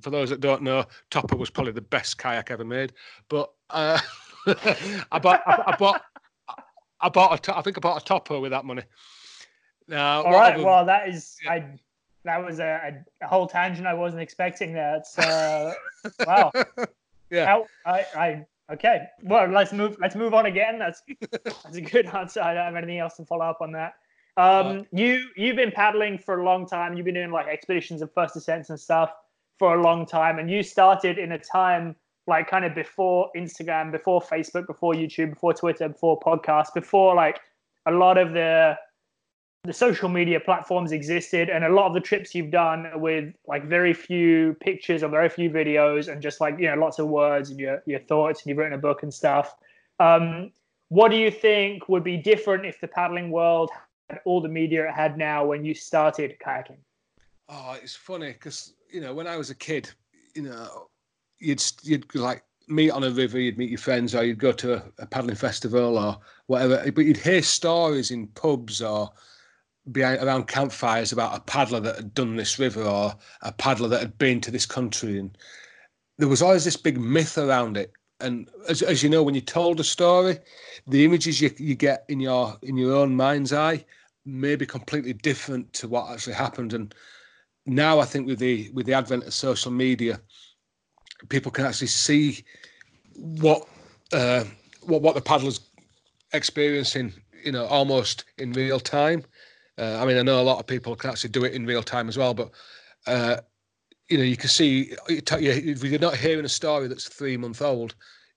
for 0.00 0.10
those 0.10 0.28
that 0.28 0.40
don't 0.40 0.62
know, 0.62 0.84
topper 1.10 1.36
was 1.36 1.48
probably 1.48 1.72
the 1.72 1.80
best 1.80 2.18
kayak 2.18 2.50
ever 2.50 2.66
made. 2.66 2.92
But 3.30 3.50
uh, 3.70 3.98
I 4.46 5.18
bought, 5.18 5.40
I, 5.46 5.62
I, 5.68 5.76
bought, 5.76 6.02
I 7.00 7.08
bought 7.08 7.48
a, 7.48 7.56
I 7.56 7.62
think 7.62 7.78
I 7.78 7.80
bought 7.80 8.02
a 8.02 8.04
topper 8.04 8.38
with 8.38 8.50
that 8.50 8.66
money. 8.66 8.82
Now, 9.88 10.22
all 10.22 10.32
right. 10.32 10.54
Other, 10.54 10.64
well, 10.64 10.84
that 10.84 11.08
is, 11.08 11.38
yeah. 11.42 11.52
I, 11.52 11.80
that 12.24 12.44
was 12.44 12.60
a, 12.60 13.02
a, 13.22 13.26
whole 13.26 13.46
tangent 13.46 13.86
I 13.86 13.94
wasn't 13.94 14.20
expecting. 14.20 14.74
That. 14.74 15.06
Uh, 15.16 15.72
wow. 16.26 16.52
Yeah. 17.30 17.62
I, 17.86 18.04
I, 18.14 18.46
okay. 18.74 19.06
Well, 19.22 19.48
let's 19.48 19.72
move. 19.72 19.96
Let's 19.98 20.14
move 20.14 20.34
on 20.34 20.44
again. 20.44 20.78
That's 20.78 21.02
that's 21.42 21.76
a 21.76 21.80
good 21.80 22.04
answer. 22.14 22.42
I 22.42 22.52
don't 22.52 22.66
have 22.66 22.76
anything 22.76 22.98
else 22.98 23.16
to 23.16 23.24
follow 23.24 23.46
up 23.46 23.62
on 23.62 23.72
that. 23.72 23.94
Um, 24.36 24.86
you 24.92 25.26
you've 25.36 25.56
been 25.56 25.72
paddling 25.72 26.18
for 26.18 26.40
a 26.40 26.44
long 26.44 26.66
time. 26.66 26.96
You've 26.96 27.04
been 27.04 27.14
doing 27.14 27.30
like 27.30 27.48
expeditions 27.48 28.00
and 28.00 28.10
first 28.12 28.34
ascents 28.36 28.70
and 28.70 28.80
stuff 28.80 29.12
for 29.58 29.74
a 29.76 29.82
long 29.82 30.06
time, 30.06 30.38
and 30.38 30.50
you 30.50 30.62
started 30.62 31.18
in 31.18 31.32
a 31.32 31.38
time 31.38 31.94
like 32.26 32.48
kind 32.48 32.64
of 32.64 32.74
before 32.74 33.30
Instagram, 33.36 33.90
before 33.90 34.20
Facebook, 34.20 34.66
before 34.66 34.94
YouTube, 34.94 35.30
before 35.30 35.52
Twitter, 35.52 35.88
before 35.88 36.18
podcasts, 36.20 36.72
before 36.72 37.14
like 37.14 37.40
a 37.86 37.92
lot 37.92 38.16
of 38.16 38.32
the 38.32 38.76
the 39.64 39.72
social 39.72 40.08
media 40.08 40.40
platforms 40.40 40.90
existed, 40.90 41.48
and 41.48 41.62
a 41.64 41.68
lot 41.68 41.86
of 41.86 41.94
the 41.94 42.00
trips 42.00 42.34
you've 42.34 42.50
done 42.50 42.90
with 42.94 43.32
like 43.46 43.64
very 43.66 43.92
few 43.92 44.56
pictures 44.60 45.02
or 45.02 45.08
very 45.08 45.28
few 45.28 45.50
videos, 45.50 46.10
and 46.10 46.22
just 46.22 46.40
like 46.40 46.58
you 46.58 46.66
know 46.66 46.74
lots 46.74 46.98
of 46.98 47.08
words 47.08 47.50
and 47.50 47.60
your 47.60 47.82
your 47.86 48.00
thoughts, 48.00 48.40
and 48.40 48.48
you've 48.48 48.58
written 48.58 48.72
a 48.72 48.78
book 48.78 49.02
and 49.02 49.12
stuff. 49.12 49.54
Um, 50.00 50.52
what 50.88 51.10
do 51.10 51.16
you 51.16 51.30
think 51.30 51.88
would 51.88 52.04
be 52.04 52.16
different 52.16 52.66
if 52.66 52.80
the 52.80 52.88
paddling 52.88 53.30
world 53.30 53.70
all 54.24 54.40
the 54.40 54.48
media 54.48 54.88
it 54.88 54.94
had 54.94 55.16
now 55.16 55.46
when 55.46 55.64
you 55.64 55.74
started 55.74 56.36
kayaking? 56.44 56.78
Oh, 57.48 57.76
it's 57.82 57.96
funny 57.96 58.32
because 58.32 58.74
you 58.90 59.00
know 59.00 59.14
when 59.14 59.26
I 59.26 59.36
was 59.36 59.50
a 59.50 59.54
kid, 59.54 59.90
you 60.34 60.42
know, 60.42 60.88
you'd 61.38 61.62
you'd 61.82 62.14
like 62.14 62.42
meet 62.68 62.90
on 62.90 63.04
a 63.04 63.10
river, 63.10 63.38
you'd 63.38 63.58
meet 63.58 63.70
your 63.70 63.78
friends, 63.78 64.14
or 64.14 64.24
you'd 64.24 64.38
go 64.38 64.52
to 64.52 64.74
a, 64.74 64.82
a 64.98 65.06
paddling 65.06 65.36
festival 65.36 65.98
or 65.98 66.18
whatever. 66.46 66.90
But 66.90 67.04
you'd 67.04 67.16
hear 67.16 67.42
stories 67.42 68.10
in 68.10 68.28
pubs 68.28 68.80
or 68.80 69.10
behind 69.90 70.22
around 70.22 70.46
campfires 70.46 71.12
about 71.12 71.36
a 71.36 71.40
paddler 71.40 71.80
that 71.80 71.96
had 71.96 72.14
done 72.14 72.36
this 72.36 72.58
river 72.58 72.82
or 72.84 73.14
a 73.42 73.52
paddler 73.52 73.88
that 73.88 74.00
had 74.00 74.18
been 74.18 74.40
to 74.42 74.50
this 74.50 74.66
country, 74.66 75.18
and 75.18 75.36
there 76.18 76.28
was 76.28 76.42
always 76.42 76.64
this 76.64 76.76
big 76.76 77.00
myth 77.00 77.38
around 77.38 77.76
it. 77.76 77.92
And 78.20 78.48
as, 78.68 78.82
as 78.82 79.02
you 79.02 79.10
know, 79.10 79.24
when 79.24 79.34
you 79.34 79.40
told 79.40 79.80
a 79.80 79.84
story, 79.84 80.38
the 80.86 81.04
images 81.04 81.40
you, 81.40 81.50
you 81.58 81.74
get 81.74 82.04
in 82.08 82.20
your 82.20 82.56
in 82.62 82.76
your 82.76 82.94
own 82.94 83.16
mind's 83.16 83.52
eye 83.52 83.84
maybe 84.24 84.66
completely 84.66 85.12
different 85.12 85.72
to 85.74 85.88
what 85.88 86.10
actually 86.10 86.34
happened. 86.34 86.72
And 86.72 86.94
now 87.66 88.00
I 88.00 88.04
think 88.04 88.26
with 88.26 88.38
the 88.38 88.70
with 88.72 88.86
the 88.86 88.94
advent 88.94 89.24
of 89.24 89.34
social 89.34 89.70
media, 89.70 90.20
people 91.28 91.50
can 91.50 91.66
actually 91.66 91.88
see 91.88 92.44
what 93.14 93.66
uh, 94.12 94.44
what 94.82 95.02
what 95.02 95.14
the 95.14 95.20
paddlers 95.20 95.60
experiencing, 96.32 97.12
you 97.44 97.52
know, 97.52 97.66
almost 97.66 98.24
in 98.38 98.52
real 98.52 98.80
time. 98.80 99.24
Uh, 99.78 99.98
I 100.00 100.06
mean, 100.06 100.18
I 100.18 100.22
know 100.22 100.40
a 100.40 100.42
lot 100.42 100.58
of 100.58 100.66
people 100.66 100.94
can 100.96 101.10
actually 101.10 101.30
do 101.30 101.44
it 101.44 101.54
in 101.54 101.66
real 101.66 101.82
time 101.82 102.08
as 102.08 102.18
well, 102.18 102.34
but 102.34 102.50
uh, 103.06 103.36
you 104.08 104.18
know, 104.18 104.24
you 104.24 104.36
can 104.36 104.48
see 104.48 104.92
if 105.08 105.84
you're 105.84 105.98
not 105.98 106.16
hearing 106.16 106.44
a 106.44 106.48
story 106.48 106.88
that's 106.88 107.08
three 107.08 107.36
month 107.36 107.62
old, 107.62 107.94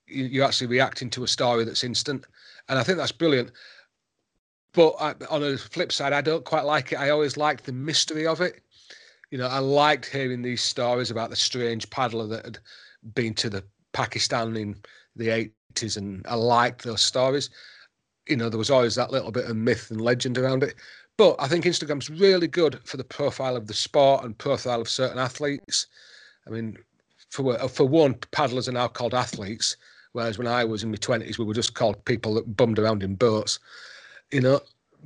you're 0.08 0.46
actually 0.46 0.68
reacting 0.68 1.10
to 1.12 1.24
a 1.24 1.28
story 1.28 1.66
that's 1.66 1.84
instant, 1.84 2.26
and 2.70 2.80
I 2.80 2.84
think 2.84 2.98
that's 2.98 3.12
brilliant. 3.12 3.52
But 4.76 4.96
I, 5.00 5.16
on 5.30 5.42
the 5.42 5.58
flip 5.58 5.92
side, 5.92 6.12
I 6.12 6.22
don't 6.22 6.44
quite 6.44 6.66
like 6.66 6.92
it. 6.92 7.00
I 7.00 7.10
always 7.10 7.38
liked 7.38 7.66
the 7.66 7.72
mystery 7.72 8.28
of 8.28 8.42
it. 8.42 8.62
You 9.32 9.38
know, 9.38 9.48
I 9.48 9.60
liked 9.60 10.06
hearing 10.06 10.42
these 10.42 10.62
stories 10.62 11.10
about 11.10 11.30
the 11.30 11.36
strange 11.36 11.90
paddler 11.90 12.28
that 12.28 12.46
had 12.46 12.60
been 13.16 13.34
to 13.36 13.50
the 13.50 13.64
Pakistan 13.94 14.56
in 14.58 14.76
the 15.16 15.50
80s, 15.74 15.98
and 15.98 16.26
I 16.28 16.36
liked 16.36 16.84
those 16.84 17.02
stories. 17.02 17.50
You 18.28 18.36
know, 18.36 18.50
there 18.50 18.58
was 18.58 18.70
always 18.70 18.96
that 18.96 19.12
little 19.12 19.32
bit 19.32 19.46
of 19.46 19.56
myth 19.56 19.92
and 19.92 20.02
legend 20.02 20.38
around 20.38 20.62
it. 20.62 20.76
But 21.18 21.38
I 21.40 21.48
think 21.48 21.64
Instagram's 21.64 22.10
really 22.10 22.48
good 22.48 22.80
for 22.84 22.98
the 22.98 23.04
profile 23.06 23.56
of 23.56 23.68
the 23.68 23.74
sport 23.74 24.26
and 24.26 24.38
profile 24.38 24.82
of 24.82 24.90
certain 24.90 25.18
athletes. 25.18 25.88
I 26.46 26.50
mean, 26.50 26.78
for 27.30 27.58
uh, 27.58 27.70
for 27.70 27.86
one, 27.86 28.16
paddlers 28.32 28.68
are 28.68 28.74
now 28.74 28.90
called 28.90 29.14
athletes, 29.14 29.78
whereas 30.12 30.38
when 30.38 30.48
I 30.48 30.66
was 30.66 30.84
in 30.84 30.92
my 30.92 30.98
twenties, 30.98 31.40
we 31.40 31.46
were 31.46 31.54
just 31.54 31.76
called 31.76 32.04
people 32.04 32.34
that 32.34 32.58
bummed 32.58 32.78
around 32.78 33.04
in 33.04 33.16
boats 33.16 33.60
you 34.32 34.42
know. 34.42 34.60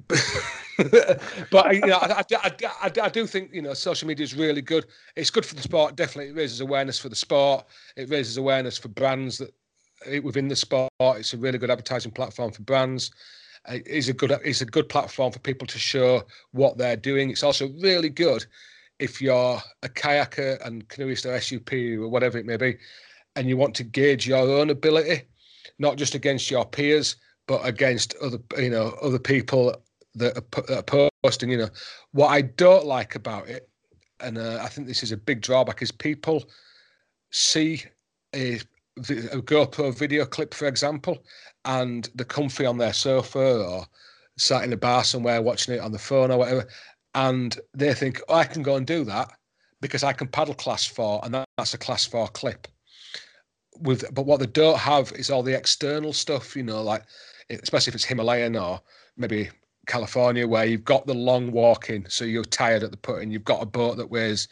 but 0.07 1.73
you 1.75 1.81
know, 1.81 1.97
I, 1.97 2.23
I, 2.31 2.51
I, 2.63 2.91
I, 3.03 3.09
do 3.09 3.27
think 3.27 3.53
you 3.53 3.61
know 3.61 3.73
social 3.73 4.07
media 4.07 4.23
is 4.23 4.35
really 4.35 4.61
good. 4.61 4.85
It's 5.15 5.29
good 5.29 5.45
for 5.45 5.55
the 5.55 5.61
sport. 5.61 5.95
Definitely, 5.95 6.31
it 6.31 6.35
raises 6.35 6.61
awareness 6.61 6.99
for 6.99 7.09
the 7.09 7.15
sport. 7.15 7.65
It 7.97 8.09
raises 8.09 8.37
awareness 8.37 8.77
for 8.77 8.87
brands 8.87 9.37
that 9.39 9.53
eh, 10.05 10.19
within 10.19 10.47
the 10.47 10.55
sport. 10.55 10.89
It's 11.01 11.33
a 11.33 11.37
really 11.37 11.57
good 11.57 11.69
advertising 11.71 12.11
platform 12.11 12.51
for 12.51 12.61
brands. 12.61 13.11
It's 13.67 14.07
a 14.07 14.13
good 14.13 14.31
it's 14.45 14.61
a 14.61 14.65
good 14.65 14.87
platform 14.87 15.33
for 15.33 15.39
people 15.39 15.67
to 15.67 15.77
show 15.77 16.23
what 16.51 16.77
they're 16.77 16.95
doing. 16.95 17.29
It's 17.29 17.43
also 17.43 17.69
really 17.81 18.09
good 18.09 18.45
if 18.99 19.21
you're 19.21 19.61
a 19.83 19.89
kayaker 19.89 20.65
and 20.65 20.87
canoeist 20.89 21.25
or 21.25 21.39
SUP 21.39 21.73
or 21.73 22.07
whatever 22.09 22.37
it 22.37 22.45
may 22.45 22.57
be, 22.57 22.77
and 23.35 23.47
you 23.47 23.57
want 23.57 23.75
to 23.75 23.83
gauge 23.83 24.27
your 24.27 24.39
own 24.39 24.69
ability, 24.69 25.23
not 25.77 25.97
just 25.97 26.15
against 26.15 26.49
your 26.49 26.65
peers, 26.65 27.17
but 27.49 27.65
against 27.65 28.15
other 28.21 28.37
you 28.59 28.69
know 28.69 28.95
other 29.01 29.17
people 29.17 29.75
that 30.13 30.37
are, 30.37 30.61
that 30.67 30.93
are 30.93 31.09
posting. 31.23 31.49
You 31.49 31.57
know 31.57 31.69
what 32.11 32.27
I 32.27 32.41
don't 32.43 32.85
like 32.85 33.15
about 33.15 33.49
it, 33.49 33.67
and 34.21 34.37
uh, 34.37 34.59
I 34.61 34.67
think 34.67 34.87
this 34.87 35.01
is 35.01 35.11
a 35.11 35.17
big 35.17 35.41
drawback, 35.41 35.81
is 35.81 35.91
people 35.91 36.45
see 37.31 37.83
a, 38.35 38.59
a 38.97 39.41
GoPro 39.41 39.97
video 39.97 40.25
clip, 40.25 40.53
for 40.53 40.67
example, 40.67 41.23
and 41.65 42.07
they're 42.13 42.25
comfy 42.25 42.67
on 42.67 42.77
their 42.77 42.93
sofa 42.93 43.65
or 43.65 43.87
sat 44.37 44.63
in 44.63 44.71
a 44.71 44.77
bar 44.77 45.03
somewhere 45.03 45.41
watching 45.41 45.73
it 45.73 45.81
on 45.81 45.91
the 45.91 45.99
phone 45.99 46.31
or 46.31 46.37
whatever, 46.37 46.67
and 47.15 47.59
they 47.73 47.95
think, 47.95 48.21
oh, 48.29 48.35
I 48.35 48.45
can 48.45 48.61
go 48.61 48.75
and 48.75 48.85
do 48.85 49.03
that 49.05 49.31
because 49.81 50.03
I 50.03 50.13
can 50.13 50.27
paddle 50.27 50.53
class 50.53 50.85
four, 50.85 51.19
and 51.23 51.33
that's 51.57 51.73
a 51.73 51.79
class 51.79 52.05
four 52.05 52.27
clip. 52.27 52.67
With 53.79 54.13
but 54.13 54.27
what 54.27 54.39
they 54.39 54.45
don't 54.45 54.77
have 54.77 55.11
is 55.13 55.31
all 55.31 55.41
the 55.41 55.57
external 55.57 56.13
stuff, 56.13 56.55
you 56.55 56.63
know, 56.63 56.83
like 56.83 57.03
especially 57.49 57.91
if 57.91 57.95
it's 57.95 58.05
Himalayan 58.05 58.55
or 58.55 58.81
maybe 59.17 59.49
California, 59.87 60.47
where 60.47 60.65
you've 60.65 60.83
got 60.83 61.07
the 61.07 61.13
long 61.13 61.51
walking, 61.51 62.05
so 62.07 62.25
you're 62.25 62.43
tired 62.43 62.83
at 62.83 62.91
the 62.91 62.97
putting. 62.97 63.31
you've 63.31 63.43
got 63.43 63.63
a 63.63 63.65
boat 63.65 63.97
that 63.97 64.09
weighs 64.09 64.47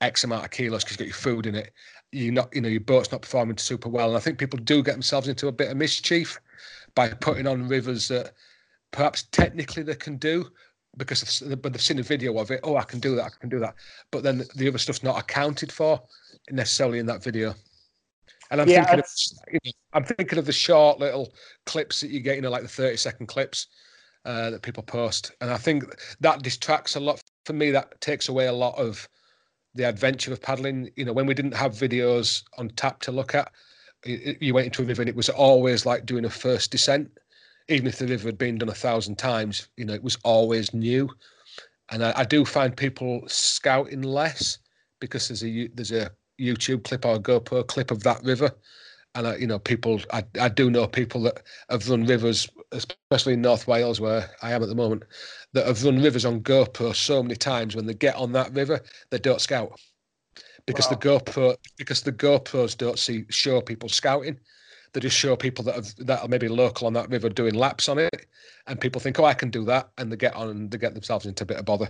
X 0.00 0.24
amount 0.24 0.44
of 0.44 0.50
kilos 0.50 0.84
because 0.84 0.92
you've 0.92 0.98
got 0.98 1.06
your 1.06 1.14
food 1.14 1.46
in 1.46 1.54
it. 1.54 1.72
You're 2.10 2.32
not, 2.32 2.54
you 2.54 2.60
know, 2.60 2.68
your 2.68 2.80
boat's 2.80 3.10
not 3.10 3.22
performing 3.22 3.56
super 3.56 3.88
well, 3.88 4.08
and 4.08 4.16
I 4.16 4.20
think 4.20 4.38
people 4.38 4.58
do 4.58 4.82
get 4.82 4.92
themselves 4.92 5.28
into 5.28 5.48
a 5.48 5.52
bit 5.52 5.70
of 5.70 5.76
mischief 5.76 6.38
by 6.94 7.08
putting 7.08 7.46
on 7.46 7.68
rivers 7.68 8.08
that 8.08 8.32
perhaps 8.90 9.24
technically 9.32 9.82
they 9.82 9.94
can 9.94 10.16
do 10.18 10.46
because 10.98 11.42
but 11.62 11.72
they've 11.72 11.80
seen 11.80 11.98
a 11.98 12.02
video 12.02 12.38
of 12.38 12.50
it. 12.50 12.60
Oh, 12.62 12.76
I 12.76 12.84
can 12.84 13.00
do 13.00 13.16
that. 13.16 13.24
I 13.24 13.30
can 13.40 13.48
do 13.48 13.58
that. 13.60 13.74
But 14.10 14.22
then 14.22 14.44
the 14.56 14.68
other 14.68 14.78
stuff's 14.78 15.02
not 15.02 15.18
accounted 15.18 15.72
for 15.72 16.02
necessarily 16.50 16.98
in 16.98 17.06
that 17.06 17.22
video. 17.22 17.54
And 18.52 18.60
I'm 18.60 18.68
yeah, 18.68 18.84
thinking, 18.84 19.00
of, 19.00 19.06
you 19.50 19.58
know, 19.64 19.72
I'm 19.94 20.04
thinking 20.04 20.38
of 20.38 20.46
the 20.46 20.52
short 20.52 21.00
little 21.00 21.32
clips 21.66 22.02
that 22.02 22.10
you 22.10 22.20
get, 22.20 22.36
you 22.36 22.42
know, 22.42 22.50
like 22.50 22.62
the 22.62 22.68
30 22.68 22.98
second 22.98 23.26
clips 23.26 23.66
uh, 24.26 24.50
that 24.50 24.62
people 24.62 24.82
post, 24.82 25.32
and 25.40 25.50
I 25.50 25.56
think 25.56 25.84
that 26.20 26.42
distracts 26.42 26.94
a 26.94 27.00
lot. 27.00 27.20
For 27.46 27.54
me, 27.54 27.70
that 27.72 28.00
takes 28.00 28.28
away 28.28 28.46
a 28.46 28.52
lot 28.52 28.78
of 28.78 29.08
the 29.74 29.84
adventure 29.88 30.32
of 30.32 30.42
paddling. 30.42 30.90
You 30.96 31.06
know, 31.06 31.14
when 31.14 31.26
we 31.26 31.34
didn't 31.34 31.56
have 31.56 31.72
videos 31.72 32.44
on 32.58 32.68
tap 32.70 33.00
to 33.00 33.12
look 33.12 33.34
at, 33.34 33.50
you 34.04 34.54
went 34.54 34.66
into 34.66 34.82
a 34.82 34.84
river 34.86 35.02
and 35.02 35.08
it 35.08 35.16
was 35.16 35.30
always 35.30 35.86
like 35.86 36.06
doing 36.06 36.26
a 36.26 36.30
first 36.30 36.70
descent. 36.70 37.10
Even 37.68 37.86
if 37.86 37.98
the 37.98 38.06
river 38.06 38.28
had 38.28 38.38
been 38.38 38.58
done 38.58 38.68
a 38.68 38.74
thousand 38.74 39.16
times, 39.16 39.68
you 39.76 39.84
know, 39.86 39.94
it 39.94 40.04
was 40.04 40.18
always 40.24 40.74
new. 40.74 41.08
And 41.90 42.04
I, 42.04 42.12
I 42.16 42.24
do 42.24 42.44
find 42.44 42.76
people 42.76 43.22
scouting 43.28 44.02
less 44.02 44.58
because 45.00 45.28
there's 45.28 45.44
a 45.44 45.68
there's 45.68 45.92
a 45.92 46.10
YouTube 46.42 46.84
clip 46.84 47.04
or 47.04 47.14
a 47.14 47.20
GoPro 47.20 47.66
clip 47.66 47.90
of 47.90 48.02
that 48.02 48.22
river. 48.24 48.50
And 49.14 49.26
I, 49.26 49.36
you 49.36 49.46
know, 49.46 49.58
people, 49.58 50.00
I, 50.12 50.24
I 50.40 50.48
do 50.48 50.70
know 50.70 50.86
people 50.86 51.22
that 51.22 51.42
have 51.68 51.88
run 51.88 52.06
rivers, 52.06 52.48
especially 52.72 53.34
in 53.34 53.42
North 53.42 53.68
Wales, 53.68 54.00
where 54.00 54.30
I 54.40 54.52
am 54.52 54.62
at 54.62 54.68
the 54.68 54.74
moment, 54.74 55.04
that 55.52 55.66
have 55.66 55.84
run 55.84 56.02
rivers 56.02 56.24
on 56.24 56.40
GoPro 56.40 56.94
so 56.94 57.22
many 57.22 57.36
times. 57.36 57.76
When 57.76 57.86
they 57.86 57.94
get 57.94 58.16
on 58.16 58.32
that 58.32 58.52
river, 58.54 58.80
they 59.10 59.18
don't 59.18 59.40
scout 59.40 59.78
because 60.66 60.86
wow. 60.86 60.96
the 60.96 61.08
GoPro 61.08 61.56
because 61.76 62.02
the 62.02 62.12
GoPros 62.12 62.76
don't 62.76 62.98
see 62.98 63.24
show 63.28 63.60
people 63.60 63.88
scouting. 63.88 64.38
They 64.92 65.00
just 65.00 65.16
show 65.16 65.36
people 65.36 65.64
that 65.64 65.74
have, 65.74 65.96
that 66.06 66.22
are 66.22 66.28
maybe 66.28 66.48
local 66.48 66.86
on 66.86 66.92
that 66.94 67.08
river 67.10 67.28
doing 67.30 67.54
laps 67.54 67.88
on 67.88 67.98
it, 67.98 68.26
and 68.66 68.80
people 68.80 69.00
think, 69.00 69.18
oh, 69.18 69.24
I 69.24 69.34
can 69.34 69.50
do 69.50 69.64
that, 69.64 69.90
and 69.98 70.12
they 70.12 70.16
get 70.16 70.34
on 70.34 70.48
and 70.48 70.70
they 70.70 70.78
get 70.78 70.94
themselves 70.94 71.26
into 71.26 71.44
a 71.44 71.46
bit 71.46 71.56
of 71.56 71.64
bother. 71.64 71.88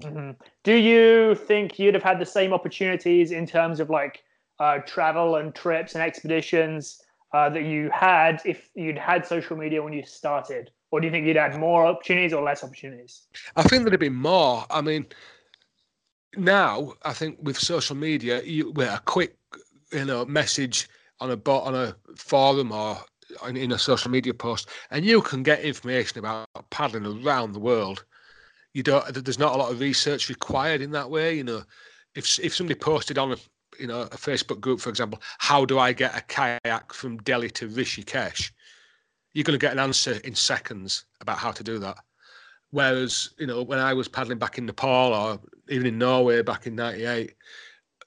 Mm-hmm. 0.00 0.30
Do 0.64 0.74
you 0.74 1.34
think 1.34 1.78
you'd 1.78 1.94
have 1.94 2.02
had 2.02 2.18
the 2.18 2.26
same 2.26 2.52
opportunities 2.52 3.32
in 3.32 3.46
terms 3.46 3.80
of 3.80 3.90
like 3.90 4.22
uh, 4.58 4.78
travel 4.78 5.36
and 5.36 5.54
trips 5.54 5.94
and 5.94 6.02
expeditions 6.02 7.02
uh, 7.32 7.48
that 7.50 7.62
you 7.62 7.90
had 7.90 8.40
if 8.44 8.70
you'd 8.74 8.98
had 8.98 9.26
social 9.26 9.56
media 9.56 9.82
when 9.82 9.92
you 9.92 10.04
started? 10.04 10.70
Or 10.90 11.00
do 11.00 11.06
you 11.06 11.12
think 11.12 11.26
you'd 11.26 11.36
had 11.36 11.58
more 11.58 11.86
opportunities 11.86 12.32
or 12.32 12.42
less 12.42 12.64
opportunities? 12.64 13.28
I 13.56 13.62
think 13.62 13.82
there'd 13.82 13.92
have 13.92 14.00
been 14.00 14.14
more. 14.14 14.64
I 14.70 14.80
mean, 14.80 15.06
now 16.36 16.94
I 17.04 17.12
think 17.12 17.38
with 17.42 17.58
social 17.58 17.96
media, 17.96 18.42
you 18.42 18.72
with 18.72 18.88
a 18.88 19.00
quick, 19.04 19.36
you 19.92 20.04
know, 20.04 20.24
message 20.24 20.88
on 21.20 21.30
a 21.30 21.36
bot 21.36 21.64
on 21.64 21.74
a 21.74 21.94
forum 22.16 22.72
or 22.72 22.98
in 23.48 23.70
a 23.70 23.78
social 23.78 24.10
media 24.10 24.34
post, 24.34 24.68
and 24.90 25.04
you 25.04 25.22
can 25.22 25.42
get 25.42 25.60
information 25.60 26.18
about 26.18 26.48
paddling 26.70 27.24
around 27.24 27.52
the 27.52 27.60
world. 27.60 28.04
You 28.72 28.82
don't. 28.82 29.04
There's 29.12 29.38
not 29.38 29.54
a 29.54 29.58
lot 29.58 29.72
of 29.72 29.80
research 29.80 30.28
required 30.28 30.80
in 30.80 30.90
that 30.92 31.10
way. 31.10 31.36
You 31.36 31.44
know, 31.44 31.62
if 32.14 32.38
if 32.38 32.54
somebody 32.54 32.78
posted 32.78 33.18
on 33.18 33.32
a 33.32 33.36
you 33.78 33.86
know 33.86 34.02
a 34.02 34.08
Facebook 34.10 34.60
group, 34.60 34.80
for 34.80 34.90
example, 34.90 35.20
how 35.38 35.64
do 35.64 35.78
I 35.78 35.92
get 35.92 36.16
a 36.16 36.20
kayak 36.22 36.92
from 36.92 37.18
Delhi 37.18 37.50
to 37.50 37.68
Rishikesh? 37.68 38.52
You're 39.32 39.44
going 39.44 39.58
to 39.58 39.64
get 39.64 39.72
an 39.72 39.78
answer 39.78 40.18
in 40.24 40.34
seconds 40.34 41.04
about 41.20 41.38
how 41.38 41.52
to 41.52 41.62
do 41.62 41.78
that. 41.78 41.96
Whereas, 42.70 43.30
you 43.38 43.46
know, 43.46 43.62
when 43.62 43.78
I 43.78 43.94
was 43.94 44.08
paddling 44.08 44.38
back 44.38 44.58
in 44.58 44.66
Nepal 44.66 45.12
or 45.12 45.40
even 45.68 45.86
in 45.86 45.98
Norway 45.98 46.42
back 46.42 46.66
in 46.66 46.76
'98, 46.76 47.34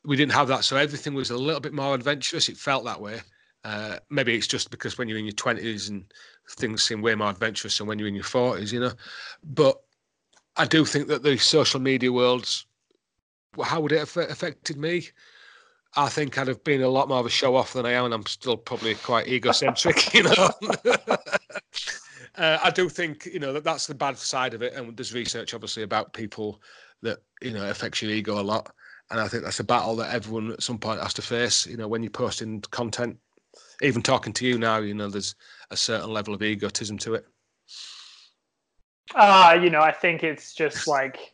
we 0.05 0.15
didn't 0.15 0.33
have 0.33 0.47
that. 0.49 0.63
So 0.63 0.77
everything 0.77 1.13
was 1.13 1.31
a 1.31 1.37
little 1.37 1.61
bit 1.61 1.73
more 1.73 1.95
adventurous. 1.95 2.49
It 2.49 2.57
felt 2.57 2.85
that 2.85 3.01
way. 3.01 3.21
Uh, 3.65 3.97
maybe 4.09 4.35
it's 4.35 4.47
just 4.47 4.71
because 4.71 4.97
when 4.97 5.07
you're 5.07 5.17
in 5.17 5.25
your 5.25 5.33
20s 5.33 5.89
and 5.89 6.03
things 6.49 6.83
seem 6.83 7.01
way 7.01 7.15
more 7.15 7.29
adventurous 7.29 7.77
than 7.77 7.87
when 7.87 7.97
you're 7.97 8.09
in 8.09 8.15
your 8.15 8.23
40s, 8.23 8.73
you 8.73 8.79
know. 8.81 8.91
But 9.43 9.81
I 10.55 10.65
do 10.65 10.85
think 10.85 11.07
that 11.07 11.23
the 11.23 11.37
social 11.37 11.79
media 11.79 12.11
world's 12.11 12.65
how 13.61 13.81
would 13.81 13.91
it 13.91 13.99
have 13.99 14.17
affected 14.17 14.77
me? 14.77 15.09
I 15.95 16.09
think 16.09 16.37
I'd 16.37 16.47
have 16.47 16.63
been 16.63 16.81
a 16.81 16.89
lot 16.89 17.07
more 17.07 17.19
of 17.19 17.25
a 17.25 17.29
show 17.29 17.55
off 17.55 17.73
than 17.73 17.85
I 17.85 17.91
am, 17.91 18.05
and 18.05 18.13
I'm 18.13 18.25
still 18.25 18.57
probably 18.57 18.95
quite 18.95 19.27
egocentric, 19.27 20.13
you 20.13 20.23
know. 20.23 20.49
uh, 22.35 22.57
I 22.63 22.71
do 22.71 22.89
think 22.89 23.27
you 23.27 23.39
know 23.39 23.53
that 23.53 23.63
that's 23.63 23.85
the 23.85 23.93
bad 23.93 24.17
side 24.17 24.53
of 24.53 24.63
it, 24.63 24.73
and 24.73 24.97
there's 24.97 25.13
research 25.13 25.53
obviously 25.53 25.83
about 25.83 26.13
people 26.13 26.61
that 27.03 27.19
you 27.41 27.51
know 27.51 27.69
affects 27.69 28.01
your 28.01 28.11
ego 28.11 28.39
a 28.39 28.41
lot, 28.41 28.73
and 29.11 29.19
I 29.19 29.27
think 29.27 29.43
that's 29.43 29.59
a 29.59 29.63
battle 29.63 29.95
that 29.97 30.13
everyone 30.13 30.51
at 30.53 30.63
some 30.63 30.79
point 30.79 31.01
has 31.01 31.13
to 31.15 31.21
face. 31.21 31.67
You 31.67 31.77
know, 31.77 31.87
when 31.87 32.01
you're 32.01 32.09
posting 32.09 32.61
content, 32.71 33.17
even 33.83 34.01
talking 34.01 34.33
to 34.33 34.47
you 34.47 34.57
now, 34.57 34.79
you 34.79 34.95
know, 34.95 35.09
there's 35.09 35.35
a 35.69 35.77
certain 35.77 36.11
level 36.11 36.33
of 36.33 36.41
egotism 36.41 36.97
to 36.99 37.15
it. 37.15 37.25
Ah, 39.15 39.51
uh, 39.51 39.53
you 39.53 39.69
know, 39.69 39.81
I 39.81 39.91
think 39.91 40.23
it's 40.23 40.53
just 40.53 40.87
like 40.97 41.33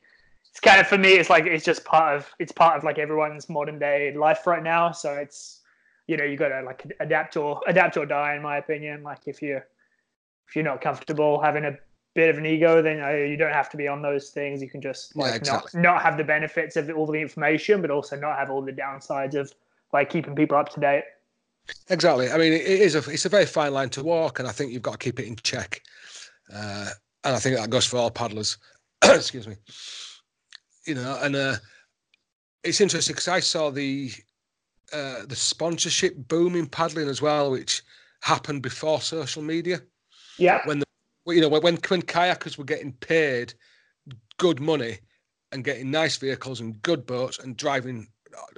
it's 0.50 0.60
kind 0.60 0.80
of 0.80 0.88
for 0.88 0.98
me. 0.98 1.14
It's 1.14 1.30
like 1.30 1.46
it's 1.46 1.66
just 1.66 1.86
part 1.86 2.16
of 2.16 2.28
it's 2.40 2.52
part 2.52 2.78
of 2.78 2.84
like 2.84 3.00
everyone's 3.00 3.50
modern 3.50 3.80
day 3.80 4.14
life 4.16 4.46
right 4.48 4.64
now. 4.64 4.92
So 4.92 5.14
it's 5.14 5.62
you 6.08 6.18
know 6.18 6.24
you 6.24 6.38
got 6.38 6.50
to 6.50 6.62
like 6.64 6.92
adapt 7.00 7.38
or 7.38 7.62
adapt 7.68 7.98
or 7.98 8.06
die, 8.06 8.36
in 8.36 8.42
my 8.42 8.58
opinion. 8.58 9.04
Like 9.04 9.28
if 9.28 9.42
you 9.42 9.62
if 10.48 10.56
you're 10.56 10.66
not 10.66 10.82
comfortable 10.82 11.40
having 11.42 11.66
a 11.66 11.78
bit 12.16 12.30
of 12.30 12.38
an 12.38 12.46
ego, 12.46 12.82
then 12.82 13.02
uh, 13.02 13.10
you 13.10 13.38
don't 13.38 13.54
have 13.54 13.70
to 13.70 13.78
be 13.78 13.88
on 13.88 14.02
those 14.02 14.30
things. 14.32 14.62
You 14.62 14.70
can 14.70 14.82
just 14.82 15.16
like 15.16 15.32
yeah, 15.32 15.36
exactly. 15.38 15.82
not 15.82 15.94
not 15.94 16.02
have 16.02 16.18
the 16.18 16.24
benefits 16.24 16.76
of 16.76 16.90
all 16.90 17.06
the 17.06 17.22
information, 17.22 17.82
but 17.82 17.92
also 17.92 18.16
not 18.16 18.38
have 18.38 18.50
all 18.50 18.62
the 18.62 18.74
downsides 18.74 19.36
of 19.36 19.54
like 19.94 20.10
keeping 20.10 20.36
people 20.36 20.58
up 20.58 20.70
to 20.70 20.80
date. 20.80 21.04
Exactly. 21.90 22.32
I 22.32 22.38
mean, 22.38 22.54
it 22.54 22.66
is 22.66 22.96
a 22.96 23.10
it's 23.10 23.26
a 23.26 23.30
very 23.30 23.46
fine 23.46 23.74
line 23.74 23.90
to 23.90 24.04
walk, 24.04 24.40
and 24.40 24.48
I 24.48 24.52
think 24.52 24.72
you've 24.72 24.82
got 24.82 24.94
to 24.94 24.98
keep 24.98 25.20
it 25.20 25.28
in 25.28 25.36
check. 25.38 25.82
Uh, 26.54 26.90
and 27.24 27.36
I 27.36 27.40
think 27.40 27.58
that 27.58 27.70
goes 27.70 27.86
for 27.86 27.98
all 27.98 28.12
paddlers. 28.12 28.58
Excuse 29.04 29.48
me. 29.48 29.56
You 30.86 30.96
know, 30.96 31.20
and 31.22 31.36
uh, 31.36 31.56
it's 32.64 32.82
interesting 32.82 33.14
because 33.14 33.28
I 33.28 33.40
saw 33.40 33.70
the 33.70 34.12
uh, 34.92 35.26
the 35.28 35.36
sponsorship 35.36 36.16
boom 36.28 36.56
in 36.56 36.66
paddling 36.66 37.10
as 37.10 37.22
well, 37.22 37.52
which 37.52 37.84
happened 38.22 38.64
before 38.64 39.02
social 39.02 39.44
media. 39.44 39.82
Yeah. 40.38 40.62
When 40.66 40.80
the 40.80 40.86
you 41.28 41.42
know 41.42 41.50
when 41.50 41.62
when 41.62 41.78
kayakers 41.78 42.58
were 42.58 42.64
getting 42.64 42.94
paid 42.94 43.54
good 44.38 44.60
money 44.60 45.00
and 45.52 45.64
getting 45.64 45.92
nice 45.92 46.18
vehicles 46.18 46.60
and 46.60 46.82
good 46.82 47.06
boats 47.06 47.40
and 47.40 47.58
driving 47.58 48.08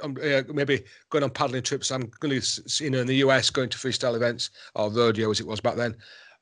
um, 0.03 0.17
uh, 0.23 0.43
maybe 0.53 0.83
going 1.09 1.23
on 1.23 1.29
paddling 1.29 1.63
trips. 1.63 1.91
I'm 1.91 2.11
going 2.19 2.39
to, 2.39 2.83
you 2.83 2.89
know, 2.89 2.99
in 2.99 3.07
the 3.07 3.17
US, 3.17 3.49
going 3.49 3.69
to 3.69 3.77
freestyle 3.77 4.15
events 4.15 4.49
or 4.75 4.91
rodeo 4.91 5.31
as 5.31 5.39
it 5.39 5.47
was 5.47 5.61
back 5.61 5.75
then, 5.75 5.95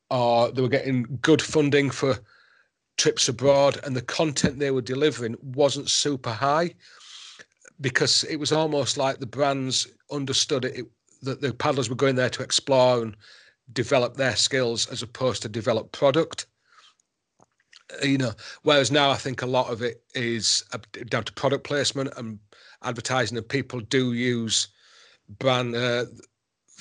they 0.09 0.61
were 0.61 0.69
getting 0.69 1.19
good 1.21 1.41
funding 1.41 1.89
for 1.89 2.17
trips 2.97 3.29
abroad, 3.29 3.79
and 3.83 3.95
the 3.95 4.01
content 4.01 4.59
they 4.59 4.71
were 4.71 4.81
delivering 4.81 5.35
wasn't 5.41 5.89
super 5.89 6.31
high 6.31 6.73
because 7.81 8.23
it 8.25 8.35
was 8.35 8.51
almost 8.51 8.97
like 8.97 9.19
the 9.19 9.25
brands 9.25 9.87
understood 10.11 10.65
it, 10.65 10.79
it 10.79 10.85
that 11.21 11.41
the 11.41 11.53
paddlers 11.53 11.89
were 11.89 11.95
going 11.95 12.15
there 12.15 12.29
to 12.29 12.43
explore 12.43 13.01
and 13.01 13.15
develop 13.73 14.15
their 14.15 14.35
skills 14.35 14.87
as 14.87 15.01
opposed 15.01 15.41
to 15.41 15.49
develop 15.49 15.91
product. 15.91 16.45
You 18.03 18.19
know 18.19 18.33
whereas 18.61 18.91
now 18.91 19.09
i 19.09 19.15
think 19.15 19.41
a 19.41 19.47
lot 19.47 19.71
of 19.71 19.81
it 19.81 20.03
is 20.13 20.63
down 21.07 21.23
to 21.23 21.33
product 21.33 21.63
placement 21.63 22.13
and 22.17 22.37
advertising 22.83 23.35
and 23.35 23.49
people 23.49 23.79
do 23.79 24.13
use 24.13 24.67
brand 25.39 25.75
uh, 25.75 26.05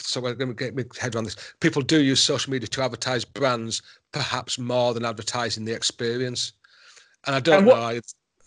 so 0.00 0.20
we're 0.20 0.34
going 0.34 0.48
to 0.48 0.54
get 0.54 0.74
my 0.74 0.84
head 0.98 1.14
around 1.14 1.24
this. 1.24 1.36
People 1.60 1.82
do 1.82 2.02
use 2.02 2.22
social 2.22 2.50
media 2.50 2.68
to 2.68 2.82
advertise 2.82 3.24
brands 3.24 3.82
perhaps 4.12 4.58
more 4.58 4.94
than 4.94 5.04
advertising 5.04 5.64
the 5.64 5.72
experience. 5.72 6.52
And 7.26 7.36
i 7.36 7.40
don't 7.40 7.58
and 7.58 7.66
what, 7.66 7.76
know 7.76 7.82
I, 7.82 8.00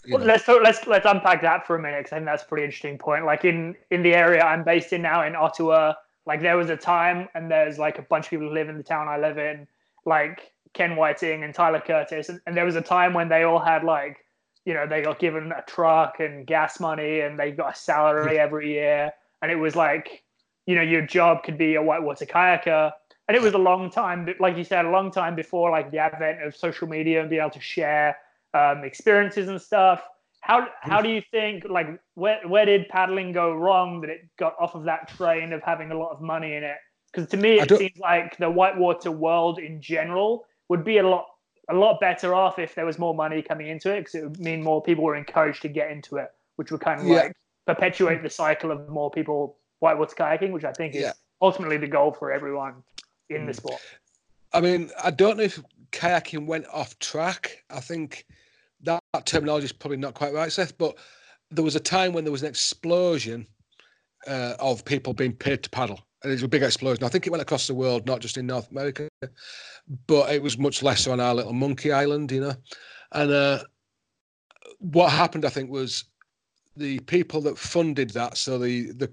well, 0.09 0.25
let's 0.25 0.47
let's 0.47 0.87
let's 0.87 1.05
unpack 1.05 1.41
that 1.43 1.67
for 1.67 1.75
a 1.75 1.79
minute 1.79 1.99
because 1.99 2.13
I 2.13 2.15
think 2.17 2.25
that's 2.25 2.43
a 2.43 2.45
pretty 2.47 2.63
interesting 2.63 2.97
point. 2.97 3.25
Like 3.25 3.45
in 3.45 3.75
in 3.91 4.01
the 4.01 4.15
area 4.15 4.41
I'm 4.41 4.63
based 4.63 4.93
in 4.93 5.01
now 5.01 5.23
in 5.23 5.35
Ottawa, 5.35 5.93
like 6.25 6.41
there 6.41 6.57
was 6.57 6.69
a 6.69 6.77
time, 6.77 7.27
and 7.35 7.51
there's 7.51 7.77
like 7.77 7.99
a 7.99 8.03
bunch 8.03 8.25
of 8.25 8.29
people 8.31 8.47
who 8.47 8.53
live 8.53 8.69
in 8.69 8.77
the 8.77 8.83
town 8.83 9.07
I 9.07 9.17
live 9.17 9.37
in, 9.37 9.67
like 10.05 10.53
Ken 10.73 10.95
Whiting 10.95 11.43
and 11.43 11.53
Tyler 11.53 11.79
Curtis, 11.79 12.29
and, 12.29 12.41
and 12.47 12.57
there 12.57 12.65
was 12.65 12.75
a 12.75 12.81
time 12.81 13.13
when 13.13 13.29
they 13.29 13.43
all 13.43 13.59
had 13.59 13.83
like, 13.83 14.25
you 14.65 14.73
know, 14.73 14.87
they 14.87 15.03
got 15.03 15.19
given 15.19 15.51
a 15.51 15.63
truck 15.67 16.19
and 16.19 16.47
gas 16.47 16.79
money, 16.79 17.19
and 17.19 17.39
they 17.39 17.51
got 17.51 17.73
a 17.73 17.77
salary 17.77 18.35
hmm. 18.35 18.41
every 18.41 18.73
year, 18.73 19.11
and 19.41 19.51
it 19.51 19.55
was 19.57 19.75
like, 19.75 20.23
you 20.65 20.75
know, 20.75 20.81
your 20.81 21.05
job 21.05 21.43
could 21.43 21.57
be 21.57 21.75
a 21.75 21.81
whitewater 21.81 22.25
kayaker, 22.25 22.91
and 23.27 23.37
it 23.37 23.41
was 23.41 23.53
a 23.53 23.57
long 23.57 23.89
time, 23.89 24.27
like 24.39 24.57
you 24.57 24.63
said, 24.63 24.85
a 24.85 24.89
long 24.89 25.11
time 25.11 25.35
before 25.35 25.71
like 25.71 25.91
the 25.91 25.97
advent 25.97 26.43
of 26.43 26.55
social 26.55 26.87
media 26.87 27.21
and 27.21 27.29
being 27.29 27.41
able 27.41 27.51
to 27.51 27.61
share 27.61 28.17
um, 28.53 28.83
experiences 28.83 29.47
and 29.47 29.61
stuff. 29.61 30.01
How 30.41 30.67
how 30.81 31.01
do 31.01 31.09
you 31.09 31.21
think 31.31 31.63
like 31.69 31.87
where 32.15 32.45
where 32.47 32.65
did 32.65 32.89
paddling 32.89 33.31
go 33.31 33.53
wrong 33.53 34.01
that 34.01 34.09
it 34.09 34.27
got 34.37 34.55
off 34.59 34.75
of 34.75 34.83
that 34.85 35.07
train 35.07 35.53
of 35.53 35.61
having 35.63 35.91
a 35.91 35.97
lot 35.97 36.11
of 36.11 36.21
money 36.21 36.55
in 36.55 36.63
it? 36.63 36.77
Because 37.13 37.29
to 37.29 37.37
me, 37.37 37.59
it 37.59 37.69
seems 37.69 37.97
like 37.99 38.37
the 38.37 38.49
whitewater 38.49 39.11
world 39.11 39.59
in 39.59 39.81
general 39.81 40.45
would 40.69 40.83
be 40.83 40.97
a 40.97 41.07
lot 41.07 41.25
a 41.69 41.75
lot 41.75 41.99
better 41.99 42.33
off 42.33 42.59
if 42.59 42.75
there 42.75 42.85
was 42.85 42.97
more 42.97 43.13
money 43.13 43.41
coming 43.41 43.67
into 43.67 43.93
it 43.93 44.01
because 44.01 44.15
it 44.15 44.23
would 44.23 44.39
mean 44.39 44.63
more 44.63 44.81
people 44.81 45.03
were 45.03 45.15
encouraged 45.15 45.61
to 45.61 45.69
get 45.69 45.91
into 45.91 46.17
it, 46.17 46.29
which 46.55 46.71
would 46.71 46.81
kind 46.81 47.01
of 47.01 47.07
yeah. 47.07 47.15
like 47.15 47.33
perpetuate 47.67 48.23
the 48.23 48.29
cycle 48.29 48.71
of 48.71 48.89
more 48.89 49.11
people 49.11 49.57
whitewater 49.81 50.15
kayaking, 50.15 50.51
which 50.51 50.63
I 50.63 50.71
think 50.71 50.95
is 50.95 51.11
ultimately 51.41 51.77
the 51.77 51.87
goal 51.87 52.13
for 52.13 52.31
everyone 52.31 52.75
in 53.29 53.45
the 53.45 53.51
mm. 53.51 53.55
sport. 53.55 53.81
I 54.53 54.61
mean, 54.61 54.89
I 55.03 55.11
don't 55.11 55.37
know 55.37 55.43
if 55.43 55.61
kayaking 55.91 56.45
went 56.45 56.65
off 56.71 56.97
track. 56.99 57.63
I 57.69 57.79
think 57.79 58.25
that, 58.83 59.01
that 59.13 59.25
terminology 59.25 59.65
is 59.65 59.71
probably 59.71 59.97
not 59.97 60.13
quite 60.13 60.33
right, 60.33 60.51
Seth, 60.51 60.77
but 60.77 60.95
there 61.49 61.63
was 61.63 61.75
a 61.75 61.79
time 61.79 62.13
when 62.13 62.23
there 62.23 62.31
was 62.31 62.43
an 62.43 62.49
explosion 62.49 63.47
uh, 64.27 64.53
of 64.59 64.85
people 64.85 65.13
being 65.13 65.33
paid 65.33 65.63
to 65.63 65.69
paddle. 65.69 65.99
And 66.23 66.31
it 66.31 66.35
was 66.35 66.43
a 66.43 66.47
big 66.47 66.63
explosion. 66.63 67.03
I 67.03 67.09
think 67.09 67.25
it 67.25 67.31
went 67.31 67.41
across 67.41 67.65
the 67.65 67.73
world, 67.73 68.05
not 68.05 68.19
just 68.19 68.37
in 68.37 68.45
North 68.45 68.69
America, 68.69 69.09
but 70.05 70.31
it 70.31 70.43
was 70.43 70.57
much 70.57 70.83
less 70.83 71.07
on 71.07 71.19
our 71.19 71.33
little 71.33 71.53
monkey 71.53 71.91
island, 71.91 72.31
you 72.31 72.41
know. 72.41 72.53
And 73.13 73.31
uh, 73.31 73.63
what 74.77 75.09
happened, 75.09 75.45
I 75.45 75.49
think, 75.49 75.71
was 75.71 76.05
the 76.77 76.99
people 76.99 77.41
that 77.41 77.57
funded 77.57 78.11
that, 78.11 78.37
so 78.37 78.57
the 78.57 78.91
the 78.91 79.11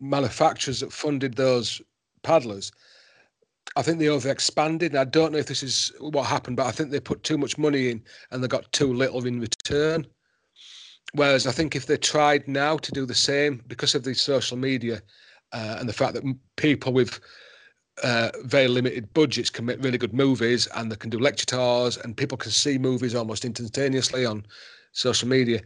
manufacturers 0.00 0.80
that 0.80 0.92
funded 0.92 1.34
those 1.34 1.80
paddlers, 2.22 2.72
I 3.76 3.82
think 3.82 3.98
they 3.98 4.06
overexpanded. 4.06 4.88
And 4.88 4.98
I 4.98 5.04
don't 5.04 5.32
know 5.32 5.38
if 5.38 5.46
this 5.46 5.62
is 5.62 5.92
what 6.00 6.24
happened, 6.26 6.56
but 6.56 6.66
I 6.66 6.70
think 6.70 6.90
they 6.90 7.00
put 7.00 7.22
too 7.22 7.38
much 7.38 7.58
money 7.58 7.90
in 7.90 8.02
and 8.30 8.42
they 8.42 8.48
got 8.48 8.70
too 8.72 8.92
little 8.92 9.26
in 9.26 9.40
return. 9.40 10.06
Whereas 11.14 11.46
I 11.46 11.52
think 11.52 11.76
if 11.76 11.86
they 11.86 11.96
tried 11.96 12.48
now 12.48 12.76
to 12.76 12.92
do 12.92 13.06
the 13.06 13.14
same, 13.14 13.62
because 13.68 13.94
of 13.94 14.02
the 14.02 14.14
social 14.14 14.56
media 14.56 15.00
uh, 15.52 15.76
and 15.78 15.88
the 15.88 15.92
fact 15.92 16.14
that 16.14 16.24
people 16.56 16.92
with 16.92 17.20
uh, 18.02 18.30
very 18.42 18.66
limited 18.66 19.12
budgets 19.14 19.50
can 19.50 19.64
make 19.64 19.82
really 19.82 19.98
good 19.98 20.12
movies 20.12 20.66
and 20.74 20.90
they 20.90 20.96
can 20.96 21.10
do 21.10 21.18
lecture 21.18 21.46
tours 21.46 21.96
and 21.98 22.16
people 22.16 22.36
can 22.36 22.50
see 22.50 22.76
movies 22.78 23.14
almost 23.14 23.44
instantaneously 23.44 24.26
on 24.26 24.44
social 24.92 25.28
media. 25.28 25.60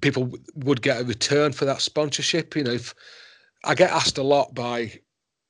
people 0.00 0.32
would 0.56 0.82
get 0.82 1.00
a 1.00 1.04
return 1.04 1.52
for 1.52 1.64
that 1.64 1.80
sponsorship. 1.80 2.56
You 2.56 2.64
know, 2.64 2.72
if 2.72 2.94
I 3.64 3.74
get 3.74 3.90
asked 3.90 4.18
a 4.18 4.22
lot 4.22 4.54
by 4.54 4.92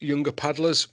younger 0.01 0.33
paddlers, 0.33 0.87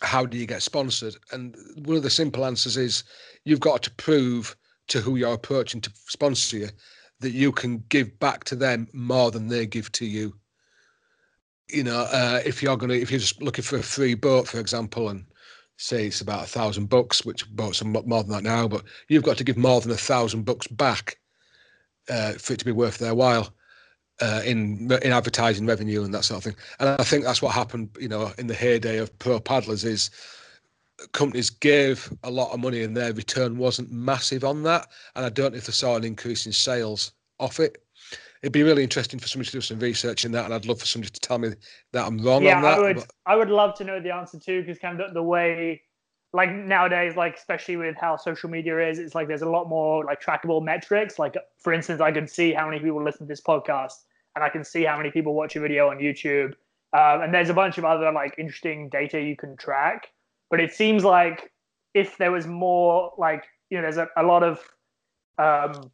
how 0.00 0.24
do 0.24 0.38
you 0.38 0.46
get 0.46 0.62
sponsored? 0.62 1.16
And 1.32 1.54
one 1.84 1.96
of 1.96 2.02
the 2.02 2.10
simple 2.10 2.46
answers 2.46 2.76
is 2.76 3.04
you've 3.44 3.60
got 3.60 3.82
to 3.82 3.90
prove 3.92 4.56
to 4.88 5.00
who 5.00 5.16
you're 5.16 5.34
approaching 5.34 5.80
to 5.82 5.90
sponsor 6.06 6.56
you 6.56 6.68
that 7.20 7.32
you 7.32 7.52
can 7.52 7.84
give 7.90 8.18
back 8.18 8.44
to 8.44 8.56
them 8.56 8.88
more 8.94 9.30
than 9.30 9.48
they 9.48 9.66
give 9.66 9.92
to 9.92 10.06
you. 10.06 10.34
You 11.68 11.84
know, 11.84 12.00
uh, 12.10 12.40
if 12.44 12.62
you're 12.62 12.76
gonna 12.76 12.94
if 12.94 13.10
you're 13.10 13.20
just 13.20 13.42
looking 13.42 13.62
for 13.62 13.76
a 13.76 13.82
free 13.82 14.14
boat, 14.14 14.48
for 14.48 14.58
example, 14.58 15.10
and 15.10 15.26
say 15.76 16.06
it's 16.06 16.22
about 16.22 16.44
a 16.44 16.48
thousand 16.48 16.88
bucks, 16.88 17.24
which 17.24 17.48
boats 17.54 17.82
are 17.82 17.84
more 17.84 18.22
than 18.22 18.32
that 18.32 18.42
now, 18.42 18.66
but 18.66 18.82
you've 19.08 19.22
got 19.22 19.36
to 19.36 19.44
give 19.44 19.56
more 19.56 19.80
than 19.80 19.92
a 19.92 19.96
thousand 19.96 20.44
bucks 20.44 20.66
back 20.66 21.18
uh, 22.08 22.32
for 22.32 22.54
it 22.54 22.58
to 22.58 22.64
be 22.64 22.72
worth 22.72 22.98
their 22.98 23.14
while 23.14 23.52
uh, 24.20 24.42
in 24.44 24.90
in 25.02 25.12
advertising 25.12 25.66
revenue 25.66 26.02
and 26.04 26.12
that 26.14 26.24
sort 26.24 26.38
of 26.38 26.44
thing. 26.44 26.56
And 26.78 26.88
I 27.00 27.04
think 27.04 27.24
that's 27.24 27.42
what 27.42 27.54
happened, 27.54 27.90
you 27.98 28.08
know, 28.08 28.32
in 28.38 28.46
the 28.46 28.54
heyday 28.54 28.98
of 28.98 29.16
pro 29.18 29.40
paddlers 29.40 29.84
is 29.84 30.10
companies 31.12 31.50
gave 31.50 32.12
a 32.24 32.30
lot 32.30 32.52
of 32.52 32.60
money 32.60 32.82
and 32.82 32.96
their 32.96 33.12
return 33.12 33.56
wasn't 33.56 33.90
massive 33.90 34.44
on 34.44 34.62
that. 34.64 34.88
And 35.16 35.24
I 35.24 35.30
don't 35.30 35.52
know 35.52 35.58
if 35.58 35.66
they 35.66 35.72
saw 35.72 35.96
an 35.96 36.04
increase 36.04 36.46
in 36.46 36.52
sales 36.52 37.12
off 37.38 37.58
it. 37.58 37.82
It'd 38.42 38.52
be 38.52 38.62
really 38.62 38.82
interesting 38.82 39.20
for 39.20 39.28
somebody 39.28 39.50
to 39.50 39.56
do 39.58 39.60
some 39.60 39.78
research 39.80 40.24
in 40.24 40.32
that, 40.32 40.46
and 40.46 40.54
I'd 40.54 40.64
love 40.64 40.80
for 40.80 40.86
somebody 40.86 41.10
to 41.10 41.20
tell 41.20 41.38
me 41.38 41.50
that 41.92 42.06
I'm 42.06 42.18
wrong 42.24 42.42
yeah, 42.42 42.56
on 42.56 42.62
that. 42.62 42.78
I 42.78 42.80
would, 42.80 42.96
but... 42.96 43.10
I 43.26 43.36
would 43.36 43.50
love 43.50 43.74
to 43.76 43.84
know 43.84 44.00
the 44.00 44.14
answer 44.14 44.38
too, 44.38 44.62
because 44.62 44.78
kind 44.78 44.98
of 44.98 45.08
the, 45.08 45.14
the 45.14 45.22
way, 45.22 45.82
like 46.32 46.50
nowadays, 46.50 47.16
like 47.16 47.36
especially 47.36 47.76
with 47.76 47.96
how 47.96 48.16
social 48.16 48.48
media 48.48 48.88
is, 48.88 48.98
it's 48.98 49.14
like 49.14 49.28
there's 49.28 49.42
a 49.42 49.48
lot 49.48 49.68
more 49.68 50.06
like 50.06 50.22
trackable 50.22 50.62
metrics. 50.64 51.18
Like 51.18 51.36
for 51.58 51.74
instance, 51.74 52.00
I 52.00 52.12
can 52.12 52.26
see 52.26 52.52
how 52.54 52.66
many 52.66 52.80
people 52.80 53.02
listen 53.04 53.26
to 53.26 53.28
this 53.28 53.42
podcast, 53.42 54.04
and 54.34 54.44
I 54.44 54.48
can 54.48 54.64
see 54.64 54.84
how 54.84 54.96
many 54.96 55.10
people 55.10 55.34
watch 55.34 55.56
a 55.56 55.60
video 55.60 55.88
on 55.88 55.98
YouTube, 55.98 56.54
um, 56.92 57.22
and 57.22 57.34
there's 57.34 57.50
a 57.50 57.54
bunch 57.54 57.78
of 57.78 57.84
other 57.84 58.12
like 58.12 58.34
interesting 58.38 58.88
data 58.88 59.20
you 59.20 59.36
can 59.36 59.56
track. 59.56 60.08
But 60.50 60.60
it 60.60 60.72
seems 60.72 61.04
like 61.04 61.52
if 61.94 62.16
there 62.18 62.32
was 62.32 62.46
more 62.46 63.12
like 63.18 63.46
you 63.70 63.78
know, 63.78 63.82
there's 63.82 63.98
a, 63.98 64.08
a 64.16 64.22
lot 64.22 64.42
of 64.42 64.60
um, 65.38 65.90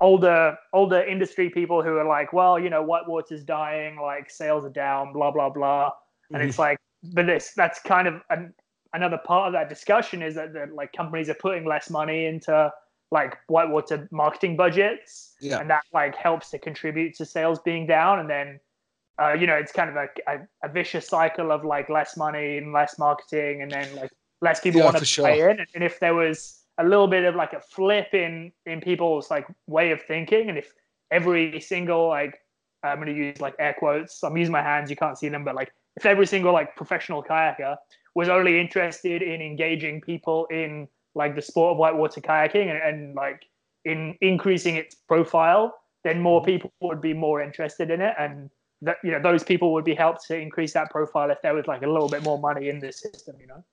older 0.00 0.56
older 0.72 1.02
industry 1.02 1.50
people 1.50 1.82
who 1.82 1.96
are 1.96 2.06
like, 2.06 2.32
well, 2.32 2.58
you 2.58 2.70
know, 2.70 2.82
Whitewater's 2.82 3.44
dying, 3.44 3.98
like 4.00 4.30
sales 4.30 4.64
are 4.64 4.70
down, 4.70 5.12
blah 5.12 5.30
blah 5.30 5.50
blah, 5.50 5.90
and 6.30 6.40
mm-hmm. 6.40 6.48
it's 6.48 6.58
like, 6.58 6.78
but 7.12 7.26
this 7.26 7.52
that's 7.54 7.80
kind 7.80 8.08
of 8.08 8.22
an, 8.30 8.54
another 8.94 9.18
part 9.18 9.48
of 9.48 9.52
that 9.52 9.68
discussion 9.68 10.22
is 10.22 10.34
that, 10.34 10.52
that 10.54 10.72
like 10.72 10.92
companies 10.92 11.28
are 11.28 11.34
putting 11.34 11.64
less 11.64 11.90
money 11.90 12.26
into 12.26 12.72
like 13.10 13.36
Whitewater 13.46 14.08
marketing 14.10 14.56
budgets, 14.56 15.34
yeah. 15.40 15.58
and 15.58 15.70
that 15.70 15.84
like 15.92 16.14
helps 16.16 16.50
to 16.50 16.58
contribute 16.58 17.14
to 17.16 17.24
sales 17.24 17.58
being 17.60 17.86
down, 17.86 18.20
and 18.20 18.30
then. 18.30 18.60
Uh, 19.20 19.32
you 19.32 19.48
know, 19.48 19.56
it's 19.56 19.72
kind 19.72 19.90
of 19.90 19.96
a, 19.96 20.06
a, 20.28 20.38
a, 20.62 20.68
vicious 20.68 21.08
cycle 21.08 21.50
of 21.50 21.64
like 21.64 21.90
less 21.90 22.16
money 22.16 22.56
and 22.56 22.72
less 22.72 23.00
marketing, 23.00 23.62
and 23.62 23.72
then 23.72 23.96
like 23.96 24.12
less 24.40 24.60
people 24.60 24.78
yeah, 24.78 24.84
want 24.84 24.96
to 24.96 25.04
sure. 25.04 25.24
pay 25.24 25.40
in. 25.50 25.58
And 25.74 25.82
if 25.82 25.98
there 25.98 26.14
was 26.14 26.62
a 26.78 26.84
little 26.84 27.08
bit 27.08 27.24
of 27.24 27.34
like 27.34 27.52
a 27.52 27.60
flip 27.60 28.14
in 28.14 28.52
in 28.64 28.80
people's 28.80 29.28
like 29.28 29.46
way 29.66 29.90
of 29.90 30.00
thinking, 30.02 30.48
and 30.48 30.56
if 30.56 30.72
every 31.10 31.60
single 31.60 32.06
like 32.06 32.38
I'm 32.82 32.96
going 32.96 33.08
to 33.08 33.14
use 33.14 33.40
like 33.40 33.54
air 33.58 33.74
quotes, 33.76 34.22
I'm 34.22 34.36
using 34.36 34.52
my 34.52 34.62
hands, 34.62 34.90
you 34.90 34.96
can't 34.96 35.18
see 35.18 35.28
them, 35.28 35.44
but 35.44 35.54
like 35.54 35.72
if 35.96 36.06
every 36.06 36.26
single 36.26 36.52
like 36.52 36.76
professional 36.76 37.22
kayaker 37.22 37.76
was 38.14 38.28
only 38.28 38.60
interested 38.60 39.22
in 39.22 39.40
engaging 39.40 40.00
people 40.00 40.46
in 40.46 40.88
like 41.18 41.34
the 41.34 41.42
sport 41.42 41.72
of 41.72 41.78
whitewater 41.78 42.20
kayaking 42.20 42.70
and, 42.70 42.80
and 42.88 43.14
like 43.14 43.42
in 43.84 44.16
increasing 44.20 44.76
its 44.76 44.94
profile, 44.94 45.74
then 46.04 46.20
more 46.20 46.40
mm-hmm. 46.40 46.52
people 46.52 46.72
would 46.80 47.00
be 47.00 47.12
more 47.12 47.42
interested 47.42 47.90
in 47.90 48.00
it 48.00 48.14
and 48.18 48.50
that 48.80 48.96
you 49.02 49.10
know 49.10 49.20
those 49.20 49.42
people 49.42 49.72
would 49.74 49.84
be 49.84 49.94
helped 49.94 50.24
to 50.28 50.36
increase 50.36 50.72
that 50.72 50.88
profile 50.90 51.30
if 51.30 51.42
there 51.42 51.54
was 51.54 51.66
like 51.66 51.82
a 51.82 51.86
little 51.86 52.08
bit 52.08 52.22
more 52.22 52.38
money 52.38 52.68
in 52.68 52.78
the 52.78 52.92
system 52.92 53.34
you 53.40 53.46
know 53.48 53.64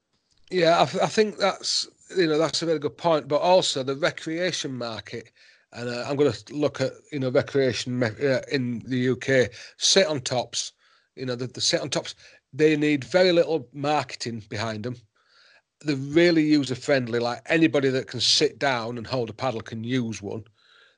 yeah, 0.51 0.77
I, 0.79 1.05
I, 1.05 1.07
think 1.07 1.37
that's 1.37 1.87
you 2.15 2.27
know 2.27 2.37
that's 2.37 2.61
a 2.61 2.65
very 2.65 2.79
good 2.79 2.97
point. 2.97 3.27
But 3.27 3.41
also 3.41 3.81
the 3.81 3.95
recreation 3.95 4.77
market, 4.77 5.31
and 5.73 5.89
uh, 5.89 6.05
I'm 6.07 6.15
going 6.15 6.31
to 6.31 6.53
look 6.53 6.81
at 6.81 6.91
you 7.11 7.19
know 7.19 7.31
recreation 7.31 8.03
uh, 8.03 8.41
in 8.51 8.83
the 8.85 9.09
UK. 9.09 9.51
Sit 9.77 10.07
on 10.07 10.21
tops, 10.21 10.73
you 11.15 11.25
know 11.25 11.35
the, 11.35 11.47
the 11.47 11.61
sit 11.61 11.81
on 11.81 11.89
tops. 11.89 12.15
They 12.53 12.77
need 12.77 13.03
very 13.03 13.31
little 13.31 13.67
marketing 13.73 14.43
behind 14.49 14.83
them. 14.83 14.95
They're 15.81 15.95
really 15.95 16.43
user 16.43 16.75
friendly. 16.75 17.19
Like 17.19 17.41
anybody 17.47 17.89
that 17.89 18.07
can 18.07 18.19
sit 18.19 18.59
down 18.59 18.97
and 18.97 19.05
hold 19.05 19.29
a 19.29 19.33
paddle 19.33 19.61
can 19.61 19.83
use 19.83 20.21
one. 20.21 20.43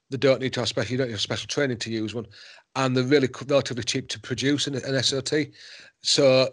They 0.10 0.18
don't 0.18 0.42
need 0.42 0.54
to 0.54 0.62
have 0.62 0.70
special. 0.70 0.92
You 0.92 0.98
don't 0.98 1.10
need 1.10 1.20
special 1.20 1.48
training 1.48 1.78
to 1.80 1.92
use 1.92 2.16
one, 2.16 2.28
and 2.76 2.96
they're 2.96 3.04
really 3.04 3.30
relatively 3.48 3.84
cheap 3.84 4.08
to 4.10 4.20
produce 4.20 4.68
an, 4.68 4.76
an 4.76 5.04
SOT. 5.04 5.48
So 6.02 6.50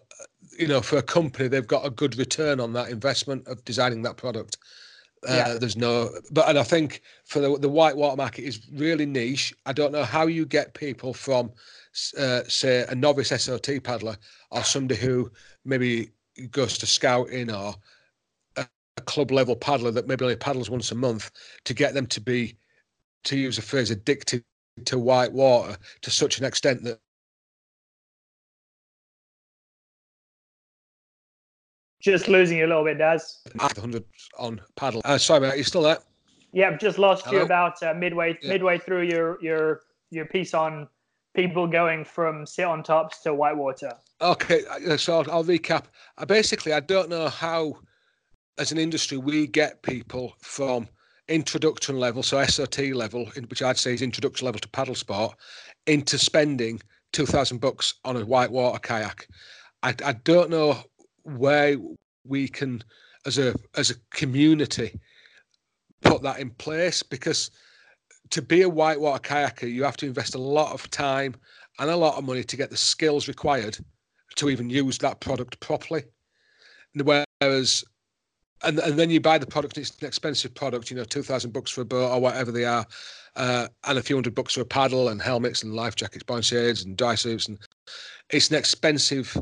you 0.59 0.67
know, 0.67 0.81
for 0.81 0.99
a 0.99 1.03
company, 1.03 1.49
they've 1.49 1.67
got 1.67 1.87
a 1.87 1.91
good 1.91 2.17
return 2.17 2.61
on 2.61 2.73
that 2.75 2.91
investment 2.91 3.47
of 3.47 3.65
designing 3.65 4.03
that 4.03 4.17
product. 4.17 4.59
Uh, 5.29 5.35
yeah. 5.35 5.59
There's 5.59 5.77
no, 5.77 6.11
but 6.33 6.49
and 6.49 6.59
I 6.59 6.63
think 6.63 7.01
for 7.25 7.41
the 7.41 7.59
the 7.59 7.69
whitewater 7.69 8.17
market 8.17 8.43
is 8.43 8.69
really 8.73 9.07
niche. 9.07 9.55
I 9.65 9.73
don't 9.73 9.93
know 9.93 10.05
how 10.05 10.27
you 10.27 10.45
get 10.45 10.75
people 10.75 11.15
from, 11.15 11.51
uh, 12.19 12.43
say, 12.47 12.85
a 12.89 12.95
novice 12.95 13.29
SOT 13.31 13.83
paddler 13.83 14.17
or 14.51 14.63
somebody 14.65 15.01
who 15.01 15.31
maybe 15.65 16.11
goes 16.51 16.77
to 16.79 16.87
scouting 16.87 17.51
or 17.51 17.75
club 19.05 19.31
level 19.31 19.57
paddler 19.57 19.91
that 19.91 20.07
maybe 20.07 20.25
only 20.25 20.37
paddles 20.37 20.71
once 20.71 20.91
a 20.93 20.95
month 20.95 21.31
to 21.65 21.75
get 21.75 21.95
them 21.95 22.07
to 22.09 22.21
be, 22.21 22.57
to 23.25 23.37
use 23.37 23.59
a 23.59 23.63
phrase, 23.63 23.91
addicted 23.91 24.45
to 24.87 24.99
white 24.99 25.33
water 25.33 25.77
to 26.03 26.11
such 26.11 26.39
an 26.39 26.45
extent 26.45 26.83
that 26.85 26.99
Just 32.05 32.29
losing 32.29 32.59
you 32.59 32.67
a 32.67 32.69
little 32.69 32.85
bit, 32.85 32.99
Daz. 32.99 33.39
100 33.55 34.05
on 34.39 34.61
paddle. 34.77 35.01
Uh, 35.07 35.17
sorry, 35.17 35.41
mate, 35.41 35.57
you 35.57 35.65
still 35.65 35.81
there? 35.81 35.97
Yeah, 36.53 36.69
I've 36.69 36.79
just 36.79 36.99
lost 36.99 37.25
Hello? 37.25 37.39
you 37.39 37.45
about 37.47 37.83
uh, 37.83 37.95
midway 37.95 38.39
yeah. 38.43 38.51
midway 38.51 38.77
through 38.77 39.05
your 39.05 39.43
your 39.43 39.81
your 40.11 40.27
piece 40.27 40.53
on 40.53 40.87
people 41.35 41.67
going 41.67 42.05
from 42.05 42.47
sit 42.47 42.67
on 42.67 42.83
tops 42.83 43.21
to 43.23 43.33
whitewater. 43.35 43.93
Okay, 44.21 44.65
uh, 44.67 44.97
so 44.97 45.21
I'll, 45.21 45.31
I'll 45.31 45.45
recap. 45.45 45.85
Uh, 46.19 46.27
basically, 46.27 46.73
I 46.73 46.81
don't 46.81 47.09
know 47.09 47.29
how, 47.29 47.77
as 48.59 48.73
an 48.73 48.79
industry, 48.79 49.19
we 49.19 49.47
get 49.47 49.83
people 49.83 50.35
from 50.41 50.89
introduction 51.29 51.99
level, 51.99 52.23
so 52.23 52.45
SOT 52.45 52.79
level, 52.93 53.27
which 53.49 53.63
I'd 53.63 53.79
say 53.79 53.95
is 53.95 54.03
introduction 54.03 54.45
level 54.45 54.61
to 54.61 54.69
paddle 54.69 54.95
sport, 54.95 55.37
into 55.87 56.19
spending 56.19 56.81
two 57.13 57.27
thousand 57.27 57.61
bucks 57.61 57.95
on 58.05 58.17
a 58.17 58.25
whitewater 58.25 58.79
kayak. 58.79 59.29
I, 59.83 59.95
I 60.05 60.13
don't 60.25 60.51
know 60.51 60.79
where 61.23 61.77
we 62.25 62.49
can, 62.49 62.83
as 63.27 63.39
a 63.39 63.55
as 63.77 63.91
a 63.91 63.95
community, 64.11 64.99
put 66.03 66.23
that 66.23 66.39
in 66.39 66.51
place 66.51 67.03
because 67.03 67.51
to 68.31 68.43
be 68.43 68.63
a 68.63 68.69
whitewater 68.69 69.23
kayaker, 69.23 69.71
you 69.71 69.85
have 69.85 69.97
to 69.99 70.07
invest 70.07 70.35
a 70.35 70.41
lot 70.41 70.73
of 70.73 70.91
time 70.91 71.35
and 71.79 71.91
a 71.91 71.97
lot 71.97 72.17
of 72.17 72.25
money 72.25 72.45
to 72.45 72.57
get 72.57 72.71
the 72.71 72.77
skills 72.77 73.29
required 73.29 73.77
to 74.37 74.49
even 74.49 74.71
use 74.71 74.99
that 74.99 75.21
product 75.21 75.61
properly. 75.61 76.05
Whereas, 76.95 77.85
and, 78.63 78.79
and 78.79 78.99
then 78.99 79.11
you 79.11 79.21
buy 79.21 79.39
the 79.39 79.47
product, 79.47 79.79
it's 79.79 79.97
an 80.01 80.07
expensive 80.07 80.55
product, 80.55 80.91
you 80.91 80.97
know, 80.97 81.05
2000 81.05 81.53
bucks 81.53 81.71
for 81.71 81.83
a 81.83 81.85
boat 81.85 82.11
or 82.11 82.21
whatever 82.21 82.51
they 82.51 82.65
are, 82.65 82.87
uh, 83.37 83.69
and 83.85 83.99
a 83.99 84.03
few 84.03 84.17
hundred 84.17 84.35
bucks 84.35 84.55
for 84.55 84.61
a 84.61 84.67
paddle 84.67 85.09
and 85.09 85.21
helmets 85.21 85.63
and 85.63 85.75
life 85.75 85.97
jackets, 85.97 86.23
buoyancy 86.23 86.57
aids 86.57 86.85
and 86.85 86.97
dry 86.97 87.15
suits. 87.15 87.49
And 87.49 87.59
it's 88.31 88.51
an 88.51 88.57
expensive 88.57 89.37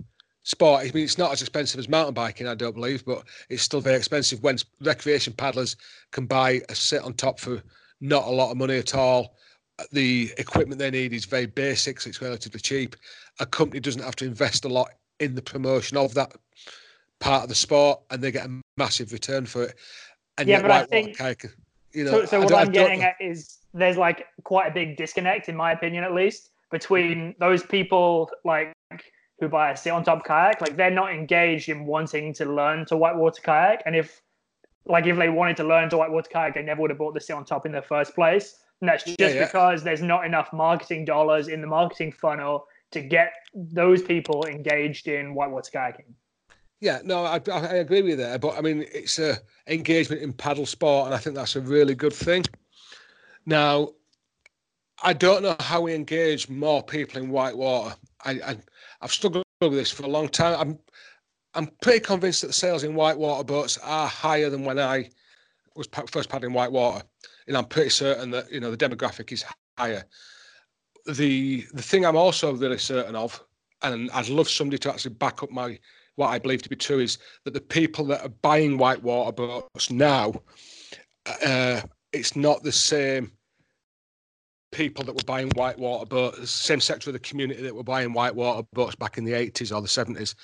sport. 0.44 0.80
I 0.82 0.90
mean, 0.92 1.04
it's 1.04 1.18
not 1.18 1.32
as 1.32 1.40
expensive 1.40 1.78
as 1.78 1.88
mountain 1.88 2.14
biking, 2.14 2.48
I 2.48 2.54
don't 2.54 2.74
believe, 2.74 3.04
but 3.04 3.24
it's 3.48 3.62
still 3.62 3.80
very 3.80 3.96
expensive 3.96 4.42
when 4.42 4.56
recreation 4.80 5.32
paddlers 5.32 5.76
can 6.10 6.26
buy 6.26 6.60
a 6.68 6.74
sit 6.74 7.02
on 7.02 7.14
top 7.14 7.38
for 7.38 7.62
not 8.00 8.26
a 8.26 8.30
lot 8.30 8.50
of 8.50 8.56
money 8.56 8.78
at 8.78 8.94
all. 8.94 9.36
The 9.92 10.32
equipment 10.38 10.78
they 10.78 10.90
need 10.90 11.12
is 11.12 11.24
very 11.24 11.46
basic, 11.46 12.00
so 12.00 12.08
it's 12.08 12.20
relatively 12.20 12.60
cheap. 12.60 12.96
A 13.40 13.46
company 13.46 13.80
doesn't 13.80 14.02
have 14.02 14.16
to 14.16 14.26
invest 14.26 14.64
a 14.64 14.68
lot 14.68 14.90
in 15.20 15.34
the 15.34 15.42
promotion 15.42 15.96
of 15.96 16.14
that 16.14 16.32
part 17.22 17.44
of 17.44 17.48
the 17.48 17.54
sport, 17.54 18.00
and 18.10 18.20
they 18.20 18.32
get 18.32 18.46
a 18.46 18.60
massive 18.76 19.12
return 19.12 19.46
for 19.46 19.64
it. 19.64 19.74
And 20.38 20.48
yeah, 20.48 20.60
but 20.60 20.70
I 20.70 20.84
think 20.84 21.16
kayak, 21.16 21.46
you 21.92 22.04
know. 22.04 22.10
So, 22.10 22.26
so 22.26 22.40
what 22.40 22.54
I'm 22.54 22.72
getting 22.72 23.02
at 23.02 23.16
is 23.20 23.58
there's 23.72 23.96
like 23.96 24.26
quite 24.44 24.70
a 24.70 24.74
big 24.74 24.96
disconnect, 24.96 25.48
in 25.48 25.56
my 25.56 25.72
opinion, 25.72 26.04
at 26.04 26.12
least, 26.12 26.50
between 26.70 27.34
those 27.38 27.62
people 27.62 28.30
like 28.44 28.72
who 29.40 29.48
buy 29.48 29.70
a 29.70 29.76
sit 29.76 29.90
on 29.90 30.04
top 30.04 30.24
kayak, 30.24 30.60
like 30.60 30.76
they're 30.76 30.90
not 30.90 31.12
engaged 31.12 31.68
in 31.68 31.86
wanting 31.86 32.34
to 32.34 32.44
learn 32.44 32.84
to 32.86 32.96
whitewater 32.96 33.40
kayak. 33.42 33.82
And 33.86 33.94
if 33.96 34.20
like 34.84 35.06
if 35.06 35.16
they 35.16 35.28
wanted 35.28 35.56
to 35.58 35.64
learn 35.64 35.88
to 35.90 35.98
whitewater 35.98 36.30
kayak, 36.30 36.54
they 36.54 36.62
never 36.62 36.80
would 36.82 36.90
have 36.90 36.98
bought 36.98 37.14
the 37.14 37.20
sit 37.20 37.36
on 37.36 37.44
top 37.44 37.66
in 37.66 37.72
the 37.72 37.82
first 37.82 38.14
place. 38.14 38.56
And 38.80 38.88
that's 38.88 39.04
just 39.04 39.20
yeah, 39.20 39.28
yeah. 39.28 39.44
because 39.44 39.84
there's 39.84 40.02
not 40.02 40.26
enough 40.26 40.52
marketing 40.52 41.04
dollars 41.04 41.46
in 41.46 41.60
the 41.60 41.68
marketing 41.68 42.10
funnel 42.10 42.66
to 42.90 43.00
get 43.00 43.32
those 43.54 44.02
people 44.02 44.44
engaged 44.46 45.06
in 45.06 45.34
whitewater 45.34 45.70
kayaking. 45.70 46.14
Yeah, 46.82 46.98
no, 47.04 47.24
I, 47.24 47.40
I 47.48 47.76
agree 47.76 48.02
with 48.02 48.10
you 48.10 48.16
there. 48.16 48.40
But 48.40 48.58
I 48.58 48.60
mean, 48.60 48.84
it's 48.92 49.20
a 49.20 49.38
engagement 49.68 50.20
in 50.20 50.32
paddle 50.32 50.66
sport, 50.66 51.06
and 51.06 51.14
I 51.14 51.18
think 51.18 51.36
that's 51.36 51.54
a 51.54 51.60
really 51.60 51.94
good 51.94 52.12
thing. 52.12 52.44
Now, 53.46 53.90
I 55.00 55.12
don't 55.12 55.44
know 55.44 55.54
how 55.60 55.82
we 55.82 55.94
engage 55.94 56.48
more 56.48 56.82
people 56.82 57.22
in 57.22 57.30
whitewater. 57.30 57.94
I, 58.24 58.32
I 58.32 58.56
I've 59.00 59.12
struggled 59.12 59.44
with 59.60 59.74
this 59.74 59.92
for 59.92 60.02
a 60.02 60.08
long 60.08 60.28
time. 60.28 60.58
I'm 60.58 60.78
I'm 61.54 61.70
pretty 61.82 62.00
convinced 62.00 62.40
that 62.40 62.48
the 62.48 62.52
sales 62.52 62.82
in 62.82 62.96
whitewater 62.96 63.44
boats 63.44 63.78
are 63.84 64.08
higher 64.08 64.50
than 64.50 64.64
when 64.64 64.80
I 64.80 65.08
was 65.76 65.88
first 66.10 66.30
paddling 66.30 66.52
whitewater. 66.52 67.04
And 67.46 67.56
I'm 67.56 67.66
pretty 67.66 67.90
certain 67.90 68.32
that 68.32 68.50
you 68.50 68.58
know 68.58 68.74
the 68.74 68.88
demographic 68.88 69.30
is 69.30 69.44
higher. 69.78 70.02
The 71.06 71.64
the 71.74 71.82
thing 71.82 72.04
I'm 72.04 72.16
also 72.16 72.52
really 72.56 72.78
certain 72.78 73.14
of, 73.14 73.40
and 73.82 74.10
I'd 74.10 74.28
love 74.28 74.48
somebody 74.48 74.78
to 74.78 74.90
actually 74.90 75.14
back 75.14 75.44
up 75.44 75.52
my 75.52 75.78
what 76.16 76.28
I 76.28 76.38
believe 76.38 76.62
to 76.62 76.68
be 76.68 76.76
true, 76.76 77.00
is 77.00 77.18
that 77.44 77.54
the 77.54 77.60
people 77.60 78.04
that 78.06 78.24
are 78.24 78.28
buying 78.28 78.78
whitewater 78.78 79.32
boats 79.32 79.90
now, 79.90 80.34
uh, 81.44 81.80
it's 82.12 82.36
not 82.36 82.62
the 82.62 82.72
same 82.72 83.32
people 84.72 85.04
that 85.04 85.14
were 85.14 85.22
buying 85.26 85.50
whitewater 85.54 86.06
boats, 86.06 86.50
same 86.50 86.80
sector 86.80 87.10
of 87.10 87.14
the 87.14 87.20
community 87.20 87.62
that 87.62 87.74
were 87.74 87.82
buying 87.82 88.12
whitewater 88.12 88.66
boats 88.72 88.96
back 88.96 89.18
in 89.18 89.24
the 89.24 89.32
80s 89.32 89.74
or 89.74 89.80
the 89.80 89.88
70s. 89.88 90.34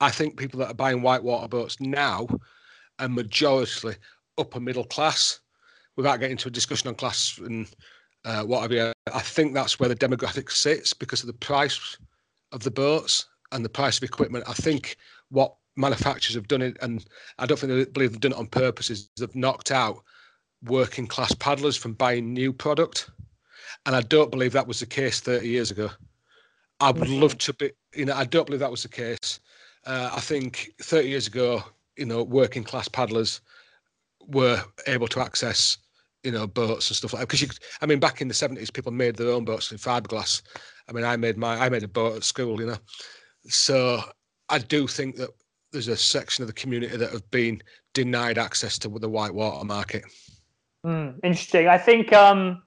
I 0.00 0.10
think 0.10 0.36
people 0.36 0.58
that 0.60 0.70
are 0.70 0.74
buying 0.74 1.02
whitewater 1.02 1.48
boats 1.48 1.78
now 1.80 2.26
are 2.98 3.08
majority 3.08 3.96
upper 4.38 4.60
middle 4.60 4.84
class. 4.84 5.40
Without 5.96 6.20
getting 6.20 6.32
into 6.32 6.48
a 6.48 6.52
discussion 6.52 6.88
on 6.88 6.94
class 6.94 7.38
and 7.38 7.68
uh, 8.24 8.44
what 8.44 8.62
have 8.62 8.70
you, 8.70 8.92
I 9.12 9.20
think 9.20 9.52
that's 9.52 9.80
where 9.80 9.88
the 9.88 9.96
demographic 9.96 10.50
sits 10.50 10.92
because 10.92 11.22
of 11.22 11.26
the 11.26 11.32
price 11.32 11.98
of 12.52 12.62
the 12.62 12.70
boats 12.70 13.26
and 13.52 13.64
the 13.64 13.68
price 13.68 13.96
of 13.96 14.02
equipment. 14.02 14.44
I 14.48 14.52
think 14.52 14.96
what 15.30 15.54
manufacturers 15.76 16.34
have 16.34 16.48
done 16.48 16.62
it, 16.62 16.76
and 16.82 17.04
I 17.38 17.46
don't 17.46 17.58
think 17.58 17.72
they 17.72 17.84
believe 17.84 18.12
they've 18.12 18.20
done 18.20 18.32
it 18.32 18.38
on 18.38 18.46
purpose, 18.46 18.90
is 18.90 19.08
they've 19.16 19.34
knocked 19.34 19.70
out 19.70 20.02
working 20.64 21.06
class 21.06 21.32
paddlers 21.34 21.76
from 21.76 21.92
buying 21.94 22.32
new 22.32 22.52
product. 22.52 23.10
And 23.86 23.94
I 23.94 24.00
don't 24.02 24.30
believe 24.30 24.52
that 24.52 24.66
was 24.66 24.80
the 24.80 24.86
case 24.86 25.20
30 25.20 25.48
years 25.48 25.70
ago. 25.70 25.90
I 26.80 26.90
would 26.90 27.08
love 27.08 27.38
to 27.38 27.54
be, 27.54 27.70
you 27.94 28.04
know, 28.04 28.14
I 28.14 28.24
don't 28.24 28.46
believe 28.46 28.60
that 28.60 28.70
was 28.70 28.82
the 28.82 28.88
case. 28.88 29.40
Uh, 29.86 30.10
I 30.12 30.20
think 30.20 30.70
30 30.82 31.08
years 31.08 31.26
ago, 31.26 31.62
you 31.96 32.04
know, 32.04 32.22
working 32.22 32.64
class 32.64 32.88
paddlers 32.88 33.40
were 34.26 34.62
able 34.86 35.08
to 35.08 35.20
access, 35.20 35.78
you 36.22 36.30
know, 36.30 36.46
boats 36.46 36.90
and 36.90 36.96
stuff 36.96 37.12
like 37.12 37.20
that. 37.20 37.28
Because 37.28 37.42
you, 37.42 37.48
I 37.80 37.86
mean, 37.86 37.98
back 37.98 38.20
in 38.20 38.28
the 38.28 38.34
70s, 38.34 38.72
people 38.72 38.92
made 38.92 39.16
their 39.16 39.30
own 39.30 39.44
boats 39.44 39.72
in 39.72 39.78
fiberglass. 39.78 40.42
I 40.88 40.92
mean, 40.92 41.04
I 41.04 41.16
made 41.16 41.36
my, 41.36 41.56
I 41.56 41.68
made 41.68 41.82
a 41.82 41.88
boat 41.88 42.16
at 42.16 42.24
school, 42.24 42.60
you 42.60 42.66
know. 42.66 42.76
So 43.48 44.02
I 44.48 44.58
do 44.58 44.86
think 44.86 45.16
that 45.16 45.30
there's 45.72 45.88
a 45.88 45.96
section 45.96 46.42
of 46.42 46.48
the 46.48 46.54
community 46.54 46.96
that 46.96 47.12
have 47.12 47.30
been 47.30 47.62
denied 47.94 48.38
access 48.38 48.78
to 48.78 48.88
the 48.88 49.08
whitewater 49.08 49.64
market. 49.64 50.04
Mm, 50.86 51.18
interesting. 51.22 51.68
I 51.68 51.78
think 51.78 52.12
um, 52.12 52.62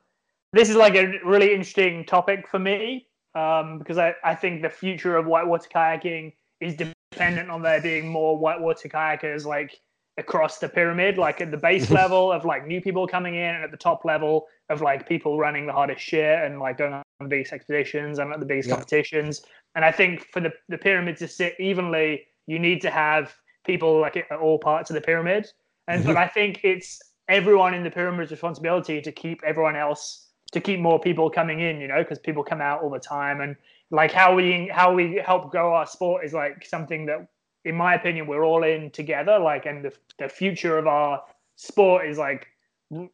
this 0.54 0.70
is 0.70 0.76
like 0.76 0.96
a 0.96 1.20
really 1.24 1.52
interesting 1.52 2.06
topic 2.06 2.48
for 2.48 2.60
me 2.60 3.08
um, 3.36 3.80
because 3.80 3.98
I, 3.98 4.14
I 4.24 4.36
think 4.36 4.62
the 4.62 4.70
future 4.70 5.16
of 5.16 5.26
whitewater 5.26 5.70
kayaking 5.70 6.34
is 6.60 6.76
dependent 6.76 7.50
on 7.50 7.62
there 7.62 7.82
being 7.82 8.08
more 8.10 8.38
whitewater 8.38 8.90
kayakers 8.90 9.46
like 9.46 9.80
across 10.18 10.60
the 10.60 10.70
pyramid, 10.70 11.18
like 11.18 11.42
at 11.42 11.52
the 11.52 11.58
base 11.58 11.90
level 12.02 12.32
of 12.32 12.46
like 12.46 12.68
new 12.68 12.82
people 12.82 13.08
coming 13.08 13.36
in, 13.36 13.56
and 13.56 13.64
at 13.64 13.72
the 13.72 13.78
top 13.78 14.06
level 14.06 14.48
of 14.70 14.82
like 14.82 15.08
people 15.08 15.38
running 15.38 15.66
the 15.66 15.74
hardest 15.74 16.02
shit 16.02 16.44
and 16.44 16.60
like 16.60 16.78
going 16.78 17.02
the 17.24 17.30
biggest 17.30 17.54
expeditions 17.54 18.20
and 18.20 18.32
at 18.32 18.40
the 18.40 18.46
biggest 18.46 18.70
yeah. 18.70 18.76
competitions. 18.76 19.44
And 19.76 19.86
I 19.86 19.92
think 19.92 20.28
for 20.32 20.40
the, 20.40 20.52
the 20.70 20.78
pyramid 20.78 21.18
to 21.18 21.28
sit 21.28 21.56
evenly, 21.60 22.26
you 22.48 22.60
need 22.60 22.82
to 22.82 22.90
have 22.90 23.34
people 23.66 24.00
like 24.00 24.18
at 24.18 24.32
all 24.32 24.60
parts 24.60 24.90
of 24.90 24.96
the 24.96 25.02
pyramid. 25.02 25.48
And 25.88 26.04
but 26.04 26.12
mm-hmm. 26.12 26.20
I 26.20 26.28
think 26.28 26.62
it's 26.64 27.00
everyone 27.28 27.74
in 27.74 27.84
the 27.84 27.92
pyramid's 27.92 28.32
responsibility 28.32 29.02
to 29.02 29.12
keep 29.12 29.42
everyone 29.44 29.76
else 29.76 30.28
to 30.52 30.60
keep 30.60 30.80
more 30.80 31.00
people 31.00 31.30
coming 31.30 31.62
in, 31.62 31.80
you 31.80 31.88
know, 31.88 32.04
because 32.04 32.20
people 32.20 32.44
come 32.44 32.60
out 32.60 32.84
all 32.84 32.90
the 32.90 33.00
time 33.00 33.40
and 33.40 33.56
like 33.92 34.12
how 34.12 34.34
we 34.34 34.70
how 34.74 34.94
we 34.94 35.22
help 35.24 35.52
grow 35.52 35.74
our 35.74 35.86
sport 35.86 36.26
is 36.26 36.34
like 36.34 36.66
something 36.66 37.06
that 37.06 37.28
in 37.66 37.76
my 37.76 37.94
opinion 37.94 38.26
we're 38.26 38.44
all 38.44 38.64
in 38.64 38.90
together 38.90 39.38
like 39.38 39.66
and 39.66 39.86
the, 39.86 39.94
the 40.18 40.28
future 40.28 40.78
of 40.78 40.88
our 40.88 41.22
sport 41.58 42.08
is 42.08 42.18
like 42.18 42.48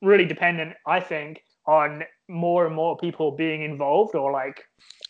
really 0.02 0.26
dependent 0.26 0.74
i 0.86 1.00
think 1.00 1.44
on 1.66 2.04
more 2.28 2.66
and 2.66 2.76
more 2.76 2.98
people 2.98 3.32
being 3.32 3.64
involved 3.64 4.16
or 4.16 4.32
like 4.32 4.66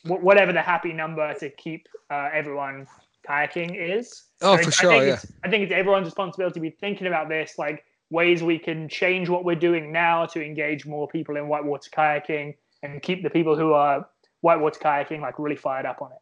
whatever 0.06 0.54
the 0.54 0.62
happy 0.62 0.94
number 0.94 1.34
to 1.36 1.50
keep 1.52 1.88
uh, 2.10 2.30
everyone 2.34 2.88
kayaking 3.28 3.76
is. 3.76 4.24
Oh, 4.42 4.58
for 4.58 4.72
sure. 4.72 4.92
I 4.92 5.00
think, 5.00 5.08
yeah. 5.08 5.30
I 5.44 5.50
think 5.50 5.64
it's 5.64 5.74
everyone's 5.74 6.06
responsibility 6.06 6.54
to 6.56 6.60
be 6.60 6.70
thinking 6.70 7.08
about 7.08 7.30
this, 7.30 7.56
like 7.58 7.84
ways 8.10 8.42
we 8.42 8.58
can 8.58 8.88
change 8.88 9.30
what 9.30 9.44
we're 9.44 9.56
doing 9.56 9.92
now 9.92 10.26
to 10.28 10.44
engage 10.44 10.86
more 10.86 11.08
people 11.08 11.36
in 11.36 11.48
whitewater 11.48 11.90
kayaking 11.90 12.56
and 12.84 13.02
keep 13.02 13.24
the 13.24 13.30
people 13.30 13.58
who 13.58 13.74
are 13.74 14.08
whitewater 14.42 14.80
kayaking 14.80 15.22
like 15.22 15.40
really 15.40 15.56
fired 15.56 15.86
up 15.86 16.02
on 16.02 16.12
it. 16.12 16.20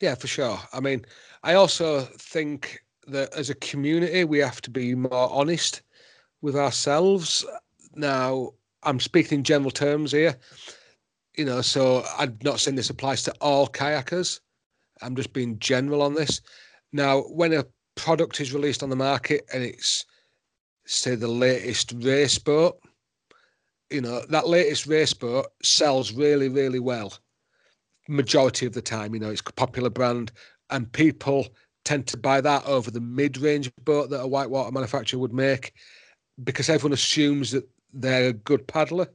Yeah, 0.00 0.14
for 0.14 0.28
sure. 0.28 0.58
I 0.72 0.80
mean, 0.80 1.04
I 1.42 1.54
also 1.54 2.00
think 2.00 2.82
that 3.06 3.34
as 3.34 3.50
a 3.50 3.54
community, 3.56 4.24
we 4.24 4.38
have 4.38 4.62
to 4.62 4.70
be 4.70 4.94
more 4.94 5.30
honest 5.30 5.82
with 6.40 6.56
ourselves. 6.56 7.44
Now, 7.94 8.52
I'm 8.82 9.00
speaking 9.00 9.38
in 9.38 9.44
general 9.44 9.70
terms 9.70 10.12
here 10.12 10.36
you 11.36 11.44
know, 11.44 11.60
so 11.60 12.04
I'm 12.18 12.38
not 12.42 12.60
saying 12.60 12.76
this 12.76 12.90
applies 12.90 13.22
to 13.24 13.34
all 13.40 13.68
kayakers. 13.68 14.40
I'm 15.02 15.16
just 15.16 15.32
being 15.32 15.58
general 15.58 16.02
on 16.02 16.14
this. 16.14 16.40
Now, 16.92 17.22
when 17.22 17.52
a 17.52 17.64
product 17.94 18.40
is 18.40 18.52
released 18.52 18.82
on 18.82 18.90
the 18.90 18.96
market 18.96 19.46
and 19.52 19.62
it's, 19.62 20.04
say, 20.86 21.14
the 21.14 21.28
latest 21.28 21.94
race 21.96 22.38
boat, 22.38 22.78
you 23.90 24.00
know, 24.00 24.22
that 24.28 24.48
latest 24.48 24.86
race 24.86 25.14
boat 25.14 25.46
sells 25.62 26.12
really, 26.12 26.48
really 26.48 26.78
well. 26.78 27.14
Majority 28.08 28.66
of 28.66 28.72
the 28.72 28.82
time, 28.82 29.14
you 29.14 29.20
know, 29.20 29.30
it's 29.30 29.40
a 29.40 29.52
popular 29.52 29.90
brand, 29.90 30.32
and 30.70 30.92
people 30.92 31.48
tend 31.84 32.06
to 32.08 32.16
buy 32.16 32.40
that 32.40 32.66
over 32.66 32.90
the 32.90 33.00
mid-range 33.00 33.72
boat 33.84 34.10
that 34.10 34.20
a 34.20 34.26
whitewater 34.26 34.70
manufacturer 34.72 35.18
would 35.18 35.32
make 35.32 35.72
because 36.44 36.68
everyone 36.68 36.92
assumes 36.92 37.50
that 37.52 37.68
they're 37.92 38.28
a 38.28 38.32
good 38.32 38.66
paddler 38.66 39.08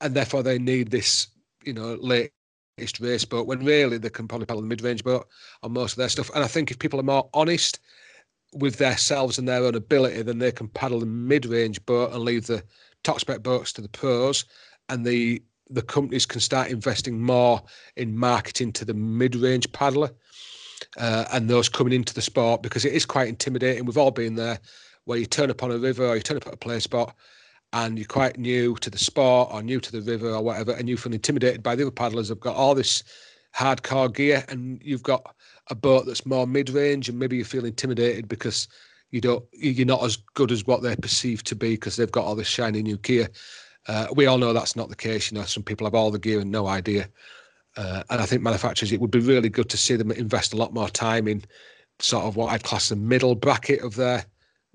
and 0.00 0.14
therefore 0.14 0.42
they 0.42 0.58
need 0.58 0.90
this 0.90 1.28
you 1.64 1.72
know, 1.72 1.98
latest 2.00 3.00
race 3.00 3.24
boat 3.24 3.46
when 3.46 3.64
really 3.64 3.98
they 3.98 4.10
can 4.10 4.28
probably 4.28 4.46
paddle 4.46 4.62
the 4.62 4.68
mid 4.68 4.82
range 4.82 5.04
boat 5.04 5.26
on 5.62 5.72
most 5.72 5.92
of 5.92 5.98
their 5.98 6.08
stuff. 6.08 6.30
And 6.34 6.44
I 6.44 6.46
think 6.46 6.70
if 6.70 6.78
people 6.78 7.00
are 7.00 7.04
more 7.04 7.28
honest 7.34 7.80
with 8.54 8.76
themselves 8.76 9.38
and 9.38 9.46
their 9.46 9.62
own 9.62 9.74
ability, 9.74 10.22
then 10.22 10.38
they 10.38 10.52
can 10.52 10.68
paddle 10.68 11.00
the 11.00 11.06
mid 11.06 11.46
range 11.46 11.84
boat 11.84 12.12
and 12.12 12.22
leave 12.22 12.46
the 12.46 12.62
top 13.04 13.20
spec 13.20 13.42
boats 13.42 13.72
to 13.74 13.82
the 13.82 13.88
pros. 13.88 14.44
And 14.88 15.04
the 15.04 15.42
the 15.70 15.82
companies 15.82 16.24
can 16.24 16.40
start 16.40 16.70
investing 16.70 17.20
more 17.20 17.62
in 17.96 18.16
marketing 18.16 18.72
to 18.72 18.86
the 18.86 18.94
mid 18.94 19.36
range 19.36 19.70
paddler 19.72 20.10
uh, 20.96 21.26
and 21.32 21.50
those 21.50 21.68
coming 21.68 21.92
into 21.92 22.14
the 22.14 22.22
sport 22.22 22.62
because 22.62 22.86
it 22.86 22.94
is 22.94 23.04
quite 23.04 23.28
intimidating. 23.28 23.84
We've 23.84 23.98
all 23.98 24.10
been 24.10 24.34
there 24.34 24.58
where 25.04 25.18
you 25.18 25.26
turn 25.26 25.50
up 25.50 25.62
on 25.62 25.70
a 25.70 25.76
river 25.76 26.06
or 26.06 26.16
you 26.16 26.22
turn 26.22 26.38
up 26.38 26.46
at 26.46 26.54
a 26.54 26.56
play 26.56 26.80
spot 26.80 27.14
and 27.72 27.98
you're 27.98 28.06
quite 28.06 28.38
new 28.38 28.74
to 28.76 28.90
the 28.90 28.98
sport 28.98 29.50
or 29.52 29.62
new 29.62 29.80
to 29.80 29.92
the 29.92 30.00
river 30.00 30.30
or 30.30 30.42
whatever, 30.42 30.72
and 30.72 30.88
you 30.88 30.96
feel 30.96 31.12
intimidated 31.12 31.62
by 31.62 31.74
the 31.74 31.82
other 31.82 31.90
paddlers 31.90 32.28
have 32.28 32.40
got 32.40 32.56
all 32.56 32.74
this 32.74 33.02
hardcore 33.56 34.12
gear, 34.14 34.44
and 34.48 34.80
you've 34.82 35.02
got 35.02 35.34
a 35.68 35.74
boat 35.74 36.06
that's 36.06 36.26
more 36.26 36.46
mid-range, 36.46 37.08
and 37.08 37.18
maybe 37.18 37.36
you 37.36 37.44
feel 37.44 37.64
intimidated 37.64 38.28
because 38.28 38.68
you 39.10 39.20
don't 39.20 39.44
you're 39.52 39.86
not 39.86 40.04
as 40.04 40.16
good 40.34 40.52
as 40.52 40.66
what 40.66 40.82
they're 40.82 40.96
perceived 40.96 41.46
to 41.46 41.56
be 41.56 41.70
because 41.70 41.96
they've 41.96 42.12
got 42.12 42.24
all 42.24 42.34
this 42.34 42.46
shiny 42.46 42.82
new 42.82 42.98
gear. 42.98 43.28
Uh, 43.86 44.06
we 44.14 44.26
all 44.26 44.38
know 44.38 44.52
that's 44.52 44.76
not 44.76 44.90
the 44.90 44.96
case. 44.96 45.30
You 45.30 45.38
know, 45.38 45.44
some 45.44 45.62
people 45.62 45.86
have 45.86 45.94
all 45.94 46.10
the 46.10 46.18
gear 46.18 46.40
and 46.40 46.50
no 46.50 46.66
idea. 46.66 47.08
Uh, 47.76 48.02
and 48.10 48.20
I 48.20 48.26
think 48.26 48.42
manufacturers, 48.42 48.92
it 48.92 49.00
would 49.00 49.10
be 49.10 49.20
really 49.20 49.48
good 49.48 49.70
to 49.70 49.76
see 49.76 49.96
them 49.96 50.10
invest 50.10 50.52
a 50.52 50.56
lot 50.56 50.74
more 50.74 50.88
time 50.88 51.28
in 51.28 51.42
sort 52.00 52.24
of 52.24 52.36
what 52.36 52.52
I'd 52.52 52.64
class 52.64 52.88
the 52.88 52.96
middle 52.96 53.34
bracket 53.34 53.80
of 53.80 53.94
their 53.94 54.24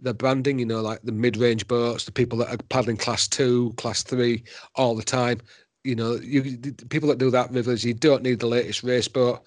the 0.04 0.14
branding, 0.14 0.60
you 0.60 0.66
know, 0.66 0.82
like 0.82 1.02
the 1.02 1.12
mid-range 1.12 1.68
boats, 1.68 2.04
the 2.06 2.12
people 2.12 2.38
that 2.40 2.54
are 2.54 2.58
paddling 2.70 2.98
class 2.98 3.28
two, 3.28 3.74
class 3.78 4.04
three 4.04 4.44
all 4.76 4.96
the 4.96 5.04
time. 5.04 5.40
You 5.84 5.96
know, 5.96 6.16
you 6.16 6.44
people 6.90 7.10
that 7.10 7.18
do 7.18 7.32
that 7.32 7.52
rivers, 7.52 7.84
you 7.84 7.94
don't 7.94 8.24
need 8.24 8.40
the 8.40 8.48
latest 8.48 8.84
race 8.84 9.08
boat. 9.08 9.42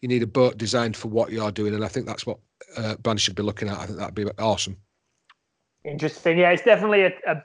You 0.00 0.08
need 0.08 0.22
a 0.22 0.26
boat 0.26 0.58
designed 0.58 0.96
for 0.96 1.08
what 1.08 1.30
you're 1.30 1.52
doing, 1.52 1.74
and 1.74 1.84
I 1.84 1.88
think 1.88 2.06
that's 2.06 2.26
what 2.26 2.38
uh, 2.76 2.96
brands 2.96 3.22
should 3.22 3.36
be 3.36 3.42
looking 3.42 3.68
at. 3.68 3.78
I 3.78 3.86
think 3.86 3.98
that'd 3.98 4.14
be 4.14 4.26
awesome. 4.38 4.76
Interesting. 5.84 6.38
Yeah, 6.38 6.50
it's 6.50 6.64
definitely 6.64 7.02
a. 7.02 7.12
a 7.26 7.44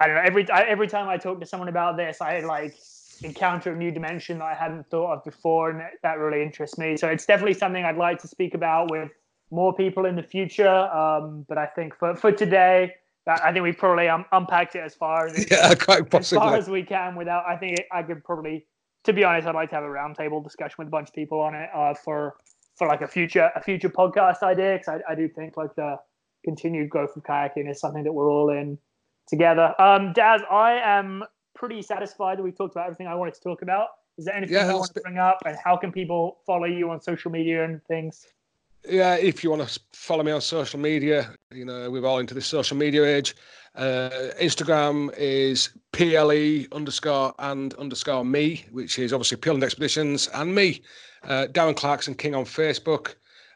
I 0.00 0.06
don't 0.06 0.16
know. 0.16 0.22
Every 0.22 0.46
every 0.50 0.88
time 0.88 1.08
I 1.08 1.16
talk 1.16 1.40
to 1.40 1.46
someone 1.46 1.68
about 1.68 1.96
this, 1.96 2.20
I 2.20 2.40
like 2.40 2.76
encounter 3.22 3.72
a 3.72 3.76
new 3.76 3.90
dimension 3.90 4.38
that 4.38 4.44
I 4.44 4.54
hadn't 4.54 4.88
thought 4.90 5.12
of 5.12 5.24
before, 5.24 5.70
and 5.70 5.82
that 6.02 6.18
really 6.18 6.42
interests 6.42 6.78
me. 6.78 6.96
So 6.96 7.08
it's 7.08 7.26
definitely 7.26 7.54
something 7.54 7.84
I'd 7.84 7.96
like 7.96 8.18
to 8.20 8.28
speak 8.28 8.54
about 8.54 8.90
with 8.90 9.10
more 9.50 9.74
people 9.74 10.06
in 10.06 10.16
the 10.16 10.22
future. 10.22 10.68
Um, 10.68 11.44
but 11.48 11.58
I 11.58 11.66
think 11.66 11.94
for, 11.96 12.14
for 12.14 12.32
today, 12.32 12.94
I 13.26 13.52
think 13.52 13.62
we 13.62 13.72
probably 13.72 14.08
um, 14.08 14.24
unpacked 14.32 14.74
it 14.74 14.80
as 14.80 14.94
far 14.94 15.26
as 15.26 15.46
yeah, 15.50 15.74
quite 15.74 16.10
possibly. 16.10 16.38
as 16.38 16.44
far 16.44 16.56
as 16.56 16.68
we 16.68 16.82
can. 16.82 17.14
Without, 17.14 17.44
I 17.46 17.56
think 17.56 17.78
I 17.92 18.02
could 18.02 18.24
probably, 18.24 18.66
to 19.04 19.12
be 19.12 19.24
honest, 19.24 19.46
I'd 19.46 19.54
like 19.54 19.70
to 19.70 19.76
have 19.76 19.84
a 19.84 19.88
roundtable 19.88 20.42
discussion 20.42 20.76
with 20.78 20.88
a 20.88 20.90
bunch 20.90 21.08
of 21.08 21.14
people 21.14 21.40
on 21.40 21.54
it 21.54 21.68
uh, 21.74 21.94
for 21.94 22.36
for 22.76 22.86
like 22.86 23.02
a 23.02 23.08
future 23.08 23.50
a 23.54 23.62
future 23.62 23.90
podcast 23.90 24.42
idea. 24.42 24.78
Because 24.78 25.00
I, 25.08 25.12
I 25.12 25.14
do 25.14 25.28
think 25.28 25.56
like 25.56 25.74
the 25.74 25.96
continued 26.44 26.88
growth 26.88 27.16
of 27.16 27.22
kayaking 27.24 27.70
is 27.70 27.80
something 27.80 28.04
that 28.04 28.12
we're 28.12 28.30
all 28.30 28.50
in 28.50 28.78
together. 29.28 29.74
Um, 29.78 30.12
Daz, 30.14 30.40
I 30.50 30.72
am 30.82 31.24
pretty 31.54 31.82
satisfied 31.82 32.38
that 32.38 32.42
we've 32.42 32.56
talked 32.56 32.74
about 32.74 32.86
everything 32.86 33.08
I 33.08 33.14
wanted 33.14 33.34
to 33.34 33.40
talk 33.40 33.62
about. 33.62 33.88
Is 34.16 34.24
there 34.24 34.34
anything 34.34 34.54
Yeah, 34.54 34.70
you 34.70 34.78
want 34.78 34.94
to 34.94 35.00
bring 35.00 35.18
up, 35.18 35.38
and 35.44 35.56
how 35.62 35.76
can 35.76 35.92
people 35.92 36.38
follow 36.46 36.64
you 36.64 36.90
on 36.90 37.00
social 37.00 37.30
media 37.30 37.64
and 37.64 37.84
things? 37.84 38.26
Yeah, 38.84 39.16
if 39.16 39.44
you 39.44 39.50
want 39.50 39.68
to 39.68 39.80
follow 39.92 40.22
me 40.22 40.32
on 40.32 40.40
social 40.40 40.78
media, 40.78 41.34
you 41.52 41.64
know, 41.64 41.90
we're 41.90 42.06
all 42.06 42.18
into 42.18 42.34
this 42.34 42.46
social 42.46 42.76
media 42.76 43.04
age. 43.04 43.34
Uh, 43.74 44.10
Instagram 44.40 45.12
is 45.16 45.70
ple 45.92 46.66
underscore 46.72 47.34
and 47.38 47.74
underscore 47.74 48.24
me, 48.24 48.64
which 48.70 48.98
is 48.98 49.12
obviously 49.12 49.36
Pure 49.36 49.54
Land 49.54 49.64
Expeditions 49.64 50.28
and 50.34 50.54
me, 50.54 50.82
uh, 51.24 51.46
Darren 51.52 51.76
Clarkson 51.76 52.14
King 52.14 52.34
on 52.34 52.44
Facebook. 52.44 53.14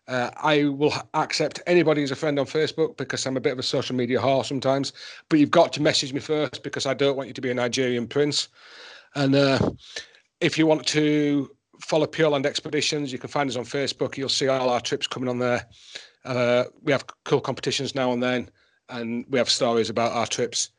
Uh, 0.09 0.31
I 0.37 0.65
will 0.65 0.93
accept 1.15 1.61
anybody 1.67 2.03
as 2.03 2.11
a 2.11 2.17
friend 2.17 2.39
on 2.39 2.47
Facebook 2.47 2.97
because 2.97 3.25
I'm 3.25 3.37
a 3.37 3.41
bit 3.41 3.53
of 3.53 3.59
a 3.59 3.63
social 3.63 3.97
media 3.97 4.19
whore 4.19 4.45
sometimes. 4.45 4.93
But 5.29 5.39
you've 5.39 5.51
got 5.51 5.73
to 5.75 5.83
message 5.83 6.13
me 6.13 6.21
first 6.21 6.63
because 6.63 6.87
I 6.87 6.95
don't 6.95 7.17
want 7.17 7.29
you 7.29 7.35
to 7.35 7.41
be 7.41 7.51
a 7.51 7.55
Nigerian 7.55 8.07
prince. 8.07 8.49
And 9.15 9.35
uh, 9.35 9.71
if 10.41 10.59
you 10.59 10.67
want 10.67 10.87
to 10.89 11.51
follow 11.83 12.07
Pure 12.07 12.31
Land 12.31 12.47
Expeditions, 12.47 13.13
you 13.13 13.19
can 13.19 13.29
find 13.29 13.49
us 13.51 13.57
on 13.57 13.65
Facebook. 13.65 14.17
You'll 14.17 14.29
see 14.29 14.49
all 14.49 14.71
our 14.71 14.81
trips 14.81 15.07
coming 15.07 15.29
on 15.29 15.39
there. 15.39 15.67
Uh, 16.25 16.65
we 16.83 16.93
have 16.93 17.05
cool 17.25 17.41
competitions 17.41 17.95
now 17.95 18.13
and 18.13 18.23
then, 18.23 18.49
and 18.89 19.25
we 19.29 19.39
have 19.39 19.51
stories 19.51 19.91
about 19.91 20.13
our 20.13 20.27
trips. 20.27 20.71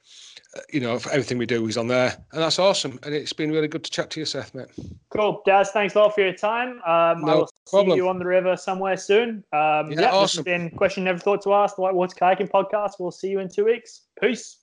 Uh, 0.55 0.61
you 0.71 0.79
know, 0.79 0.99
for 0.99 1.09
everything 1.11 1.37
we 1.39 1.45
do 1.47 1.65
is 1.67 1.77
on 1.77 1.87
there, 1.87 2.15
and 2.31 2.41
that's 2.41 2.59
awesome. 2.59 2.99
And 3.03 3.13
it's 3.13 3.33
been 3.33 3.51
really 3.51 3.67
good 3.67 3.83
to 3.83 3.91
chat 3.91 4.09
to 4.11 4.19
you, 4.19 4.25
Seth, 4.25 4.53
mate. 4.53 4.67
Cool, 5.09 5.41
Daz. 5.45 5.71
Thanks 5.71 5.95
a 5.95 5.99
lot 5.99 6.13
for 6.13 6.21
your 6.21 6.33
time. 6.33 6.73
Um, 6.73 6.81
I 6.85 7.13
No 7.15 7.37
will 7.39 7.49
problem. 7.69 7.91
see 7.91 7.95
you 7.97 8.07
on 8.07 8.19
the 8.19 8.25
river 8.25 8.55
somewhere 8.55 8.95
soon. 8.97 9.43
Um, 9.51 9.59
Yeah, 9.61 9.81
yeah, 9.89 9.95
this 9.95 10.05
has 10.05 10.13
awesome. 10.13 10.43
been 10.43 10.69
question 10.71 11.03
never 11.03 11.17
thought 11.19 11.41
to 11.43 11.53
ask 11.53 11.75
the 11.75 11.81
Whitewater 11.81 12.15
Kayaking 12.15 12.49
podcast. 12.51 12.91
We'll 12.99 13.11
see 13.11 13.29
you 13.29 13.39
in 13.39 13.49
two 13.49 13.65
weeks. 13.65 14.01
Peace. 14.21 14.57